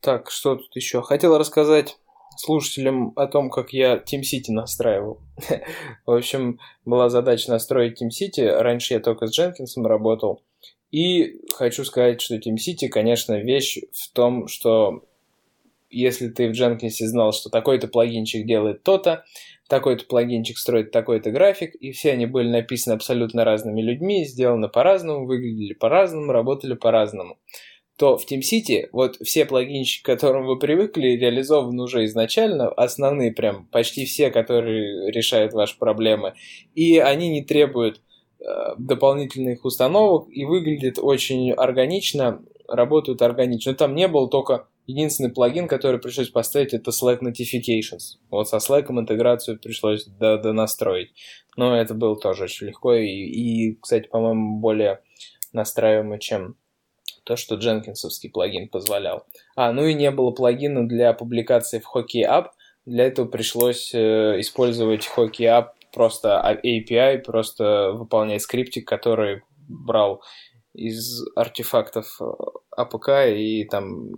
Так, 0.00 0.30
что 0.30 0.56
тут 0.56 0.74
еще? 0.74 1.02
Хотел 1.02 1.38
рассказать 1.38 1.96
слушателям 2.36 3.12
о 3.16 3.26
том, 3.26 3.50
как 3.50 3.72
я 3.72 3.96
TeamCity 3.96 4.50
настраивал. 4.50 5.20
В 6.06 6.12
общем, 6.12 6.58
была 6.84 7.08
задача 7.08 7.50
настроить 7.50 8.02
TeamCity. 8.02 8.48
Раньше 8.48 8.94
я 8.94 9.00
только 9.00 9.26
с 9.26 9.32
Дженкинсом 9.32 9.86
работал. 9.86 10.42
И 10.90 11.40
хочу 11.54 11.84
сказать, 11.84 12.20
что 12.20 12.36
TeamCity, 12.36 12.88
конечно, 12.88 13.38
вещь 13.40 13.78
в 13.92 14.12
том, 14.12 14.48
что 14.48 15.04
если 16.00 16.28
ты 16.28 16.48
в 16.48 16.52
Дженкинсе 16.52 17.06
знал, 17.06 17.32
что 17.32 17.50
такой-то 17.50 17.88
плагинчик 17.88 18.46
делает 18.46 18.82
то-то, 18.82 19.24
такой-то 19.68 20.06
плагинчик 20.06 20.58
строит 20.58 20.90
такой-то 20.90 21.30
график, 21.30 21.74
и 21.74 21.92
все 21.92 22.12
они 22.12 22.26
были 22.26 22.48
написаны 22.48 22.94
абсолютно 22.94 23.44
разными 23.44 23.80
людьми, 23.80 24.24
сделаны 24.24 24.68
по-разному, 24.68 25.26
выглядели 25.26 25.74
по-разному, 25.74 26.32
работали 26.32 26.74
по-разному 26.74 27.38
то 27.98 28.16
в 28.16 28.24
TeamCity 28.28 28.88
вот 28.90 29.16
все 29.22 29.44
плагинчики, 29.44 30.02
к 30.02 30.06
которым 30.06 30.46
вы 30.46 30.58
привыкли, 30.58 31.08
реализованы 31.08 31.84
уже 31.84 32.04
изначально, 32.06 32.68
основные 32.68 33.32
прям 33.32 33.66
почти 33.66 34.06
все, 34.06 34.30
которые 34.30 35.12
решают 35.12 35.52
ваши 35.52 35.78
проблемы, 35.78 36.34
и 36.74 36.98
они 36.98 37.28
не 37.28 37.44
требуют 37.44 38.00
дополнительных 38.76 39.64
установок 39.64 40.26
и 40.30 40.44
выглядит 40.44 40.98
очень 40.98 41.52
органично, 41.52 42.42
работают 42.66 43.22
органично. 43.22 43.74
Там 43.74 43.94
не 43.94 44.08
было 44.08 44.28
только 44.28 44.66
единственный 44.86 45.30
плагин, 45.30 45.68
который 45.68 46.00
пришлось 46.00 46.28
поставить, 46.28 46.74
это 46.74 46.90
Slack 46.90 47.20
Notifications. 47.20 48.18
Вот 48.30 48.48
со 48.48 48.56
Slack 48.56 48.90
интеграцию 48.90 49.58
пришлось 49.58 50.04
до, 50.06 50.38
до 50.38 50.52
настроить. 50.52 51.12
Но 51.56 51.76
это 51.76 51.94
было 51.94 52.16
тоже 52.16 52.44
очень 52.44 52.68
легко 52.68 52.94
и, 52.94 53.06
и 53.06 53.78
кстати, 53.80 54.08
по-моему, 54.08 54.58
более 54.58 55.00
настраиваемо, 55.52 56.18
чем 56.18 56.56
то, 57.24 57.36
что 57.36 57.56
дженкинсовский 57.56 58.30
плагин 58.30 58.68
позволял. 58.68 59.24
А, 59.54 59.72
ну 59.72 59.86
и 59.86 59.94
не 59.94 60.10
было 60.10 60.30
плагина 60.32 60.88
для 60.88 61.12
публикации 61.12 61.80
в 61.80 61.94
Hockey 61.94 62.26
App. 62.26 62.48
Для 62.84 63.06
этого 63.06 63.26
пришлось 63.26 63.94
э, 63.94 64.40
использовать 64.40 65.08
Hockey 65.16 65.46
App 65.46 65.68
просто 65.92 66.60
API, 66.64 67.18
просто 67.18 67.92
выполнять 67.92 68.42
скриптик, 68.42 68.88
который 68.88 69.42
брал 69.68 70.22
из 70.74 71.22
артефактов 71.36 72.20
APK, 72.76 73.08
э, 73.08 73.38
и 73.38 73.64
там 73.66 74.10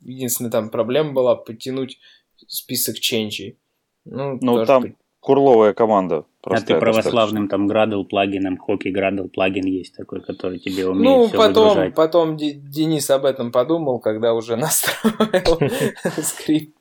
единственная 0.00 0.50
там 0.50 0.70
проблема 0.70 1.12
была 1.12 1.36
подтянуть 1.36 1.98
список 2.46 2.98
ченджей. 2.98 3.58
Ну, 4.04 4.38
ну 4.40 4.64
там 4.64 4.82
быть... 4.82 4.94
курловая 5.20 5.74
команда. 5.74 6.24
А 6.42 6.60
ты 6.60 6.78
православным 6.78 7.48
там 7.48 7.66
градл 7.66 8.04
плагином, 8.04 8.56
хоки 8.56 8.88
градл 8.88 9.28
плагин 9.28 9.66
есть 9.66 9.94
такой, 9.94 10.22
который 10.22 10.58
тебе 10.58 10.88
умеет 10.88 11.04
Ну, 11.04 11.26
все 11.28 11.36
потом, 11.36 11.68
выгружать. 11.68 11.94
потом 11.94 12.36
Денис 12.36 13.10
об 13.10 13.26
этом 13.26 13.52
подумал, 13.52 14.00
когда 14.00 14.32
уже 14.32 14.56
настроил 14.56 15.60
скрипт. 16.22 16.76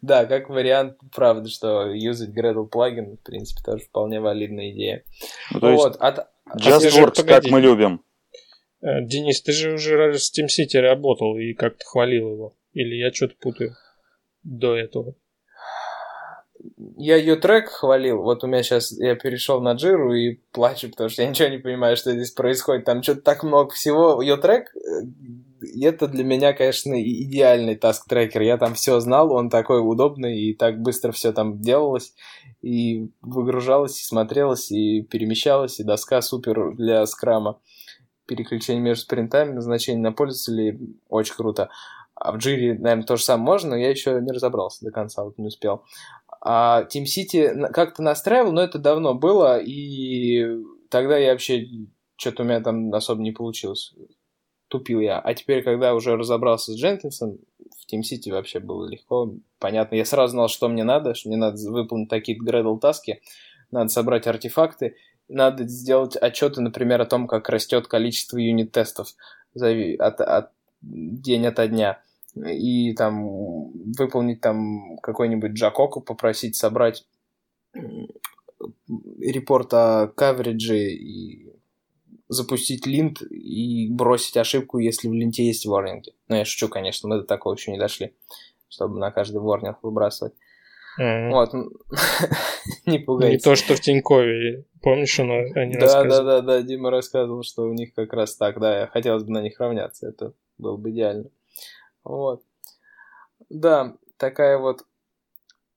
Да, 0.00 0.26
как 0.26 0.48
вариант, 0.48 0.96
правда, 1.14 1.48
что 1.48 1.86
юзать 1.86 2.30
Gradle 2.30 2.66
плагин, 2.66 3.16
в 3.16 3.20
принципе, 3.20 3.62
тоже 3.64 3.84
вполне 3.84 4.20
валидная 4.20 4.70
идея. 4.70 5.04
Ну, 5.52 5.60
то 5.60 5.70
есть, 5.70 5.84
вот, 5.84 5.96
от, 5.96 6.28
Just 6.56 6.90
Works, 7.00 7.24
как 7.24 7.44
мы 7.46 7.60
любим. 7.60 8.02
Э, 8.82 9.00
Денис, 9.02 9.40
ты 9.42 9.52
же 9.52 9.74
уже 9.74 10.18
с 10.18 10.32
SteamCity 10.32 10.80
работал 10.80 11.36
и 11.38 11.54
как-то 11.54 11.84
хвалил 11.84 12.32
его. 12.32 12.54
Или 12.72 12.96
я 12.96 13.12
что-то 13.12 13.34
путаю 13.40 13.76
до 14.42 14.74
этого? 14.76 15.14
Я 16.96 17.16
YouTrack 17.16 17.68
хвалил. 17.68 18.22
Вот 18.22 18.44
у 18.44 18.46
меня 18.46 18.62
сейчас 18.62 18.92
я 18.92 19.14
перешел 19.14 19.60
на 19.60 19.72
Джиру 19.72 20.14
и 20.14 20.40
плачу, 20.52 20.90
потому 20.90 21.08
что 21.08 21.22
я 21.22 21.28
ничего 21.28 21.48
не 21.48 21.58
понимаю, 21.58 21.96
что 21.96 22.12
здесь 22.12 22.30
происходит. 22.30 22.84
Там 22.84 23.02
что-то 23.02 23.22
так 23.22 23.42
много 23.42 23.70
всего. 23.72 24.20
YouTrack 24.22 24.74
э, 24.76 24.80
это 25.80 26.08
для 26.08 26.24
меня, 26.24 26.52
конечно, 26.52 27.00
идеальный 27.00 27.76
task-трекер. 27.76 28.42
Я 28.42 28.58
там 28.58 28.74
все 28.74 28.98
знал, 29.00 29.32
он 29.32 29.50
такой 29.50 29.80
удобный, 29.80 30.38
и 30.38 30.54
так 30.54 30.80
быстро 30.80 31.12
все 31.12 31.32
там 31.32 31.60
делалось, 31.60 32.14
и 32.62 33.10
выгружалось, 33.20 34.00
и 34.00 34.04
смотрелось, 34.04 34.70
и 34.70 35.02
перемещалось, 35.02 35.78
и 35.78 35.84
доска 35.84 36.20
супер 36.20 36.74
для 36.74 37.06
скрама 37.06 37.60
переключение 38.36 38.82
между 38.82 39.02
спринтами, 39.04 39.52
назначение 39.52 40.02
на 40.02 40.12
пользователей, 40.12 40.96
очень 41.08 41.34
круто. 41.34 41.68
А 42.14 42.32
в 42.32 42.36
Jira, 42.36 42.74
наверное, 42.78 43.04
то 43.04 43.16
же 43.16 43.24
самое 43.24 43.44
можно, 43.44 43.70
но 43.70 43.76
я 43.76 43.90
еще 43.90 44.20
не 44.20 44.32
разобрался 44.32 44.84
до 44.84 44.90
конца, 44.90 45.24
вот 45.24 45.38
не 45.38 45.46
успел. 45.46 45.82
А 46.40 46.84
TeamCity 46.84 47.72
как-то 47.72 48.02
настраивал, 48.02 48.52
но 48.52 48.62
это 48.62 48.78
давно 48.78 49.14
было, 49.14 49.58
и 49.58 50.46
тогда 50.88 51.16
я 51.18 51.32
вообще 51.32 51.66
что-то 52.16 52.42
у 52.42 52.46
меня 52.46 52.60
там 52.60 52.92
особо 52.94 53.22
не 53.22 53.32
получилось. 53.32 53.94
Тупил 54.68 55.00
я. 55.00 55.18
А 55.18 55.34
теперь, 55.34 55.62
когда 55.62 55.94
уже 55.94 56.16
разобрался 56.16 56.72
с 56.72 56.76
Дженкинсом, 56.76 57.38
в 57.58 57.92
TeamCity 57.92 58.30
вообще 58.30 58.60
было 58.60 58.88
легко, 58.88 59.34
понятно. 59.58 59.96
Я 59.96 60.04
сразу 60.04 60.32
знал, 60.32 60.48
что 60.48 60.68
мне 60.68 60.84
надо, 60.84 61.14
что 61.14 61.28
мне 61.28 61.36
надо 61.36 61.58
выполнить 61.70 62.08
такие 62.08 62.38
Gradle 62.38 62.78
таски, 62.78 63.20
надо 63.70 63.88
собрать 63.88 64.26
артефакты, 64.26 64.96
надо 65.32 65.66
сделать 65.66 66.16
отчеты, 66.16 66.60
например, 66.60 67.00
о 67.00 67.06
том, 67.06 67.26
как 67.26 67.48
растет 67.48 67.88
количество 67.88 68.38
юнит-тестов 68.38 69.14
от, 69.54 70.20
от, 70.20 70.50
день 70.82 71.46
ото 71.46 71.68
дня. 71.68 72.00
И 72.34 72.94
там 72.94 73.26
выполнить 73.96 74.40
там 74.40 74.96
какой-нибудь 74.98 75.52
Джакоку, 75.52 76.00
попросить 76.00 76.56
собрать 76.56 77.06
репорт 79.20 79.74
о 79.74 80.08
каверидже 80.08 80.78
и 80.78 81.52
запустить 82.28 82.86
линт 82.86 83.20
и 83.22 83.88
бросить 83.90 84.36
ошибку, 84.36 84.78
если 84.78 85.08
в 85.08 85.12
ленте 85.12 85.46
есть 85.46 85.66
ворнинги. 85.66 86.14
Ну, 86.28 86.36
я 86.36 86.44
шучу, 86.44 86.68
конечно, 86.68 87.08
мы 87.08 87.18
до 87.18 87.24
такого 87.24 87.54
еще 87.54 87.72
не 87.72 87.78
дошли, 87.78 88.14
чтобы 88.68 88.98
на 88.98 89.10
каждый 89.10 89.40
ворнинг 89.40 89.78
выбрасывать. 89.82 90.32
Mm-hmm. 91.00 91.30
Вот. 91.30 91.52
не 92.86 92.98
пугайтесь. 92.98 93.44
Не 93.44 93.50
то, 93.50 93.56
что 93.56 93.74
в 93.74 93.80
Тинькове. 93.80 94.64
Помнишь, 94.82 95.18
оно, 95.20 95.34
они 95.54 95.76
да, 95.76 96.04
да, 96.04 96.22
да, 96.22 96.40
да, 96.40 96.62
Дима 96.62 96.90
рассказывал, 96.90 97.42
что 97.44 97.62
у 97.62 97.72
них 97.72 97.94
как 97.94 98.12
раз 98.12 98.36
так, 98.36 98.60
да, 98.60 98.88
хотелось 98.88 99.22
бы 99.22 99.30
на 99.30 99.42
них 99.42 99.58
равняться, 99.60 100.08
это 100.08 100.34
было 100.58 100.76
бы 100.76 100.90
идеально. 100.90 101.30
Вот. 102.04 102.42
Да, 103.48 103.96
такая 104.16 104.58
вот 104.58 104.84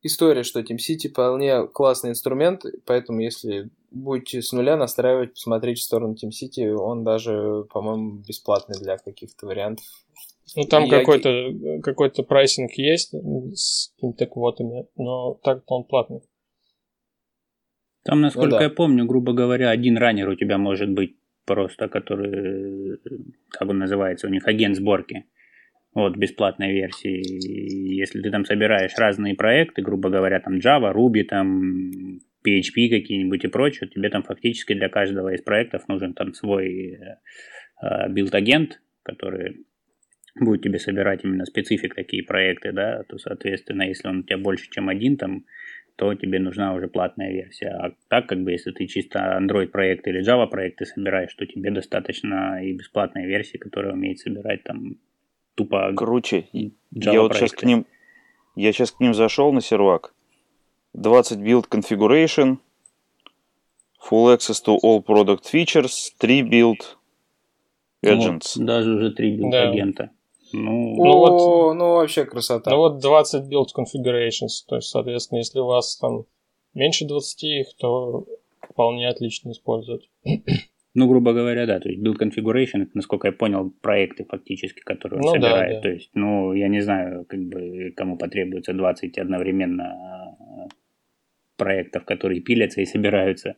история, 0.02 0.44
что 0.44 0.62
TeamCity 0.62 1.10
вполне 1.10 1.68
классный 1.68 2.10
инструмент, 2.12 2.64
поэтому 2.86 3.20
если 3.20 3.70
будете 3.92 4.42
с 4.42 4.52
нуля 4.52 4.76
настраивать, 4.76 5.34
посмотрите 5.34 5.82
в 5.82 5.84
сторону 5.84 6.16
TeamCity, 6.16 6.72
он 6.74 7.04
даже, 7.04 7.66
по-моему, 7.72 8.24
бесплатный 8.28 8.80
для 8.80 8.98
каких-то 8.98 9.46
вариантов 9.46 9.86
ну, 10.56 10.64
там 10.66 10.90
какой-то 10.90 11.30
я... 11.30 11.82
какой-то 11.82 12.24
прайсинг 12.24 12.72
есть 12.74 13.14
с 13.54 13.94
какими-то 13.96 14.26
квотами, 14.28 14.86
но 14.96 15.36
так-то 15.44 15.76
он 15.76 15.84
платный. 15.86 16.22
Там, 18.04 18.22
насколько 18.22 18.52
ну, 18.52 18.58
да. 18.58 18.64
я 18.64 18.70
помню, 18.70 19.06
грубо 19.06 19.34
говоря, 19.34 19.72
один 19.72 19.98
runner 19.98 20.30
у 20.30 20.36
тебя 20.36 20.60
может 20.60 20.92
быть 20.92 21.16
просто, 21.46 21.88
который, 21.88 23.00
как 23.50 23.70
он 23.70 23.80
называется, 23.80 24.28
у 24.28 24.30
них 24.30 24.48
агент 24.48 24.76
сборки. 24.76 25.26
Вот, 25.96 26.18
бесплатной 26.18 26.74
версии. 26.74 27.96
Если 27.98 28.22
ты 28.22 28.30
там 28.30 28.44
собираешь 28.44 28.94
разные 28.98 29.34
проекты, 29.34 29.82
грубо 29.82 30.10
говоря, 30.10 30.42
там 30.42 30.58
Java, 30.58 30.94
Ruby, 30.94 31.24
там 31.24 32.20
PHP 32.46 32.90
какие-нибудь 32.90 33.46
и 33.46 33.48
прочее, 33.48 33.90
тебе 33.90 34.10
там 34.10 34.22
фактически 34.24 34.74
для 34.74 34.90
каждого 34.90 35.34
из 35.34 35.42
проектов 35.42 35.88
нужен 35.88 36.14
там 36.14 36.34
свой 36.34 37.00
э, 37.82 38.10
build-агент, 38.10 38.82
который 39.04 39.66
будет 40.40 40.64
тебе 40.64 40.80
собирать 40.80 41.24
именно 41.24 41.46
специфик 41.46 41.96
такие 41.96 42.24
проекты, 42.24 42.72
да, 42.72 43.04
то, 43.04 43.18
соответственно, 43.18 43.84
если 43.84 44.08
он 44.08 44.20
у 44.20 44.24
тебя 44.24 44.38
больше, 44.38 44.70
чем 44.70 44.90
один, 44.90 45.18
там, 45.18 45.46
то 45.96 46.14
тебе 46.14 46.40
нужна 46.40 46.74
уже 46.74 46.88
платная 46.88 47.32
версия. 47.32 47.70
А 47.70 47.94
так, 48.10 48.28
как 48.28 48.44
бы, 48.44 48.52
если 48.52 48.72
ты 48.72 48.86
чисто 48.86 49.40
Android 49.40 49.68
проект 49.68 50.08
или 50.08 50.22
Java 50.22 50.48
проекты 50.48 50.86
собираешь, 50.86 51.34
то 51.34 51.46
тебе 51.46 51.72
достаточно 51.72 52.62
и 52.62 52.74
бесплатной 52.74 53.26
версии, 53.26 53.58
которая 53.58 53.94
умеет 53.94 54.20
собирать 54.20 54.64
там 54.64 54.98
тупо 55.56 55.94
Круче. 55.96 56.48
Java 56.54 56.72
я 56.92 57.22
вот 57.22 57.34
сейчас 57.36 57.54
к 57.54 57.64
ним, 57.64 57.86
я 58.56 58.74
сейчас 58.74 58.92
к 58.92 59.00
ним 59.00 59.14
зашел 59.14 59.54
на 59.54 59.62
сервак. 59.62 60.14
20 60.94 61.40
build 61.40 61.70
configuration, 61.70 62.58
full 64.02 64.34
access 64.36 64.62
to 64.66 64.78
all 64.84 65.02
product 65.02 65.46
features, 65.46 66.12
3 66.20 66.42
build 66.44 66.98
agents. 68.04 68.58
Вот, 68.58 68.66
даже 68.66 68.96
уже 68.96 69.12
3 69.12 69.38
build 69.38 69.52
да. 69.52 69.70
агента. 69.70 70.12
Ну, 70.54 70.96
ну, 70.96 71.18
вот, 71.18 71.74
ну 71.74 71.96
вообще 71.96 72.26
красота. 72.26 72.72
Ну 72.72 72.78
вот 72.78 73.00
20 73.00 73.52
build 73.52 73.68
configurations, 73.76 74.64
то 74.68 74.76
есть, 74.76 74.90
соответственно, 74.90 75.40
если 75.40 75.60
у 75.60 75.66
вас 75.66 75.98
там 75.98 76.26
меньше 76.74 77.06
20 77.06 77.44
их, 77.44 77.68
то 77.78 78.26
вполне 78.70 79.08
отлично 79.08 79.52
использовать. 79.52 80.10
Ну, 80.98 81.10
грубо 81.10 81.34
говоря, 81.34 81.66
да, 81.66 81.82
то 81.82 81.90
есть 81.90 82.02
build 82.02 82.18
configuration, 82.18 82.84
это, 82.84 82.92
насколько 82.94 83.28
я 83.28 83.34
понял, 83.34 83.70
проекты 83.82 84.24
фактически, 84.24 84.80
которые 84.80 85.20
он 85.20 85.26
ну, 85.26 85.34
собирает. 85.34 85.70
Да, 85.70 85.76
да. 85.76 85.82
То 85.82 85.90
есть, 85.90 86.10
ну, 86.14 86.54
я 86.54 86.70
не 86.70 86.80
знаю, 86.80 87.26
как 87.26 87.40
бы, 87.42 87.92
кому 87.98 88.18
потребуется 88.18 88.72
20 88.74 89.18
одновременно 89.18 90.70
проектов, 91.58 92.06
которые 92.06 92.40
пилятся 92.40 92.80
и 92.80 92.86
собираются. 92.86 93.58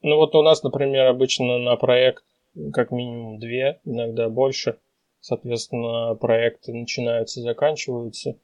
Ну, 0.00 0.16
вот 0.16 0.34
у 0.34 0.42
нас, 0.42 0.62
например, 0.62 1.06
обычно 1.06 1.58
на 1.58 1.76
проект 1.76 2.24
как 2.72 2.90
минимум 2.90 3.38
две, 3.38 3.80
иногда 3.84 4.30
больше– 4.30 4.78
Соответственно, 5.22 6.16
проекты 6.16 6.72
начинаются 6.72 7.40
заканчиваются. 7.42 8.40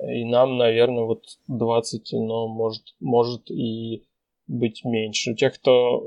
И 0.00 0.24
нам, 0.24 0.56
наверное, 0.56 1.04
вот 1.04 1.24
20, 1.48 2.12
но 2.14 2.48
может, 2.48 2.82
может 2.98 3.50
и 3.50 4.08
быть 4.46 4.84
меньше. 4.86 5.32
У 5.32 5.34
тех, 5.36 5.54
кто, 5.54 6.02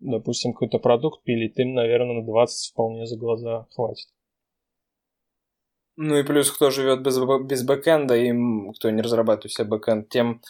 допустим, 0.00 0.52
какой-то 0.52 0.80
продукт 0.80 1.22
пилит, 1.22 1.60
им, 1.60 1.74
наверное, 1.74 2.22
на 2.22 2.26
20 2.26 2.72
вполне 2.72 3.06
за 3.06 3.16
глаза 3.16 3.68
хватит. 3.70 4.08
Ну 5.94 6.16
и 6.16 6.24
плюс, 6.24 6.50
кто 6.50 6.70
живет 6.70 7.02
без, 7.02 7.16
без 7.44 7.62
бэкэнда, 7.62 8.16
им, 8.16 8.72
кто 8.72 8.90
не 8.90 9.00
разрабатывает 9.00 9.52
себе 9.52 9.68
бэкэнд, 9.68 10.08
тем 10.08 10.42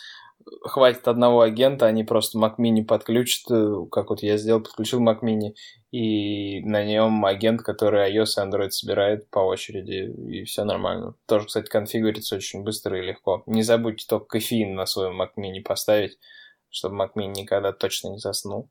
хватит 0.62 1.08
одного 1.08 1.40
агента, 1.42 1.86
они 1.86 2.04
просто 2.04 2.38
Mac 2.38 2.56
Mini 2.58 2.84
подключат, 2.84 3.50
э, 3.50 3.86
как 3.90 4.10
вот 4.10 4.22
я 4.22 4.36
сделал, 4.36 4.60
подключил 4.62 5.02
Mac 5.02 5.20
Mini, 5.22 5.54
и 5.90 6.60
на 6.64 6.84
нем 6.84 7.24
агент, 7.24 7.62
который 7.62 8.12
iOS 8.12 8.36
и 8.36 8.40
Android 8.40 8.70
собирает 8.70 9.30
по 9.30 9.40
очереди, 9.40 10.12
и 10.30 10.44
все 10.44 10.64
нормально. 10.64 11.14
Тоже, 11.26 11.46
кстати, 11.46 11.68
конфигурится 11.68 12.36
очень 12.36 12.62
быстро 12.62 12.98
и 12.98 13.06
легко. 13.06 13.42
Не 13.46 13.62
забудьте 13.62 14.06
только 14.08 14.26
кофеин 14.26 14.74
на 14.74 14.86
своем 14.86 15.20
Mac 15.20 15.30
Mini 15.36 15.60
поставить, 15.60 16.18
чтобы 16.70 16.96
Mac 16.96 17.10
Mini 17.16 17.32
никогда 17.34 17.72
точно 17.72 18.08
не 18.08 18.18
заснул. 18.18 18.68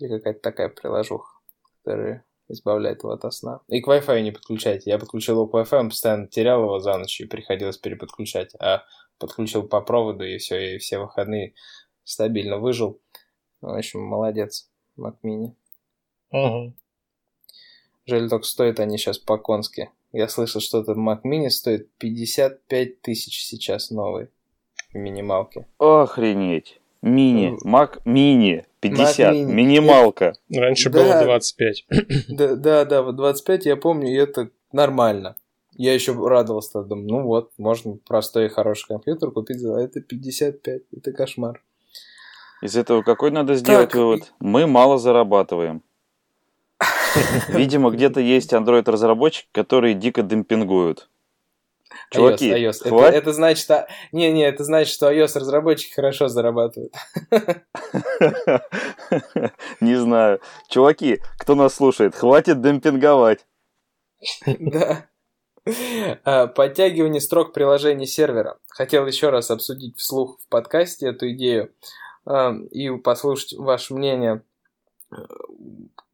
Или 0.00 0.16
какая-то 0.18 0.40
такая 0.40 0.68
приложуха, 0.70 1.38
которая 1.84 2.24
избавляет 2.48 3.02
его 3.02 3.12
от 3.12 3.32
сна. 3.32 3.60
И 3.68 3.80
к 3.80 3.88
Wi-Fi 3.88 4.20
не 4.22 4.32
подключайте. 4.32 4.90
Я 4.90 4.98
подключил 4.98 5.36
его 5.36 5.46
к 5.46 5.54
Wi-Fi, 5.54 5.78
он 5.78 5.88
постоянно 5.90 6.26
терял 6.26 6.62
его 6.62 6.78
за 6.78 6.96
ночь 6.98 7.20
и 7.20 7.26
приходилось 7.26 7.78
переподключать. 7.78 8.54
А 8.60 8.84
подключил 9.18 9.62
по 9.62 9.80
проводу, 9.80 10.24
и 10.24 10.38
все, 10.38 10.76
и 10.76 10.78
все 10.78 10.98
выходные 10.98 11.54
стабильно 12.04 12.58
выжил. 12.58 13.00
В 13.60 13.74
общем, 13.74 14.00
молодец, 14.02 14.68
Mac 14.98 15.16
Mini. 15.22 15.54
Угу. 16.30 16.74
Жаль, 18.06 18.28
только 18.28 18.46
стоят 18.46 18.80
они 18.80 18.98
сейчас 18.98 19.18
по-конски. 19.18 19.90
Я 20.12 20.28
слышал, 20.28 20.60
что 20.60 20.80
этот 20.80 20.98
Mac 20.98 21.22
Mini 21.24 21.48
стоит 21.48 21.90
55 21.98 23.00
тысяч 23.00 23.44
сейчас 23.44 23.90
новый. 23.90 24.28
В 24.92 24.96
минималке. 24.96 25.66
Охренеть. 25.78 26.80
Мини. 27.02 27.56
Mac 27.66 28.02
Mini. 28.04 28.64
50. 28.88 29.18
Mac 29.18 29.32
Mini. 29.34 29.44
Минималка. 29.52 30.34
Раньше 30.54 30.90
Да. 30.90 30.98
было 31.02 31.22
25. 31.24 31.86
Да, 32.28 32.56
да, 32.56 32.84
да, 32.84 33.02
вот 33.02 33.16
25 33.16 33.66
я 33.66 33.76
помню, 33.76 34.08
и 34.08 34.14
это 34.16 34.50
нормально. 34.72 35.36
Я 35.76 35.92
еще 35.94 36.12
радовался, 36.12 36.82
думаю, 36.82 37.08
ну 37.08 37.22
вот, 37.24 37.50
можно 37.58 37.96
простой 38.06 38.46
и 38.46 38.48
хороший 38.48 38.86
компьютер 38.88 39.30
купить 39.32 39.58
за 39.58 39.74
это 39.78 40.00
55. 40.00 40.82
Это 40.96 41.12
кошмар. 41.12 41.62
Из 42.62 42.76
этого 42.76 43.02
какой 43.02 43.30
надо 43.30 43.54
сделать 43.56 43.90
Так. 43.90 43.96
вывод? 43.98 44.32
Мы 44.40 44.66
мало 44.66 44.98
зарабатываем. 44.98 45.82
Видимо, 47.48 47.90
где-то 47.90 48.20
есть 48.20 48.52
Android-разработчики, 48.52 49.48
которые 49.52 49.94
дико 49.94 50.22
демпингуют. 50.22 51.08
Чуваки, 52.10 52.50
iOS, 52.50 52.84
iOS. 52.84 52.84
Это, 52.84 53.16
это 53.16 53.32
значит, 53.32 53.70
а... 53.70 53.86
не, 54.12 54.30
не, 54.32 54.42
это 54.42 54.64
значит, 54.64 54.94
что 54.94 55.12
iOS 55.12 55.38
разработчики 55.38 55.94
хорошо 55.94 56.28
зарабатывают. 56.28 56.94
Не 59.80 59.96
знаю. 59.96 60.40
Чуваки, 60.68 61.20
кто 61.38 61.54
нас 61.54 61.74
слушает, 61.74 62.14
хватит 62.14 62.60
демпинговать. 62.60 63.46
Да. 64.46 65.06
А, 66.24 66.46
Подтягивание 66.46 67.20
строк 67.20 67.52
приложений 67.52 68.06
сервера. 68.06 68.58
Хотел 68.68 69.06
еще 69.06 69.30
раз 69.30 69.50
обсудить 69.50 69.98
вслух 69.98 70.38
в 70.40 70.48
подкасте 70.48 71.08
эту 71.08 71.30
идею 71.32 71.72
а, 72.26 72.54
и 72.70 72.90
послушать 72.90 73.54
ваше 73.54 73.94
мнение, 73.94 74.42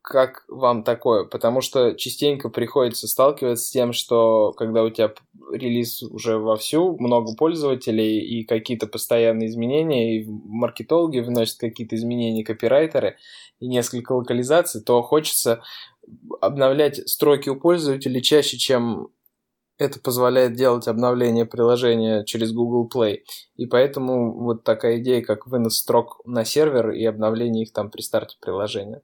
как 0.02 0.44
вам 0.48 0.82
такое. 0.82 1.24
Потому 1.24 1.60
что 1.60 1.92
частенько 1.94 2.48
приходится 2.48 3.06
сталкиваться 3.06 3.64
с 3.64 3.70
тем, 3.70 3.92
что 3.92 4.52
когда 4.52 4.82
у 4.82 4.90
тебя 4.90 5.12
релиз 5.52 6.02
уже 6.02 6.38
вовсю, 6.38 6.96
много 6.98 7.34
пользователей 7.36 8.20
и 8.20 8.44
какие-то 8.44 8.86
постоянные 8.86 9.48
изменения, 9.48 10.18
и 10.18 10.26
маркетологи 10.28 11.20
вносят 11.20 11.58
какие-то 11.58 11.96
изменения, 11.96 12.44
копирайтеры, 12.44 13.16
и 13.58 13.68
несколько 13.68 14.12
локализаций, 14.12 14.82
то 14.82 15.02
хочется 15.02 15.62
обновлять 16.40 17.08
строки 17.08 17.50
у 17.50 17.56
пользователей 17.56 18.22
чаще, 18.22 18.56
чем 18.56 19.08
это 19.78 19.98
позволяет 19.98 20.54
делать 20.54 20.88
обновление 20.88 21.46
приложения 21.46 22.24
через 22.24 22.52
Google 22.52 22.88
Play. 22.92 23.20
И 23.56 23.66
поэтому 23.66 24.38
вот 24.38 24.62
такая 24.62 24.98
идея, 24.98 25.22
как 25.22 25.46
вынос 25.46 25.78
строк 25.78 26.20
на 26.24 26.44
сервер 26.44 26.90
и 26.90 27.04
обновление 27.04 27.64
их 27.64 27.72
там 27.72 27.90
при 27.90 28.02
старте 28.02 28.36
приложения. 28.40 29.02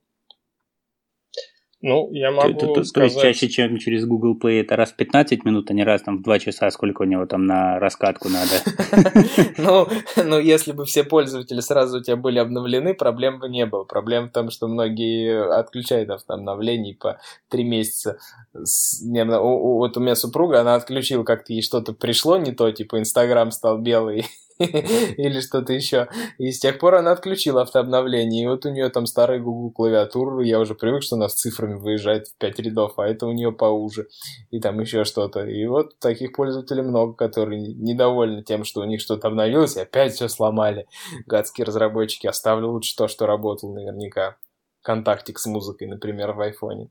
Ну, 1.89 2.11
я 2.11 2.33
могу 2.33 2.53
то- 2.55 2.67
то- 2.67 2.73
то 2.75 2.81
есть 2.81 2.91
сказать... 2.91 3.23
чаще, 3.23 3.49
чем 3.49 3.79
через 3.79 4.05
Google 4.07 4.37
Play, 4.37 4.61
это 4.61 4.75
раз 4.75 4.91
в 4.91 4.97
15 4.97 5.45
минут, 5.45 5.71
а 5.71 5.73
не 5.73 5.85
раз 5.85 6.03
там 6.03 6.19
в 6.19 6.23
2 6.23 6.39
часа, 6.41 6.69
сколько 6.73 7.03
у 7.03 7.05
него 7.05 7.27
там 7.27 7.47
на 7.47 7.79
раскатку 7.79 8.29
надо. 8.29 8.51
Ну, 9.57 9.87
ну, 10.17 10.41
если 10.41 10.73
бы 10.73 10.85
все 10.85 11.05
пользователи 11.05 11.61
сразу 11.61 11.99
у 11.99 12.03
тебя 12.03 12.17
были 12.17 12.41
обновлены, 12.41 12.93
проблем 12.93 13.39
бы 13.39 13.49
не 13.49 13.67
было. 13.67 13.85
Проблема 13.85 14.27
в 14.27 14.33
том, 14.33 14.51
что 14.51 14.67
многие 14.67 15.49
отключают 15.57 16.11
автообновлений 16.11 16.95
по 16.97 17.21
три 17.49 17.63
месяца. 17.63 18.19
С- 18.53 19.01
не, 19.03 19.23
ну, 19.25 19.41
Вот 19.77 19.97
у 19.97 20.01
меня 20.01 20.17
супруга, 20.17 20.61
она 20.63 20.75
отключила, 20.75 21.23
как-то 21.23 21.53
ей 21.53 21.63
что-то 21.63 21.93
пришло 21.93 22.37
не 22.37 22.51
то, 22.51 22.69
типа 22.73 22.99
Инстаграм 22.99 23.53
стал 23.53 23.79
белый 23.79 24.27
или 24.59 25.41
что-то 25.41 25.73
еще. 25.73 26.09
И 26.39 26.51
с 26.51 26.59
тех 26.59 26.79
пор 26.79 26.97
она 26.97 27.13
отключила 27.13 27.63
автообновление. 27.63 28.45
И 28.45 28.47
вот 28.47 28.65
у 28.65 28.71
нее 28.71 28.89
там 28.89 29.07
старая 29.07 29.39
Google 29.39 29.71
клавиатура, 29.71 30.43
я 30.43 30.59
уже 30.61 30.75
привык, 30.75 31.03
что 31.03 31.17
она 31.17 31.29
с 31.29 31.35
цифрами 31.35 31.75
выезжает 31.75 32.29
в 32.29 32.37
5 32.39 32.59
рядов, 32.61 32.99
а 32.99 33.07
это 33.07 33.27
у 33.27 33.33
нее 33.33 33.53
поуже. 33.53 34.09
И 34.51 34.61
там 34.61 34.81
еще 34.81 35.05
что-то. 35.05 35.45
И 35.45 35.67
вот 35.67 35.99
таких 35.99 36.33
пользователей 36.33 36.83
много, 36.83 37.13
которые 37.13 37.61
недовольны 37.61 38.43
тем, 38.43 38.65
что 38.65 38.81
у 38.81 38.85
них 38.85 39.01
что-то 39.01 39.29
обновилось, 39.29 39.77
и 39.77 39.81
опять 39.81 40.15
все 40.15 40.29
сломали. 40.29 40.87
Гадские 41.27 41.67
разработчики. 41.67 42.27
Оставлю 42.27 42.71
лучше 42.71 42.97
то, 42.97 43.09
что 43.09 43.27
работало 43.27 43.75
наверняка. 43.75 44.37
Контактик 44.83 45.39
с 45.39 45.47
музыкой, 45.47 45.89
например, 45.89 46.33
в 46.33 46.41
айфоне. 46.41 46.89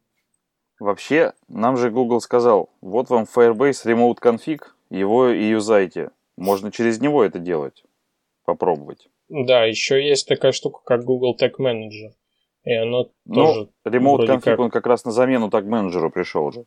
Вообще, 0.79 1.33
нам 1.47 1.77
же 1.77 1.89
Google 1.89 2.19
сказал, 2.19 2.69
вот 2.81 3.09
вам 3.09 3.23
Firebase 3.23 3.85
Remote 3.85 4.17
Config, 4.21 4.59
его 4.89 5.29
и 5.29 5.45
юзайте. 5.45 6.11
Можно 6.37 6.71
через 6.71 6.99
него 6.99 7.23
это 7.23 7.39
делать. 7.39 7.83
Попробовать. 8.45 9.09
Да, 9.29 9.65
еще 9.65 10.05
есть 10.05 10.27
такая 10.27 10.51
штука, 10.51 10.81
как 10.83 11.03
Google 11.03 11.35
Tag 11.39 11.53
Manager. 11.59 12.11
И 12.63 12.73
оно 12.73 13.09
Но 13.25 13.45
тоже... 13.45 13.69
Remote 13.85 14.27
Config, 14.27 14.41
как. 14.41 14.59
он 14.59 14.69
как 14.69 14.85
раз 14.85 15.05
на 15.05 15.11
замену 15.11 15.49
так 15.49 15.65
менеджеру 15.65 16.09
пришел 16.09 16.51
же. 16.51 16.65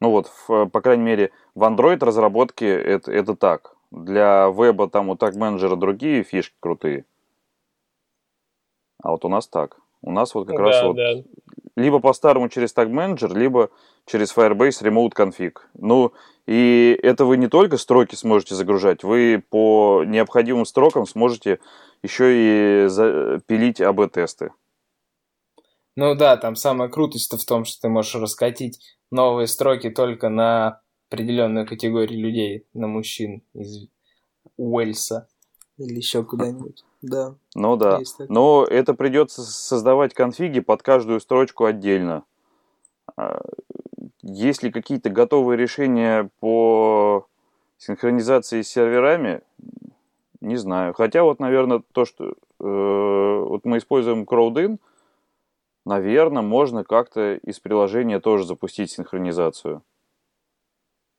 Ну 0.00 0.10
вот, 0.10 0.26
в, 0.26 0.66
по 0.66 0.80
крайней 0.80 1.04
мере, 1.04 1.30
в 1.54 1.62
Android 1.62 2.04
разработке 2.04 2.66
это, 2.68 3.12
это 3.12 3.36
так. 3.36 3.76
Для 3.90 4.48
веба 4.48 4.88
там 4.88 5.08
у 5.08 5.16
так 5.16 5.34
менеджера 5.34 5.76
другие 5.76 6.22
фишки 6.22 6.54
крутые. 6.60 7.04
А 9.02 9.10
вот 9.10 9.24
у 9.24 9.28
нас 9.28 9.46
так. 9.46 9.78
У 10.02 10.10
нас 10.10 10.34
вот 10.34 10.46
как 10.46 10.56
да, 10.56 10.62
раз 10.62 10.82
вот 10.82 10.96
да. 10.96 11.22
Либо 11.76 12.00
по-старому 12.00 12.48
через 12.48 12.74
Tag 12.74 12.90
Manager, 12.90 13.36
либо 13.36 13.70
через 14.06 14.36
Firebase 14.36 14.82
Remote 14.82 15.12
Config. 15.16 15.54
Ну, 15.74 16.12
и 16.46 16.98
это 17.02 17.24
вы 17.24 17.36
не 17.36 17.48
только 17.48 17.76
строки 17.76 18.14
сможете 18.14 18.54
загружать, 18.54 19.04
вы 19.04 19.42
по 19.50 20.02
необходимым 20.06 20.66
строкам 20.66 21.06
сможете 21.06 21.60
еще 22.02 22.84
и 22.84 22.88
за- 22.88 23.40
пилить 23.46 23.80
АБ-тесты. 23.80 24.52
Ну 25.96 26.14
да, 26.14 26.36
там 26.36 26.56
самая 26.56 26.88
крутость 26.88 27.32
в 27.32 27.46
том, 27.46 27.64
что 27.64 27.82
ты 27.82 27.88
можешь 27.88 28.14
раскатить 28.14 28.80
новые 29.10 29.46
строки 29.46 29.90
только 29.90 30.28
на 30.28 30.80
определенную 31.10 31.66
категорию 31.66 32.20
людей, 32.20 32.66
на 32.72 32.86
мужчин 32.86 33.42
из 33.54 33.88
Уэльса 34.56 35.28
или 35.76 35.96
еще 35.96 36.24
куда-нибудь. 36.24 36.84
Да, 37.02 37.34
Ну 37.54 37.76
да. 37.76 38.00
Но 38.28 38.64
это 38.64 38.94
придется 38.94 39.42
создавать 39.42 40.12
конфиги 40.14 40.60
под 40.60 40.82
каждую 40.82 41.20
строчку 41.20 41.64
отдельно. 41.64 42.24
А, 43.16 43.40
Есть 44.22 44.62
ли 44.62 44.70
какие-то 44.70 45.08
готовые 45.08 45.56
решения 45.56 46.30
по 46.40 47.26
синхронизации 47.78 48.62
с 48.62 48.68
серверами? 48.68 49.40
Не 50.40 50.56
знаю. 50.56 50.94
Хотя 50.94 51.22
вот, 51.22 51.38
наверное, 51.38 51.82
то, 51.92 52.04
что 52.04 52.28
э, 52.28 52.34
вот 52.58 53.64
мы 53.64 53.78
используем 53.78 54.24
CrowdIn, 54.24 54.78
наверное, 55.84 56.42
можно 56.42 56.84
как-то 56.84 57.34
из 57.34 57.60
приложения 57.60 58.20
тоже 58.20 58.44
запустить 58.44 58.90
синхронизацию. 58.90 59.82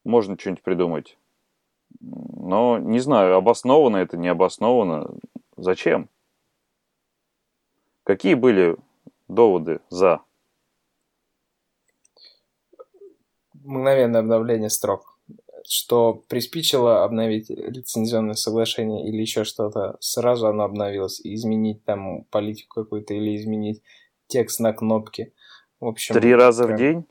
Можно 0.04 0.38
что-нибудь 0.40 0.64
придумать. 0.64 1.18
Но 2.00 2.78
не 2.80 3.00
знаю, 3.00 3.36
обосновано 3.36 3.98
это, 3.98 4.18
не 4.18 4.28
обосновано. 4.28 5.12
Зачем? 5.62 6.10
Какие 8.04 8.34
были 8.34 8.78
доводы 9.28 9.80
за? 9.90 10.22
Мгновенное 13.54 14.22
обновление 14.22 14.72
строк. 14.72 15.20
Что 15.68 16.16
приспичило 16.28 17.04
обновить 17.04 17.52
лицензионное 17.52 18.34
соглашение 18.34 19.08
или 19.08 19.22
еще 19.22 19.44
что-то, 19.44 19.98
сразу 20.00 20.48
оно 20.48 20.64
обновилось. 20.64 21.20
И 21.24 21.36
изменить 21.36 21.86
там 21.86 22.24
политику 22.26 22.82
какую-то 22.84 23.14
или 23.14 23.36
изменить 23.36 23.84
текст 24.26 24.60
на 24.60 24.74
кнопке. 24.74 25.32
В 25.80 25.86
общем, 25.86 26.16
Три 26.16 26.34
раза 26.34 26.64
в 26.64 26.68
прям 26.68 26.78
день? 26.80 27.06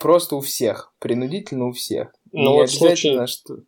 Просто 0.00 0.34
у 0.34 0.40
всех. 0.40 0.92
Принудительно 0.98 1.66
у 1.68 1.72
всех. 1.72 2.12
Ну, 2.32 2.40
Не 2.40 2.48
вот 2.48 2.68
в 2.68 2.82
обязательно, 2.82 3.26
случае- 3.26 3.26
что... 3.28 3.58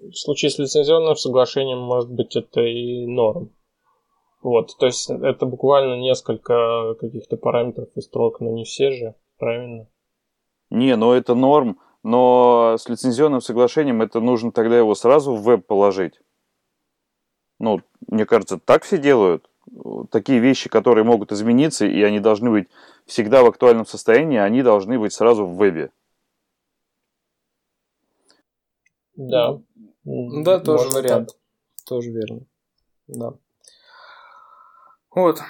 В 0.00 0.14
случае 0.14 0.50
с 0.50 0.58
лицензионным 0.58 1.16
соглашением, 1.16 1.78
может 1.78 2.10
быть, 2.10 2.36
это 2.36 2.60
и 2.60 3.06
норм. 3.06 3.54
Вот, 4.42 4.76
то 4.78 4.86
есть 4.86 5.08
это 5.08 5.46
буквально 5.46 5.98
несколько 5.98 6.94
каких-то 7.00 7.38
параметров 7.38 7.88
и 7.94 8.00
строк, 8.02 8.40
но 8.40 8.50
не 8.50 8.64
все 8.64 8.92
же, 8.92 9.14
правильно? 9.38 9.88
Не, 10.68 10.96
ну 10.96 11.12
это 11.12 11.34
норм, 11.34 11.78
но 12.02 12.76
с 12.78 12.86
лицензионным 12.88 13.40
соглашением 13.40 14.02
это 14.02 14.20
нужно 14.20 14.52
тогда 14.52 14.76
его 14.76 14.94
сразу 14.94 15.34
в 15.34 15.42
веб 15.42 15.66
положить. 15.66 16.20
Ну, 17.58 17.80
мне 18.06 18.26
кажется, 18.26 18.58
так 18.58 18.82
все 18.82 18.98
делают. 18.98 19.48
Такие 20.10 20.40
вещи, 20.40 20.68
которые 20.68 21.04
могут 21.04 21.32
измениться, 21.32 21.86
и 21.86 22.02
они 22.02 22.20
должны 22.20 22.50
быть 22.50 22.68
всегда 23.06 23.42
в 23.42 23.46
актуальном 23.46 23.86
состоянии, 23.86 24.38
они 24.38 24.62
должны 24.62 24.98
быть 24.98 25.14
сразу 25.14 25.46
в 25.46 25.56
вебе. 25.56 25.90
Да. 29.16 29.60
Да, 30.04 30.60
тоже 30.60 30.88
вариант. 30.90 31.36
Тоже 31.86 32.10
верно. 32.10 32.40
Да. 33.06 33.34
Вот. 35.14 35.40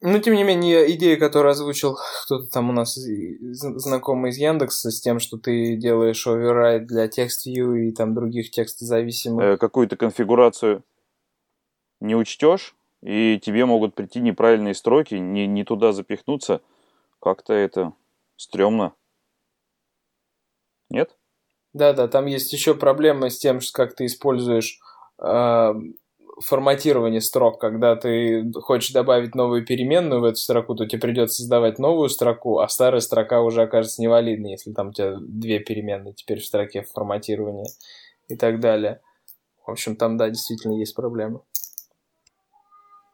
Но, 0.00 0.18
тем 0.18 0.34
не 0.34 0.44
менее, 0.44 0.90
идея, 0.94 1.18
которую 1.18 1.50
озвучил 1.50 1.98
кто-то 2.24 2.50
там 2.50 2.70
у 2.70 2.72
нас 2.72 2.94
знакомый 2.96 4.30
из 4.30 4.38
Яндекса, 4.38 4.90
с 4.90 5.00
тем, 5.00 5.20
что 5.20 5.36
ты 5.36 5.76
делаешь 5.76 6.26
оверрайд 6.26 6.86
для 6.86 7.06
TextView 7.06 7.78
и 7.78 7.92
там 7.92 8.14
других 8.14 8.50
текстозависимых. 8.50 9.44
Э, 9.44 9.56
какую-то 9.58 9.96
конфигурацию 9.96 10.82
не 12.00 12.14
учтешь, 12.14 12.74
и 13.02 13.38
тебе 13.38 13.66
могут 13.66 13.94
прийти 13.94 14.20
неправильные 14.20 14.74
строки, 14.74 15.14
не, 15.16 15.46
не 15.46 15.64
туда 15.64 15.92
запихнуться. 15.92 16.62
Как-то 17.20 17.52
это 17.52 17.92
стрёмно. 18.36 18.94
Нет? 20.88 21.16
Да-да, 21.72 22.08
там 22.08 22.26
есть 22.26 22.52
еще 22.52 22.74
проблема 22.74 23.30
с 23.30 23.38
тем, 23.38 23.60
как 23.72 23.94
ты 23.94 24.06
используешь 24.06 24.80
э, 25.22 25.72
форматирование 26.40 27.20
строк, 27.20 27.60
когда 27.60 27.96
ты 27.96 28.50
хочешь 28.54 28.92
добавить 28.92 29.34
новую 29.34 29.64
переменную 29.64 30.20
в 30.20 30.24
эту 30.24 30.36
строку, 30.36 30.74
то 30.74 30.86
тебе 30.86 31.00
придется 31.00 31.42
создавать 31.42 31.78
новую 31.78 32.08
строку, 32.08 32.58
а 32.58 32.68
старая 32.68 33.00
строка 33.00 33.42
уже 33.42 33.62
окажется 33.62 34.02
невалидной, 34.02 34.52
если 34.52 34.72
там 34.72 34.88
у 34.88 34.92
тебя 34.92 35.16
две 35.20 35.60
переменные 35.60 36.14
теперь 36.14 36.40
в 36.40 36.46
строке 36.46 36.82
форматирования 36.82 37.70
и 38.28 38.36
так 38.36 38.60
далее. 38.60 39.00
В 39.66 39.70
общем, 39.70 39.96
там, 39.96 40.16
да, 40.16 40.28
действительно 40.28 40.72
есть 40.72 40.96
проблемы. 40.96 41.40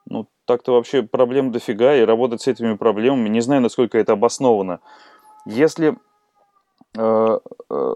Ну, 0.08 0.28
так-то 0.44 0.72
вообще 0.72 1.02
проблем 1.02 1.50
дофига, 1.50 1.96
и 1.96 2.04
работать 2.04 2.42
с 2.42 2.46
этими 2.46 2.74
проблемами, 2.76 3.28
не 3.28 3.40
знаю, 3.40 3.60
насколько 3.60 3.98
это 3.98 4.12
обосновано. 4.12 4.80
Если 5.44 5.98
э, 6.96 7.38
э, 7.70 7.94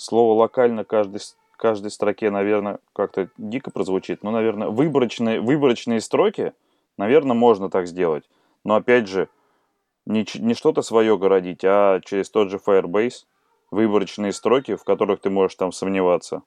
слово 0.00 0.34
локально 0.34 0.84
каждый 0.84 1.20
каждой 1.56 1.90
строке, 1.90 2.30
наверное, 2.30 2.78
как-то 2.94 3.28
дико 3.36 3.70
прозвучит, 3.70 4.22
но, 4.22 4.30
наверное, 4.30 4.68
выборочные, 4.68 5.42
выборочные 5.42 6.00
строки, 6.00 6.54
наверное, 6.96 7.36
можно 7.36 7.68
так 7.68 7.86
сделать. 7.86 8.24
Но, 8.64 8.76
опять 8.76 9.08
же, 9.08 9.28
не, 10.06 10.26
не 10.36 10.54
что-то 10.54 10.80
свое 10.80 11.18
городить, 11.18 11.60
а 11.64 12.00
через 12.00 12.30
тот 12.30 12.50
же 12.50 12.56
Firebase 12.56 13.26
выборочные 13.70 14.32
строки, 14.32 14.74
в 14.74 14.84
которых 14.84 15.20
ты 15.20 15.28
можешь 15.28 15.56
там 15.56 15.70
сомневаться. 15.70 16.42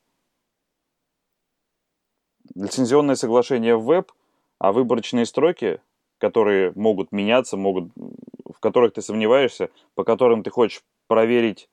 Лицензионное 2.56 3.16
соглашение 3.16 3.78
в 3.78 3.86
веб, 3.86 4.12
а 4.58 4.72
выборочные 4.72 5.28
строки, 5.28 5.80
которые 6.18 6.74
могут 6.76 7.12
меняться, 7.12 7.56
могут, 7.56 7.92
в 7.96 8.60
которых 8.60 8.94
ты 8.94 9.04
сомневаешься, 9.04 9.70
по 9.94 10.04
которым 10.04 10.42
ты 10.42 10.50
хочешь 10.50 10.84
проверить 11.08 11.70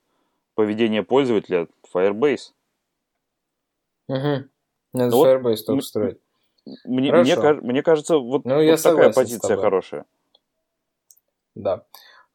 поведение 0.61 1.03
пользователя, 1.03 1.69
Firebase. 1.95 2.53
Угу. 4.09 4.45
Надо 4.93 5.17
вот, 5.17 5.27
Firebase 5.27 5.65
только 5.67 5.83
строить. 5.83 6.19
Мне, 6.85 7.11
мне, 7.13 7.37
мне 7.63 7.83
кажется, 7.83 8.19
вот, 8.19 8.45
ну, 8.45 8.57
вот 8.57 8.61
я 8.61 8.77
такая 8.77 9.11
позиция 9.11 9.57
хорошая. 9.57 10.05
Да. 11.55 11.87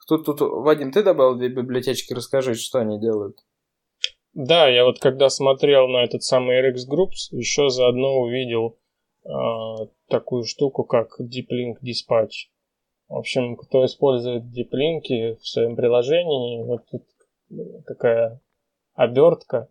Тут, 0.07 0.25
тут, 0.25 0.41
Вадим, 0.41 0.91
ты 0.91 1.03
добавил 1.03 1.35
две 1.35 1.49
библиотечки, 1.49 2.13
расскажи, 2.13 2.55
что 2.55 2.79
они 2.79 2.99
делают. 2.99 3.37
Да, 4.33 4.67
я 4.67 4.85
вот 4.85 4.99
когда 4.99 5.29
смотрел 5.29 5.87
на 5.87 6.03
этот 6.03 6.23
самый 6.23 6.59
RX 6.61 6.89
Groups, 6.89 7.29
еще 7.31 7.69
заодно 7.69 8.21
увидел 8.21 8.79
э, 9.23 9.29
такую 10.09 10.45
штуку, 10.45 10.83
как 10.83 11.19
Deep 11.19 11.49
Link 11.51 11.75
Dispatch. 11.83 12.49
В 13.07 13.17
общем, 13.17 13.55
кто 13.55 13.85
использует 13.85 14.45
Deep 14.45 14.71
Link 14.73 15.37
в 15.37 15.47
своем 15.47 15.75
приложении, 15.75 16.63
вот 16.63 16.85
тут 16.89 17.03
такая 17.85 18.41
обертка 18.93 19.69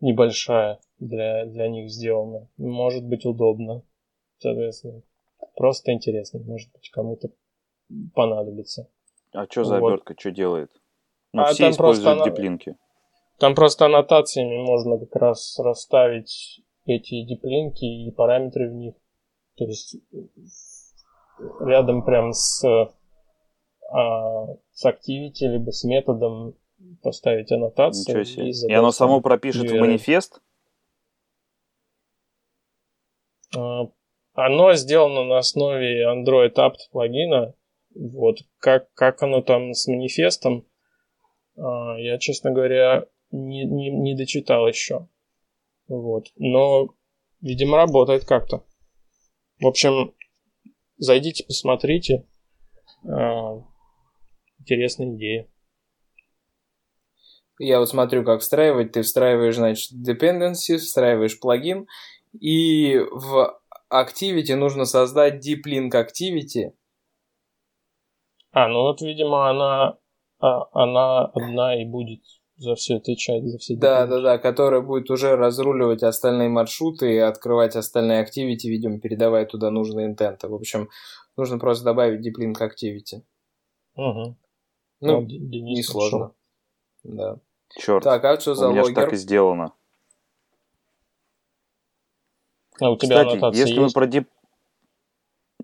небольшая, 0.00 0.78
для, 0.98 1.46
для 1.46 1.68
них 1.68 1.90
сделано. 1.90 2.48
Может 2.56 3.04
быть 3.04 3.24
удобно. 3.24 3.82
Соответственно, 4.38 5.02
просто 5.56 5.92
интересно. 5.92 6.40
Может 6.40 6.70
быть, 6.72 6.90
кому-то 6.90 7.30
понадобится. 8.14 8.88
А 9.32 9.46
что 9.46 9.64
за 9.64 9.80
вот. 9.80 9.88
обертка, 9.88 10.14
что 10.18 10.30
делает? 10.30 10.70
Ну, 11.32 11.42
а 11.42 11.46
все 11.46 11.70
используют 11.70 12.24
диплинки. 12.24 12.76
Там 13.38 13.54
просто 13.54 13.86
аннотациями 13.86 14.62
можно 14.62 14.98
как 14.98 15.14
раз 15.16 15.58
расставить 15.58 16.62
эти 16.86 17.22
диплинки 17.22 17.84
и 17.84 18.10
параметры 18.10 18.70
в 18.70 18.74
них. 18.74 18.94
То 19.56 19.64
есть 19.64 19.96
рядом 21.60 22.04
прям 22.04 22.32
с, 22.32 22.62
а, 23.90 24.46
с 24.72 24.84
activity, 24.84 25.46
либо 25.46 25.70
с 25.70 25.84
методом 25.84 26.56
поставить 27.02 27.52
аннотацию. 27.52 28.24
И, 28.24 28.50
и 28.68 28.72
оно 28.72 28.92
само 28.92 29.20
пропишет 29.20 29.70
в 29.70 29.74
манифест? 29.78 30.40
А, 33.56 33.88
оно 34.34 34.74
сделано 34.74 35.24
на 35.24 35.38
основе 35.38 36.04
Android 36.04 36.54
apt 36.54 36.90
плагина. 36.90 37.54
Вот 37.94 38.38
как, 38.58 38.92
как 38.92 39.22
оно 39.22 39.40
там 39.40 39.72
с 39.72 39.86
манифестом, 39.86 40.66
а, 41.56 41.96
я, 41.98 42.18
честно 42.18 42.50
говоря, 42.50 43.06
не, 43.30 43.64
не, 43.64 43.90
не 43.90 44.14
дочитал 44.14 44.68
еще. 44.68 45.08
Вот. 45.88 46.26
Но, 46.36 46.94
видимо, 47.40 47.76
работает 47.76 48.24
как-то. 48.24 48.64
В 49.60 49.66
общем, 49.66 50.14
зайдите, 50.98 51.44
посмотрите. 51.44 52.26
Интересная 54.66 55.14
идея. 55.14 55.48
Я 57.60 57.78
вот 57.78 57.88
смотрю, 57.88 58.24
как 58.24 58.40
встраивать. 58.40 58.90
Ты 58.90 59.02
встраиваешь, 59.02 59.54
значит, 59.54 59.92
dependency, 59.92 60.78
встраиваешь 60.78 61.38
плагин, 61.38 61.86
и 62.32 62.98
в 62.98 63.60
Activity 63.92 64.56
нужно 64.56 64.84
создать 64.84 65.34
Deep 65.34 65.62
Link 65.68 65.92
Activity. 65.92 66.72
А, 68.50 68.66
ну 68.66 68.80
вот, 68.80 69.00
видимо, 69.02 69.48
она, 69.48 69.98
а, 70.40 70.64
она 70.72 71.26
одна 71.26 71.80
и 71.80 71.84
будет 71.84 72.22
за 72.56 72.74
все 72.74 72.96
отвечать, 72.96 73.44
за 73.44 73.58
все 73.58 73.76
Да, 73.76 74.06
да, 74.06 74.20
да, 74.20 74.38
которая 74.38 74.80
будет 74.80 75.10
уже 75.10 75.36
разруливать 75.36 76.02
остальные 76.02 76.48
маршруты 76.48 77.14
и 77.14 77.18
открывать 77.18 77.76
остальные 77.76 78.24
Activity, 78.24 78.68
видимо, 78.68 78.98
передавая 78.98 79.46
туда 79.46 79.70
нужные 79.70 80.06
интенты. 80.06 80.48
В 80.48 80.54
общем, 80.54 80.88
нужно 81.36 81.60
просто 81.60 81.84
добавить 81.84 82.26
Deep 82.26 82.42
Link 82.42 82.60
Activity. 82.60 83.22
Угу. 83.94 84.36
Ну, 85.00 85.20
ну 85.20 85.26
не 85.28 85.82
сложно. 85.82 86.32
Да. 87.04 87.38
Черт, 87.78 88.02
так, 88.04 88.24
а 88.24 88.40
что 88.40 88.54
за 88.54 88.68
у 88.68 88.72
меня 88.72 88.82
логер? 88.82 88.94
так 88.94 89.12
и 89.12 89.16
сделано. 89.16 89.72
А 92.80 92.90
у 92.90 92.96
тебя 92.96 93.16
Кстати, 93.16 93.28
аннотация 93.32 93.60
если 93.60 93.80
есть? 93.80 93.94
мы 93.94 94.00
про 94.00 94.06
дип... 94.06 94.28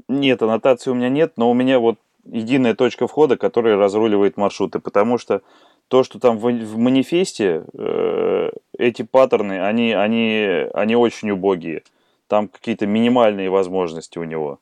Нет, 0.09 0.43
аннотации 0.43 0.91
у 0.91 0.95
меня 0.95 1.09
нет, 1.09 1.35
но 1.37 1.51
у 1.51 1.55
меня 1.55 1.79
вот 1.79 1.99
единая 2.25 2.75
точка 2.75 3.07
входа, 3.07 3.37
которая 3.37 3.77
разруливает 3.77 4.37
маршруты, 4.37 4.79
потому 4.79 5.19
что 5.19 5.43
то, 5.89 6.05
что 6.05 6.19
там 6.19 6.39
в, 6.39 6.45
в 6.51 6.79
манифесте, 6.79 7.65
э, 7.75 8.51
эти 8.79 9.03
паттерны, 9.03 9.65
они, 9.65 9.93
они, 9.93 10.67
они 10.73 10.97
очень 10.97 11.31
убогие. 11.31 11.83
Там 12.29 12.49
какие-то 12.49 12.87
минимальные 12.87 13.51
возможности 13.51 14.19
у 14.19 14.25
него. 14.25 14.59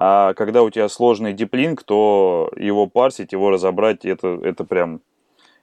А 0.00 0.32
когда 0.34 0.62
у 0.62 0.70
тебя 0.70 0.88
сложный 0.88 1.32
диплинг, 1.32 1.82
то 1.82 2.52
его 2.56 2.86
парсить, 2.86 3.32
его 3.32 3.50
разобрать, 3.50 4.04
это, 4.04 4.28
это 4.44 4.62
прям, 4.62 5.00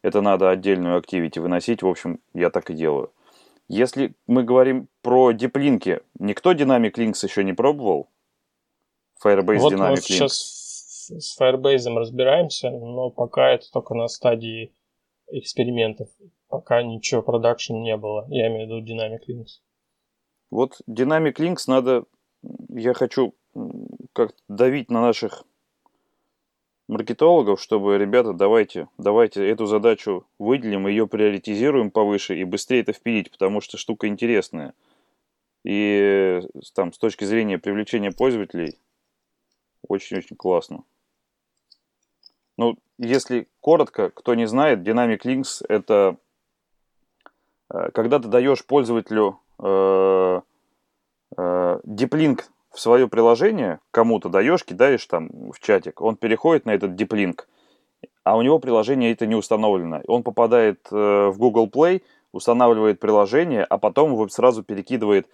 это 0.02 0.20
надо 0.20 0.50
отдельную 0.50 0.98
активити 0.98 1.40
выносить. 1.40 1.82
В 1.82 1.88
общем, 1.88 2.20
я 2.34 2.50
так 2.50 2.70
и 2.70 2.74
делаю. 2.74 3.14
Если 3.70 4.14
мы 4.28 4.44
говорим 4.44 4.90
про 5.02 5.32
диплинки, 5.32 6.02
никто 6.20 6.52
Dynamic 6.52 6.96
Links 6.96 7.26
еще 7.26 7.46
не 7.46 7.54
пробовал? 7.54 8.10
Firebase 9.24 9.60
вот 9.60 9.72
Dynamic 9.72 9.90
мы 9.90 9.94
Links. 9.94 10.02
сейчас 10.02 10.34
с 11.08 11.40
Firebase 11.40 11.96
разбираемся, 11.96 12.72
но 12.72 13.12
пока 13.12 13.52
это 13.52 13.72
только 13.72 13.94
на 13.94 14.10
стадии 14.10 14.74
экспериментов. 15.28 16.10
Пока 16.50 16.84
ничего 16.84 17.22
продакшн 17.22 17.76
не 17.76 17.96
было. 17.96 18.26
Я 18.28 18.50
имею 18.50 18.68
в 18.68 18.70
виду 18.70 18.94
Dynamic 18.94 19.22
Links. 19.30 19.62
Вот 20.52 20.82
Dynamic 20.90 21.36
Links 21.36 21.64
надо... 21.68 22.04
Я 22.68 22.94
хочу 22.94 23.34
как 24.14 24.34
давить 24.48 24.90
на 24.90 25.02
наших 25.02 25.44
маркетологов, 26.88 27.62
чтобы, 27.62 27.98
ребята, 27.98 28.34
давайте, 28.34 28.88
давайте 28.98 29.48
эту 29.48 29.66
задачу 29.66 30.26
выделим, 30.38 30.88
ее 30.88 31.08
приоритизируем 31.08 31.92
повыше 31.92 32.38
и 32.38 32.44
быстрее 32.44 32.82
это 32.82 32.94
впилить, 32.94 33.32
потому 33.32 33.62
что 33.62 33.78
штука 33.78 34.08
интересная. 34.08 34.74
И 35.64 36.42
там 36.76 36.94
с 36.94 36.98
точки 36.98 37.24
зрения 37.26 37.58
привлечения 37.58 38.12
пользователей 38.12 38.78
очень-очень 39.88 40.36
классно. 40.36 40.84
Ну, 42.58 42.78
если 42.98 43.48
коротко, 43.62 44.10
кто 44.12 44.36
не 44.36 44.46
знает, 44.46 44.80
Dynamic 44.80 45.22
Links 45.24 45.66
это 45.68 46.18
э, 47.70 47.90
когда 47.92 48.20
ты 48.20 48.28
даешь 48.28 48.64
пользователю 48.66 49.40
э, 49.60 50.42
э, 51.38 51.80
диплинк 51.84 52.46
в 52.76 52.80
свое 52.80 53.08
приложение 53.08 53.80
кому-то 53.92 54.28
даешь, 54.28 54.66
кидаешь 54.66 55.06
там 55.06 55.30
в 55.52 55.60
чатик, 55.60 56.02
он 56.02 56.18
переходит 56.18 56.66
на 56.66 56.72
этот 56.72 56.96
диплинк, 56.96 57.48
а 58.24 58.36
у 58.38 58.42
него 58.42 58.60
приложение 58.60 59.14
это 59.14 59.26
не 59.26 59.36
установлено. 59.36 60.02
Он 60.08 60.24
попадает 60.24 60.86
э, 60.92 61.30
в 61.30 61.38
Google 61.38 61.68
Play, 61.68 62.04
устанавливает 62.34 63.00
приложение, 63.00 63.64
а 63.64 63.78
потом 63.78 64.12
его 64.12 64.28
сразу 64.28 64.62
перекидывает 64.62 65.30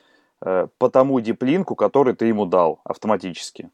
э, 0.46 0.68
по 0.78 0.90
тому 0.90 1.20
диплинку, 1.20 1.76
который 1.76 2.14
ты 2.16 2.28
ему 2.28 2.46
дал 2.46 2.80
автоматически. 2.84 3.72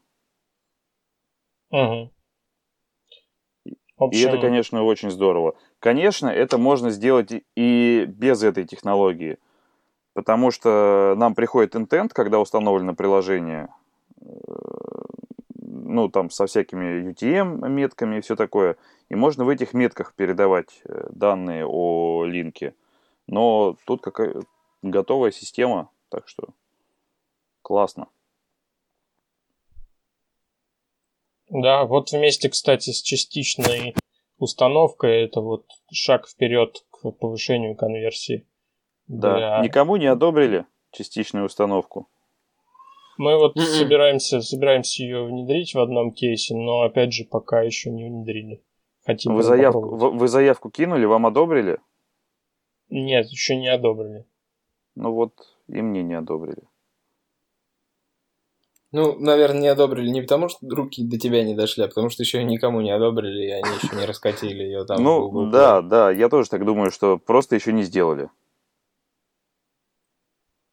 Угу. 1.70 2.10
Общем... 3.98 4.18
И 4.18 4.22
это, 4.22 4.38
конечно, 4.38 4.82
очень 4.82 5.10
здорово. 5.10 5.56
Конечно, 5.78 6.28
это 6.28 6.56
можно 6.56 6.88
сделать 6.88 7.32
и 7.54 8.06
без 8.08 8.42
этой 8.42 8.64
технологии, 8.64 9.36
потому 10.18 10.50
что 10.50 11.14
нам 11.16 11.36
приходит 11.36 11.76
интент, 11.76 12.12
когда 12.12 12.40
установлено 12.40 12.92
приложение, 12.92 13.68
э, 14.20 14.26
ну, 15.54 16.08
там, 16.08 16.28
со 16.30 16.46
всякими 16.46 17.08
UTM-метками 17.12 18.18
и 18.18 18.20
все 18.20 18.34
такое, 18.34 18.76
и 19.10 19.14
можно 19.14 19.44
в 19.44 19.48
этих 19.48 19.74
метках 19.74 20.14
передавать 20.14 20.82
э, 20.84 21.06
данные 21.12 21.64
о 21.64 22.24
линке. 22.24 22.74
Но 23.28 23.76
тут 23.86 24.02
какая 24.02 24.42
готовая 24.82 25.30
система, 25.30 25.88
так 26.08 26.26
что 26.26 26.48
классно. 27.62 28.08
Да, 31.48 31.84
вот 31.84 32.10
вместе, 32.10 32.48
кстати, 32.48 32.90
с 32.90 33.02
частичной 33.02 33.94
установкой 34.38 35.26
это 35.26 35.40
вот 35.42 35.64
шаг 35.92 36.26
вперед 36.26 36.84
к 36.90 37.08
повышению 37.12 37.76
конверсии. 37.76 38.48
Да, 39.08 39.36
для... 39.36 39.60
никому 39.60 39.96
не 39.96 40.06
одобрили 40.06 40.66
частичную 40.92 41.46
установку. 41.46 42.08
Мы 43.16 43.36
вот 43.36 43.56
mm-hmm. 43.56 43.62
собираемся, 43.62 44.40
собираемся 44.40 45.02
ее 45.02 45.24
внедрить 45.24 45.74
в 45.74 45.80
одном 45.80 46.12
кейсе, 46.12 46.54
но 46.54 46.82
опять 46.82 47.12
же 47.12 47.24
пока 47.24 47.62
еще 47.62 47.90
не 47.90 48.04
внедрили. 48.04 48.62
Хотим 49.04 49.34
вы, 49.34 49.42
заявку, 49.42 49.96
вы, 49.96 50.10
вы 50.12 50.28
заявку 50.28 50.70
кинули, 50.70 51.04
вам 51.04 51.26
одобрили? 51.26 51.78
Нет, 52.90 53.26
еще 53.28 53.56
не 53.56 53.68
одобрили. 53.68 54.24
Ну 54.94 55.12
вот, 55.12 55.32
и 55.66 55.82
мне 55.82 56.02
не 56.02 56.14
одобрили. 56.14 56.62
Ну, 58.90 59.18
наверное, 59.18 59.60
не 59.60 59.68
одобрили 59.68 60.08
не 60.08 60.22
потому, 60.22 60.48
что 60.48 60.66
руки 60.68 61.04
до 61.04 61.18
тебя 61.18 61.44
не 61.44 61.54
дошли, 61.54 61.84
а 61.84 61.88
потому 61.88 62.08
что 62.08 62.22
еще 62.22 62.42
никому 62.42 62.80
не 62.80 62.90
одобрили, 62.90 63.46
и 63.46 63.50
они 63.50 63.76
еще 63.82 63.94
не 63.94 64.06
раскатили 64.06 64.62
ее 64.62 64.84
там. 64.84 65.02
Ну, 65.02 65.50
да, 65.50 65.82
да, 65.82 66.10
я 66.10 66.28
тоже 66.28 66.48
так 66.48 66.64
думаю, 66.64 66.90
что 66.90 67.18
просто 67.18 67.54
еще 67.54 67.72
не 67.72 67.82
сделали. 67.82 68.30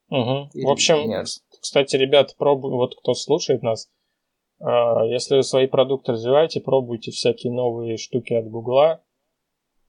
Угу. 0.09 0.49
В 0.53 0.69
общем, 0.69 1.09
нет. 1.09 1.27
кстати, 1.61 1.95
ребята, 1.95 2.33
пробуй, 2.37 2.71
вот 2.71 2.95
кто 2.95 3.13
слушает 3.13 3.63
нас, 3.63 3.89
а, 4.59 5.03
если 5.05 5.37
вы 5.37 5.43
свои 5.43 5.67
продукты 5.67 6.13
развиваете, 6.13 6.61
пробуйте 6.61 7.11
всякие 7.11 7.51
новые 7.51 7.97
штуки 7.97 8.33
от 8.33 8.47
Гугла, 8.47 9.03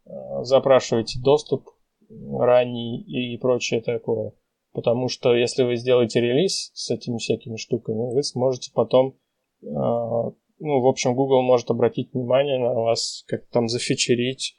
а, 0.07 0.43
запрашивайте 0.45 1.21
доступ 1.21 1.69
ранний 2.09 3.01
и 3.03 3.37
прочее 3.39 3.81
такое. 3.81 4.33
Потому 4.73 5.09
что 5.09 5.35
если 5.35 5.65
вы 5.65 5.77
сделаете 5.77 6.21
релиз 6.21 6.71
с 6.75 6.91
этими 6.91 7.19
всякими 7.19 7.57
штуками, 7.57 8.13
вы 8.13 8.23
сможете 8.23 8.71
потом, 8.75 9.17
э, 9.63 9.65
ну, 9.65 10.35
в 10.59 10.87
общем, 10.87 11.15
Google 11.15 11.43
может 11.43 11.71
обратить 11.71 12.13
внимание 12.13 12.59
на 12.59 12.75
вас, 12.75 13.25
как 13.27 13.47
там 13.49 13.69
зафичерить, 13.69 14.55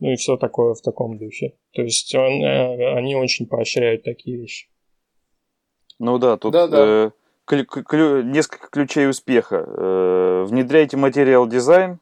ну 0.00 0.12
и 0.12 0.16
все 0.16 0.36
такое 0.36 0.74
в 0.74 0.80
таком 0.80 1.18
духе. 1.18 1.54
То 1.72 1.82
есть 1.82 2.14
он, 2.14 2.42
э, 2.42 2.94
они 2.94 3.16
очень 3.16 3.46
поощряют 3.46 4.04
такие 4.04 4.38
вещи. 4.38 4.68
Ну 5.98 6.18
да, 6.18 6.36
тут 6.36 6.52
да, 6.52 6.66
да. 6.68 6.78
Э, 6.78 7.10
клю, 7.44 7.64
клю, 7.66 8.22
несколько 8.22 8.68
ключей 8.68 9.08
успеха. 9.08 9.64
Э, 9.66 10.44
внедряйте 10.48 10.96
материал 10.96 11.46
дизайн, 11.46 11.98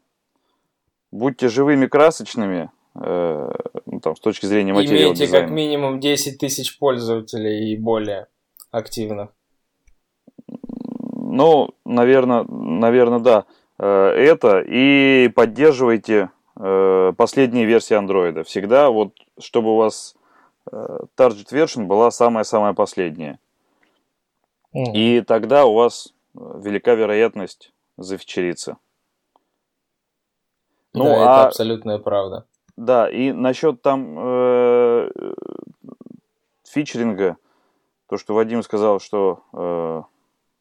будьте 1.11 1.49
живыми, 1.49 1.87
красочными, 1.87 2.71
Э, 2.99 3.51
ну, 3.85 4.01
там, 4.01 4.17
с 4.17 4.21
точки 4.21 4.47
зрения 4.47 4.73
материала 4.73 5.09
Имейте 5.09 5.27
дизайна. 5.27 5.47
как 5.47 5.55
минимум 5.55 6.01
10 6.01 6.39
тысяч 6.39 6.79
пользователей 6.79 7.73
и 7.73 7.77
более 7.77 8.29
активных. 8.71 9.31
Ну, 10.49 11.71
наверное, 11.85 12.45
наверное, 12.45 13.19
да. 13.19 13.45
Э, 13.79 14.09
это 14.09 14.61
и 14.67 15.29
поддерживайте 15.35 16.31
э, 16.57 17.13
последние 17.17 17.65
версии 17.65 17.95
андроида. 17.95 18.45
Всегда 18.45 18.91
вот, 18.91 19.13
чтобы 19.39 19.73
у 19.73 19.77
вас 19.77 20.15
target 20.69 21.53
version 21.53 21.85
была 21.85 22.11
самая-самая 22.11 22.73
последняя. 22.73 23.39
Mm. 24.75 24.93
И 24.95 25.21
тогда 25.21 25.65
у 25.65 25.75
вас 25.75 26.13
велика 26.35 26.95
вероятность 26.95 27.73
зафичериться. 27.97 28.79
Ну, 30.93 31.05
да, 31.05 31.11
а... 31.11 31.15
это 31.15 31.47
абсолютная 31.49 31.99
правда. 31.99 32.47
Да, 32.77 33.09
и 33.09 33.33
насчет 33.33 33.81
там 33.81 34.17
э, 34.19 35.11
фичеринга, 36.65 37.37
то, 38.07 38.19
что 38.19 38.35
Вадим 38.35 38.63
сказал, 38.63 39.01
что 39.01 39.43
э, 39.55 40.03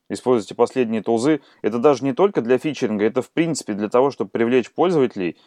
используйте 0.10 0.56
последние 0.56 1.04
тулзы, 1.04 1.42
это 1.62 1.78
даже 1.78 2.06
не 2.06 2.14
только 2.14 2.42
для 2.42 2.58
фичеринга, 2.58 3.06
это 3.06 3.22
в 3.22 3.32
принципе 3.32 3.74
для 3.74 3.90
того, 3.90 4.12
чтобы 4.12 4.30
привлечь 4.30 4.72
пользователей, 4.72 5.38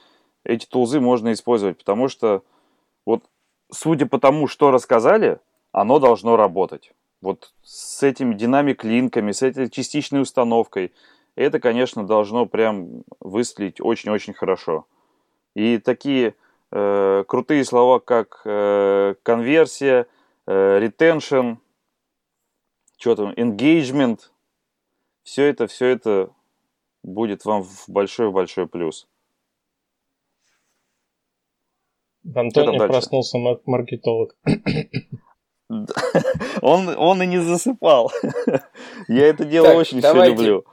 эти 0.44 0.66
тулзы 0.66 1.00
можно 1.00 1.32
использовать, 1.32 1.78
потому 1.78 2.08
что 2.08 2.42
вот 3.04 3.24
судя 3.70 4.06
по 4.06 4.18
тому, 4.18 4.46
что 4.46 4.70
рассказали, 4.70 5.40
оно 5.72 5.98
должно 5.98 6.36
работать. 6.36 6.92
Вот 7.20 7.52
с 7.62 8.02
этими 8.02 8.34
динамик-линками, 8.34 9.32
с 9.32 9.42
этой 9.42 9.68
частичной 9.68 10.22
установкой, 10.22 10.92
это, 11.34 11.60
конечно, 11.60 12.06
должно 12.06 12.46
прям 12.46 13.02
выстрелить 13.20 13.80
очень-очень 13.80 14.34
хорошо. 14.34 14.86
И 15.54 15.78
такие 15.78 16.34
э, 16.70 17.24
крутые 17.26 17.64
слова, 17.64 17.98
как 17.98 18.42
э, 18.44 19.14
конверсия, 19.22 20.06
э, 20.46 20.80
retention, 20.80 21.58
что 22.96 23.14
там, 23.14 23.30
engagement, 23.32 24.20
все 25.22 25.44
это, 25.44 25.66
все 25.66 25.86
это 25.86 26.30
будет 27.02 27.44
вам 27.44 27.62
в 27.62 27.88
большой-большой 27.88 28.66
плюс. 28.66 29.06
В 32.28 32.38
Антоне 32.38 32.78
проснулся 32.78 33.38
маркетолог. 33.38 34.36
Он, 36.62 36.88
он 36.88 37.22
и 37.22 37.26
не 37.26 37.38
засыпал. 37.38 38.10
Я 39.08 39.26
это 39.26 39.44
дело 39.44 39.74
очень 39.74 40.00
все 40.00 40.24
люблю. 40.24 40.64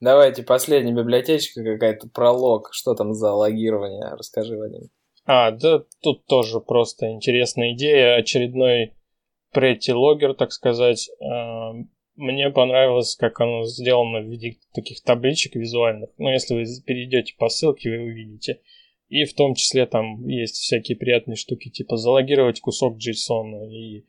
Давайте, 0.00 0.42
последняя 0.42 0.92
библиотечка 0.92 1.64
какая-то, 1.64 2.08
пролог. 2.08 2.68
Что 2.72 2.94
там 2.94 3.14
за 3.14 3.32
логирование? 3.32 4.10
Расскажи, 4.12 4.58
Вадим. 4.58 4.90
А, 5.24 5.50
да, 5.52 5.84
тут 6.02 6.26
тоже 6.26 6.60
просто 6.60 7.10
интересная 7.12 7.72
идея. 7.72 8.16
Очередной 8.16 8.94
pretty 9.54 9.94
логер, 9.94 10.34
так 10.34 10.52
сказать. 10.52 11.10
А, 11.20 11.72
мне 12.14 12.50
понравилось, 12.50 13.16
как 13.16 13.40
оно 13.40 13.64
сделано 13.64 14.20
в 14.20 14.28
виде 14.30 14.58
таких 14.74 15.02
табличек 15.02 15.54
визуальных. 15.54 16.10
Ну, 16.18 16.28
если 16.28 16.54
вы 16.54 16.64
перейдете 16.84 17.34
по 17.38 17.48
ссылке, 17.48 17.90
вы 17.90 18.04
увидите. 18.04 18.60
И 19.08 19.24
в 19.24 19.34
том 19.34 19.54
числе 19.54 19.86
там 19.86 20.26
есть 20.26 20.56
всякие 20.56 20.96
приятные 20.96 21.36
штуки, 21.36 21.70
типа 21.70 21.96
залогировать 21.96 22.60
кусок 22.60 22.98
JSON 22.98 23.68
и 23.70 24.04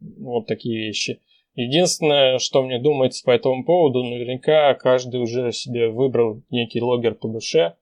вот 0.00 0.46
такие 0.46 0.86
вещи. 0.86 1.20
Единственное, 1.54 2.38
что 2.38 2.64
мне 2.64 2.80
думается 2.80 3.22
по 3.24 3.30
этому 3.30 3.64
поводу, 3.64 4.02
наверняка 4.02 4.74
каждый 4.74 5.20
уже 5.20 5.52
себе 5.52 5.88
выбрал 5.88 6.42
некий 6.50 6.80
логер 6.80 7.14
по 7.14 7.28
душе, 7.28 7.76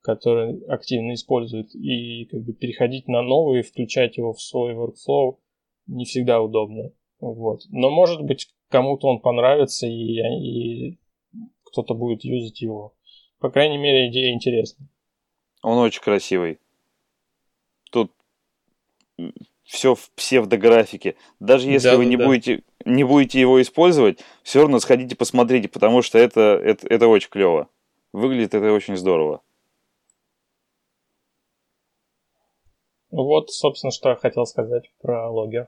который 0.00 0.64
активно 0.66 1.14
использует, 1.14 1.74
и 1.74 2.26
как 2.26 2.44
бы 2.44 2.52
переходить 2.52 3.08
на 3.08 3.22
новый, 3.22 3.62
включать 3.62 4.16
его 4.16 4.32
в 4.32 4.40
свой 4.40 4.74
workflow 4.74 5.38
не 5.88 6.04
всегда 6.04 6.40
удобно. 6.40 6.92
Вот. 7.18 7.62
Но 7.70 7.90
может 7.90 8.22
быть 8.22 8.46
кому-то 8.68 9.08
он 9.08 9.20
понравится 9.20 9.88
и, 9.88 10.20
и 10.20 10.98
кто-то 11.64 11.94
будет 11.94 12.22
юзать 12.22 12.60
его. 12.60 12.94
По 13.40 13.50
крайней 13.50 13.78
мере, 13.78 14.08
идея 14.08 14.32
интересная. 14.32 14.88
Он 15.66 15.78
очень 15.78 16.00
красивый. 16.00 16.60
Тут 17.90 18.12
все 19.64 19.96
в 19.96 20.10
псевдографике. 20.12 21.16
Даже 21.40 21.68
если 21.68 21.90
да, 21.90 21.96
вы 21.96 22.06
не, 22.06 22.16
да. 22.16 22.24
будете, 22.24 22.62
не 22.84 23.02
будете 23.02 23.40
его 23.40 23.60
использовать, 23.60 24.20
все 24.44 24.60
равно 24.60 24.78
сходите 24.78 25.16
посмотрите, 25.16 25.66
потому 25.66 26.02
что 26.02 26.18
это, 26.18 26.40
это, 26.62 26.86
это 26.86 27.08
очень 27.08 27.30
клево. 27.30 27.68
Выглядит 28.12 28.54
это 28.54 28.72
очень 28.72 28.96
здорово. 28.96 29.42
Вот, 33.10 33.50
собственно, 33.50 33.90
что 33.90 34.10
я 34.10 34.14
хотел 34.14 34.46
сказать 34.46 34.92
про 35.02 35.28
логер. 35.28 35.66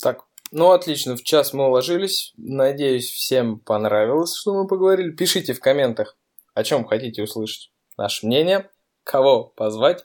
Так, 0.00 0.26
ну 0.52 0.70
отлично, 0.70 1.16
в 1.16 1.24
час 1.24 1.52
мы 1.52 1.66
уложились. 1.66 2.34
Надеюсь, 2.36 3.10
всем 3.10 3.58
понравилось, 3.58 4.36
что 4.36 4.54
мы 4.54 4.68
поговорили. 4.68 5.10
Пишите 5.10 5.54
в 5.54 5.60
комментах, 5.60 6.16
о 6.58 6.64
чем 6.64 6.84
хотите 6.84 7.22
услышать 7.22 7.70
наше 7.96 8.26
мнение, 8.26 8.68
кого 9.04 9.44
позвать 9.44 10.04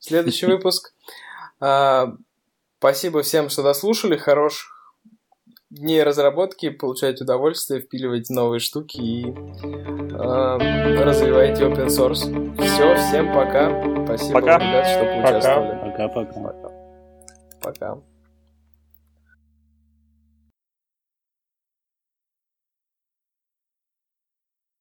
следующий 0.00 0.46
выпуск. 0.52 0.92
А, 1.60 2.08
спасибо 2.78 3.22
всем, 3.22 3.48
что 3.48 3.62
дослушали. 3.62 4.16
Хороших 4.16 4.72
дней 5.70 6.02
разработки, 6.02 6.70
получайте 6.70 7.22
удовольствие, 7.22 7.80
впиливайте 7.80 8.34
новые 8.34 8.58
штуки 8.58 8.96
и 8.96 9.26
э, 9.26 11.04
развивайте 11.04 11.62
open 11.62 11.86
source. 11.86 12.22
Все, 12.60 12.96
всем 12.96 13.32
пока. 13.32 13.70
Спасибо, 14.04 14.40
пока. 14.40 14.58
ребят, 14.58 14.86
что 14.86 15.04
поучаствовали. 15.04 15.90
Пока-пока. 15.90 16.70
Пока. 17.62 18.13